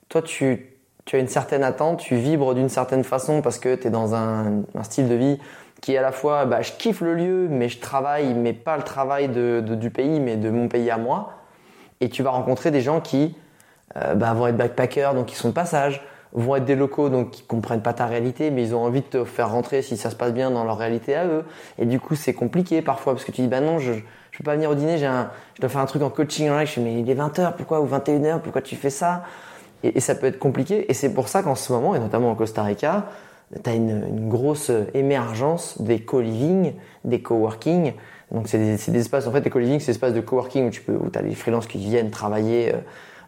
[0.09, 0.72] toi tu,
[1.05, 4.15] tu as une certaine attente, tu vibres d'une certaine façon parce que tu es dans
[4.15, 5.39] un, un style de vie
[5.81, 8.77] qui est à la fois, bah, je kiffe le lieu, mais je travaille, mais pas
[8.77, 11.33] le travail de, de- du pays, mais de mon pays à moi.
[12.01, 13.37] Et tu vas rencontrer des gens qui
[13.97, 17.31] euh, bah, vont être backpackers, donc ils sont de passage, vont être des locaux, donc
[17.31, 20.11] qui comprennent pas ta réalité, mais ils ont envie de te faire rentrer si ça
[20.11, 21.45] se passe bien dans leur réalité à eux.
[21.79, 24.45] Et du coup, c'est compliqué parfois parce que tu dis, bah non, je, je peux
[24.45, 26.69] pas venir au dîner, j'ai un, je dois faire un truc en coaching en live.
[26.69, 29.25] Je fais, mais il est 20h, pourquoi, ou 21h, pourquoi tu fais ça?
[29.83, 30.91] Et, ça peut être compliqué.
[30.91, 33.07] Et c'est pour ça qu'en ce moment, et notamment au Costa Rica,
[33.63, 37.93] tu as une, grosse émergence des co-living, des coworking.
[38.31, 40.71] Donc c'est des, des espaces, en fait, les co-living, c'est des espaces de coworking où
[40.71, 42.79] tu peux, où as des freelances qui viennent travailler, euh,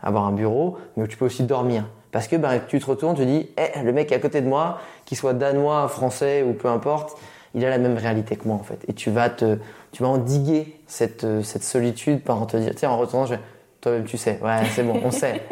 [0.03, 1.85] avoir un bureau, mais où tu peux aussi dormir.
[2.13, 4.47] Parce que ben, tu te retournes, tu te dis, Eh, le mec à côté de
[4.47, 7.19] moi, qu'il soit danois, français ou peu importe,
[7.55, 8.85] il a la même réalité que moi en fait.
[8.89, 9.59] Et tu vas te,
[9.93, 13.35] tu vas endiguer cette, euh, cette solitude par en te dire, tiens, en retournant, je
[13.35, 13.41] vais,
[13.85, 15.43] toi-même tu sais, ouais, c'est bon, on sait.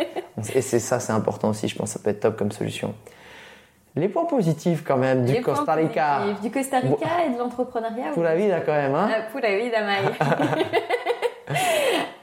[0.54, 2.94] Et c'est ça, c'est important aussi, je pense, ça peut être top comme solution.
[3.94, 6.20] Les points positifs quand même du Les Costa Rica.
[6.42, 8.12] Du Costa Rica et de l'entrepreneuriat.
[8.14, 9.10] Pour la là quand même, hein.
[9.12, 9.98] Euh, Pura vida, Mai.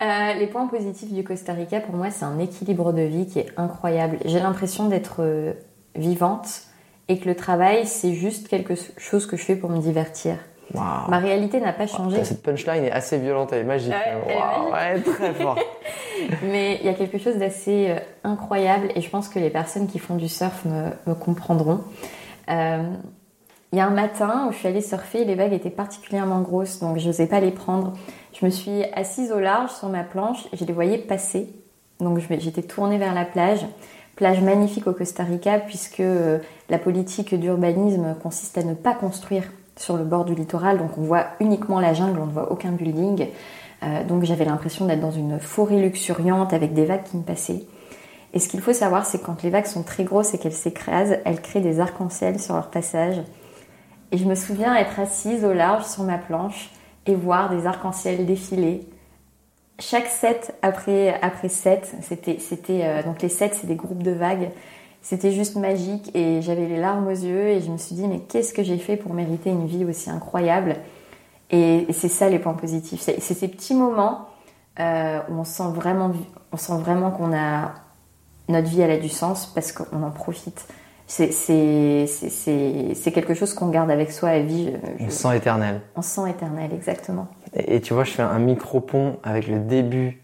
[0.02, 3.40] Euh, les points positifs du Costa Rica, pour moi, c'est un équilibre de vie qui
[3.40, 4.18] est incroyable.
[4.24, 5.52] J'ai l'impression d'être euh,
[5.94, 6.62] vivante
[7.10, 10.38] et que le travail, c'est juste quelque chose que je fais pour me divertir.
[10.74, 12.24] Ma réalité n'a pas changé.
[12.24, 13.94] Cette punchline est assez violente, elle est magique.
[13.94, 15.58] Ouais, très fort.
[16.44, 19.88] Mais il y a quelque chose d'assez euh, incroyable et je pense que les personnes
[19.88, 21.82] qui font du surf me, comprendront.
[22.50, 22.84] Euh,
[23.72, 26.80] il y a un matin où je suis allée surfer, les vagues étaient particulièrement grosses,
[26.80, 27.94] donc je n'osais pas les prendre.
[28.34, 31.54] Je me suis assise au large sur ma planche, et je les voyais passer.
[32.00, 33.66] Donc j'étais tournée vers la plage.
[34.16, 36.40] Plage magnifique au Costa Rica, puisque euh,
[36.70, 39.44] la politique d'urbanisme consiste à ne pas construire
[39.80, 42.72] sur le bord du littoral, donc on voit uniquement la jungle, on ne voit aucun
[42.72, 43.28] building.
[43.82, 47.64] Euh, donc j'avais l'impression d'être dans une forêt luxuriante avec des vagues qui me passaient.
[48.34, 50.52] Et ce qu'il faut savoir, c'est que quand les vagues sont très grosses et qu'elles
[50.52, 53.24] s'écrasent, elles créent des arcs-en-ciel sur leur passage.
[54.12, 56.72] Et je me souviens être assise au large sur ma planche
[57.06, 58.86] et voir des arcs-en-ciel défiler.
[59.80, 64.50] Chaque set après, après c'était, c'était, euh, donc les sets, c'est des groupes de vagues.
[65.02, 68.20] C'était juste magique et j'avais les larmes aux yeux et je me suis dit mais
[68.20, 70.76] qu'est-ce que j'ai fait pour mériter une vie aussi incroyable?
[71.52, 73.02] Et, c'est ça les points positifs.
[73.02, 74.28] C'est, ces petits moments
[74.80, 76.12] euh, où on sent vraiment,
[76.52, 77.74] on sent vraiment qu'on a
[78.50, 80.66] notre vie elle a du sens parce qu'on en profite.
[81.08, 84.74] C'est, c'est, quelque chose qu'on garde avec soi à vie.
[85.00, 85.82] on sent éternel.
[85.96, 87.28] On sent éternel, exactement.
[87.56, 90.22] Et, tu vois, je fais un micro-pont avec le début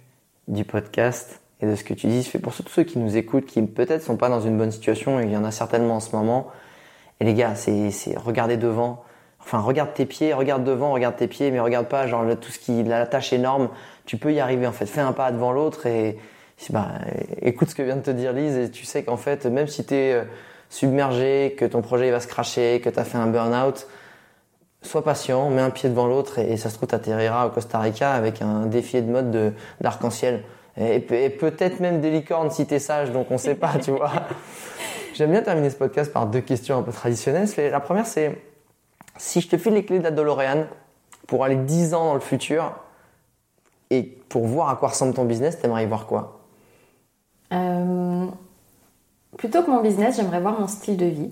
[0.47, 2.21] du podcast et de ce que tu dis.
[2.21, 4.71] Je fais pour tous ceux qui nous écoutent, qui peut-être sont pas dans une bonne
[4.71, 6.47] situation, et il y en a certainement en ce moment.
[7.19, 9.03] Et les gars, c'est, c'est regarder devant.
[9.39, 12.59] Enfin, regarde tes pieds, regarde devant, regarde tes pieds, mais regarde pas genre tout ce
[12.59, 13.69] qui, la tâche énorme.
[14.05, 14.87] Tu peux y arriver en fait.
[14.87, 16.17] Fais un pas devant l'autre et
[16.69, 16.89] bah,
[17.41, 19.85] écoute ce que vient de te dire Lise et tu sais qu'en fait, même si
[19.85, 20.23] tu es euh,
[20.69, 23.87] submergé, que ton projet va se cracher, que tu as fait un burn-out,
[24.81, 27.79] sois patient, mets un pied devant l'autre et, ça se trouve, tu atterriras au Costa
[27.79, 30.43] Rica avec un défi de mode d'arc-en-ciel.
[30.77, 34.11] Et, peut-être même des licornes si t'es sage, donc on sait pas, tu vois.
[35.13, 37.47] J'aime bien terminer ce podcast par deux questions un peu traditionnelles.
[37.57, 38.41] La première, c'est
[39.17, 40.65] si je te file les clés de la DeLorean
[41.27, 42.73] pour aller 10 ans dans le futur
[43.89, 46.41] et pour voir à quoi ressemble ton business, t'aimerais y voir quoi?
[47.53, 48.25] Euh,
[49.37, 51.31] Plutôt que mon business, j'aimerais voir mon style de vie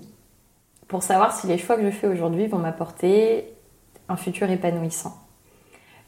[0.88, 3.52] pour savoir si les choix que je fais aujourd'hui vont m'apporter
[4.08, 5.14] un futur épanouissant.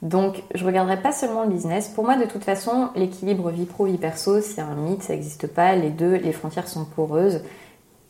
[0.07, 1.89] Donc, je regarderai pas seulement le business.
[1.89, 5.49] Pour moi, de toute façon, l'équilibre vie pro, vie perso, c'est un mythe, ça n'existe
[5.49, 5.75] pas.
[5.75, 7.43] Les deux, les frontières sont poreuses.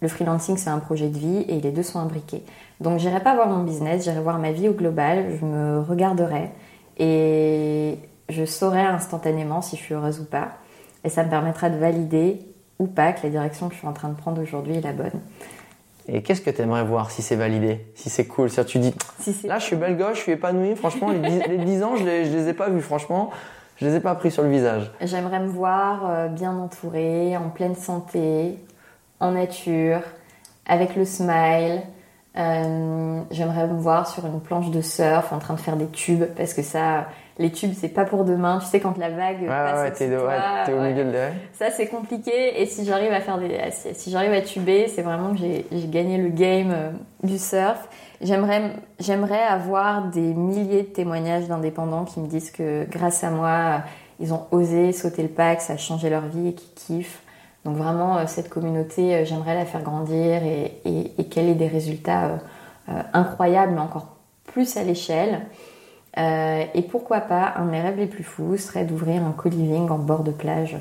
[0.03, 2.43] Le freelancing, c'est un projet de vie et les deux sont imbriqués.
[2.83, 6.51] Donc, j'irai pas voir mon business, j'irai voir ma vie au global, je me regarderai
[6.99, 7.99] et
[8.29, 10.51] je saurai instantanément si je suis heureuse ou pas.
[11.03, 12.41] Et ça me permettra de valider
[12.79, 14.93] ou pas que la direction que je suis en train de prendre aujourd'hui est la
[14.93, 15.19] bonne.
[16.09, 18.49] Et qu'est-ce que tu aimerais voir si c'est validé, si c'est cool?
[18.49, 18.95] Si tu dis,
[19.45, 22.49] là je suis belle gosse, je suis épanouie, franchement, les 10, ans, je les, les
[22.49, 23.31] ai pas vus, franchement,
[23.77, 24.91] je les ai pas pris sur le visage.
[25.01, 28.57] J'aimerais me voir euh, bien entourée, en pleine santé,
[29.21, 30.01] en nature,
[30.67, 31.83] avec le smile.
[32.37, 36.25] Euh, j'aimerais me voir sur une planche de surf en train de faire des tubes
[36.37, 37.09] parce que ça,
[37.39, 38.59] les tubes, c'est pas pour demain.
[38.61, 41.13] Tu sais, quand la vague ouais, passe ouais, t'es, ouais, au milieu de
[41.53, 42.61] Ça, c'est compliqué.
[42.61, 46.17] Et si j'arrive à faire des, si j'arrive à tuber, c'est vraiment que j'ai, gagné
[46.17, 46.91] le game euh,
[47.23, 47.89] du surf.
[48.23, 53.83] J'aimerais, j'aimerais avoir des milliers de témoignages d'indépendants qui me disent que grâce à moi,
[54.19, 57.21] ils ont osé sauter le que ça a changé leur vie et qu'ils kiffent.
[57.67, 61.55] Donc vraiment, euh, cette communauté, euh, j'aimerais la faire grandir et, et, et qu'elle ait
[61.55, 62.39] des résultats
[63.13, 65.41] incroyables, mais encore plus à l'échelle.
[66.19, 69.91] Euh, et pourquoi pas, un de mes rêves les plus fous serait d'ouvrir un co-living
[69.91, 70.77] en bord de plage.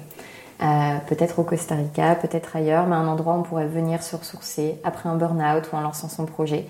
[0.62, 0.66] Euh,
[1.08, 4.80] peut-être au Costa Rica, peut-être ailleurs, mais un endroit où on pourrait venir se ressourcer
[4.86, 6.66] après un burn-out ou en lançant son projet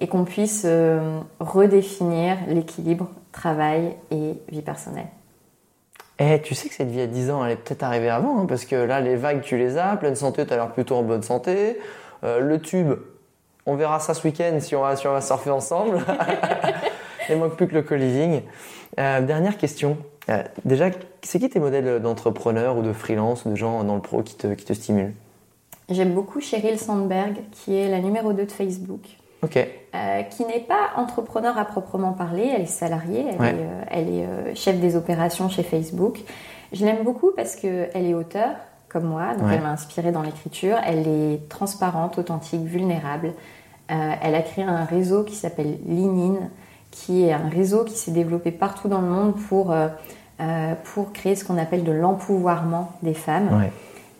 [0.00, 5.06] et qu'on puisse euh, redéfinir l'équilibre travail et vie personnelle.
[6.18, 8.46] Eh, tu sais que cette vie à 10 ans, elle est peut-être arrivée avant, hein,
[8.46, 11.02] parce que là, les vagues, tu les as, pleine santé, tu as l'air plutôt en
[11.04, 11.78] bonne santé.
[12.24, 12.94] le tube,
[13.66, 16.00] on verra ça ce week-end si on va, si on va surfer ensemble.
[17.30, 18.42] Il manque plus que le co-living.
[18.98, 19.98] Euh, dernière question.
[20.28, 20.90] Euh, déjà,
[21.22, 24.34] c'est qui tes modèles d'entrepreneurs ou de freelance ou de gens dans le pro qui
[24.34, 25.14] te, qui te stimulent?
[25.88, 29.00] J'aime beaucoup Sheryl Sandberg, qui est la numéro 2 de Facebook.
[29.42, 29.56] Ok.
[29.56, 33.24] Euh, qui n'est pas entrepreneur à proprement parler, elle est salariée,
[33.90, 36.18] elle est, chef des opérations chez Facebook.
[36.72, 38.56] Je l'aime beaucoup parce qu'elle est auteure,
[38.88, 40.76] comme moi, donc elle m'a inspirée dans l'écriture.
[40.84, 43.32] Elle est transparente, authentique, vulnérable.
[43.88, 46.50] elle a créé un réseau qui s'appelle Linine,
[46.90, 49.88] qui est un réseau qui s'est développé partout dans le monde pour, euh,
[50.40, 53.68] euh, pour créer ce qu'on appelle de l'empouvoirment des femmes.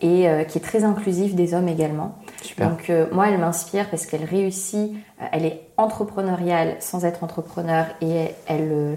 [0.01, 2.15] Et euh, qui est très inclusif des hommes également.
[2.59, 4.93] Donc moi, elle m'inspire parce qu'elle réussit,
[5.33, 8.97] elle est entrepreneuriale sans être entrepreneur et elle,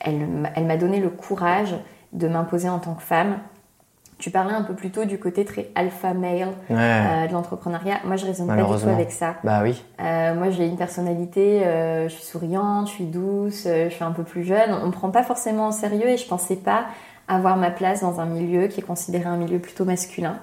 [0.00, 1.74] elle, elle m'a donné le courage
[2.12, 3.38] de m'imposer en tant que femme
[4.22, 6.76] Tu parlais un peu plus tôt du côté très alpha male Ouais.
[6.78, 7.96] euh, de l'entrepreneuriat.
[8.04, 9.34] Moi, je raisonne pas du tout avec ça.
[9.42, 9.82] Bah oui.
[10.00, 14.12] Euh, moi, j'ai une personnalité, euh, je suis souriante, je suis douce, je suis un
[14.12, 14.72] peu plus jeune.
[14.80, 16.84] On me prend pas forcément au sérieux et je pensais pas
[17.26, 20.38] avoir ma place dans un milieu qui est considéré un milieu plutôt masculin.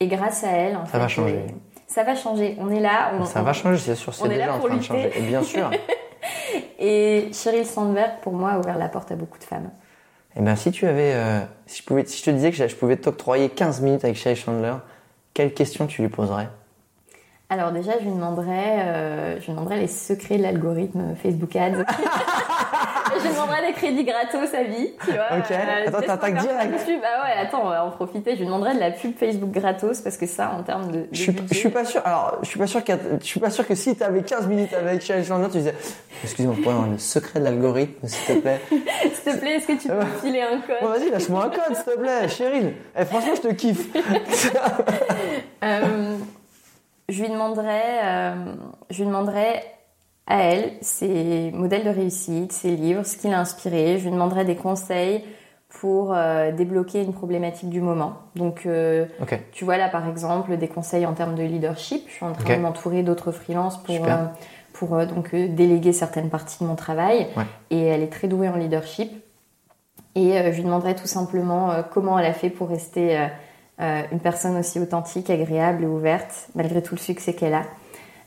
[0.00, 1.44] Et grâce à elle, en Ça fait, va changer.
[1.86, 2.56] Ça va changer.
[2.60, 3.12] On est là.
[3.20, 4.12] On, Ça on- va changer, c'est sûr.
[4.12, 4.84] C'est déjà en train de lutter.
[4.84, 5.12] changer.
[5.16, 5.70] Et bien sûr.
[6.80, 9.70] Et Cheryl Sandberg, pour moi, a ouvert la porte à beaucoup de femmes.
[10.38, 12.76] Eh ben, si tu avais, euh, si, je pouvais, si je te disais que je
[12.76, 14.74] pouvais t'octroyer 15 minutes avec Sherry Chandler,
[15.32, 16.48] quelle question tu lui poserais?
[17.48, 21.84] Alors déjà, je lui demanderais, euh, je lui demanderais les secrets de l'algorithme Facebook Ads.
[23.18, 25.38] je lui demanderais des crédits gratos à vie, tu vois.
[25.38, 25.50] Ok.
[25.50, 26.84] Attends, laisse-moi t'attaques direct.
[26.84, 27.00] Pub.
[27.04, 28.32] Ah ouais, attends, on va en profiter.
[28.34, 31.06] Je lui demanderais de la pub Facebook gratos parce que ça, en termes de, de
[31.12, 32.00] je suis, budget- je suis pas sûr.
[32.04, 34.46] Alors, je suis pas sûr qu'à- je suis pas sûr que si tu avais 15
[34.46, 35.74] minutes avec Sherry Chandler, tu disais
[36.62, 38.60] pourrais avoir le secret de l'algorithme, s'il te plaît.
[38.70, 41.48] S'il te plaît, est-ce que tu peux me filer un code Bon, vas-y, lâche-moi un
[41.50, 42.74] code, s'il te plaît, Cheryl.
[42.98, 43.86] Eh, franchement, je te kiffe.
[45.64, 46.16] Euh,
[47.08, 48.34] je lui demanderais, euh,
[48.90, 49.64] je lui demanderais
[50.26, 53.98] à elle ses modèles de réussite, ses livres, ce qui l'a inspiré.
[53.98, 55.22] Je lui demanderais des conseils
[55.68, 58.14] pour euh, débloquer une problématique du moment.
[58.34, 59.06] Donc, euh,
[59.52, 62.02] tu vois là par exemple des conseils en termes de leadership.
[62.08, 64.24] Je suis en train de m'entourer d'autres freelances pour euh,
[64.72, 67.28] pour donc déléguer certaines parties de mon travail.
[67.36, 67.44] Ouais.
[67.70, 69.10] Et elle est très douée en leadership.
[70.14, 73.18] Et je lui demanderais tout simplement comment elle a fait pour rester
[73.78, 77.64] une personne aussi authentique, agréable et ouverte, malgré tout le succès qu'elle a.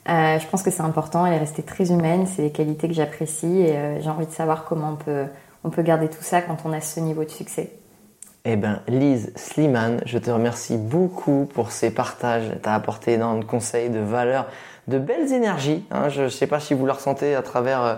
[0.10, 2.96] Euh, je pense que c'est important, elle est restée très humaine, c'est des qualités que
[2.96, 5.26] j'apprécie et euh, j'ai envie de savoir comment on peut,
[5.64, 7.74] on peut garder tout ça quand on a ce niveau de succès.
[8.46, 12.50] Eh ben, Lise Sliman, je te remercie beaucoup pour ces partages.
[12.64, 14.48] Tu as apporté énormément de conseils, de valeurs,
[14.88, 15.86] de belles énergies.
[15.92, 16.10] hein.
[16.10, 17.96] Je ne sais pas si vous le ressentez à travers, euh,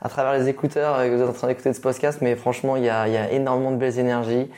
[0.00, 2.84] à travers les écouteurs que vous êtes en train d'écouter ce podcast, mais franchement, il
[2.84, 4.50] y a, y a énormément de belles énergies.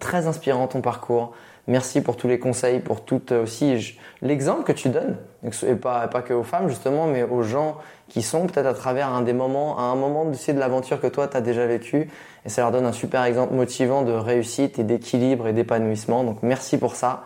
[0.00, 1.32] Très inspirant ton parcours.
[1.70, 5.16] Merci pour tous les conseils, pour tout euh, aussi l'exemple que tu donnes,
[5.64, 7.76] et pas, pas que aux femmes justement, mais aux gens
[8.08, 11.28] qui sont peut-être à travers un des moments, à un moment de, l'aventure que toi
[11.28, 12.10] tu as déjà vécu,
[12.44, 16.24] et ça leur donne un super exemple motivant de réussite et d'équilibre et d'épanouissement.
[16.24, 17.22] Donc merci pour ça.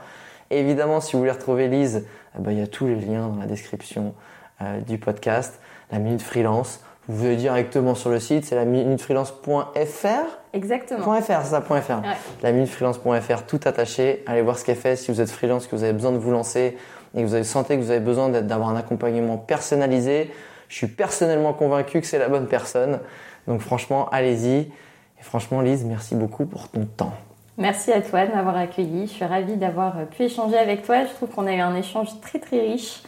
[0.51, 2.05] Évidemment, si vous voulez retrouver Lise,
[2.39, 4.12] eh ben, il y a tous les liens dans la description
[4.61, 5.59] euh, du podcast,
[5.91, 6.85] la minute freelance.
[7.09, 10.09] Vous venez directement sur le site, c'est la minutefreelance.fr.
[10.55, 11.20] Exactement.
[11.20, 11.70] .fr, c'est ça, .fr.
[11.70, 12.16] Ouais.
[12.43, 14.22] La minutefreelance.fr, tout attaché.
[14.26, 16.31] Allez voir ce qu'elle fait si vous êtes freelance, que vous avez besoin de vous
[16.31, 16.78] lancer
[17.14, 20.32] et que vous avez sentez que vous avez besoin d'avoir un accompagnement personnalisé.
[20.68, 23.01] Je suis personnellement convaincu que c'est la bonne personne.
[23.47, 24.60] Donc franchement, allez-y.
[24.60, 27.12] Et franchement, Lise, merci beaucoup pour ton temps.
[27.56, 29.06] Merci à toi de m'avoir accueilli.
[29.06, 31.05] Je suis ravie d'avoir euh, pu échanger avec toi.
[31.05, 33.02] Je trouve qu'on a eu un échange très très riche.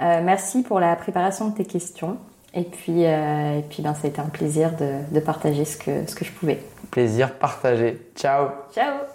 [0.00, 2.16] Euh, merci pour la préparation de tes questions.
[2.54, 5.76] Et puis, euh, et puis ben, ça a été un plaisir de, de partager ce
[5.78, 6.60] que, ce que je pouvais.
[6.90, 7.98] Plaisir partagé.
[8.14, 9.11] Ciao Ciao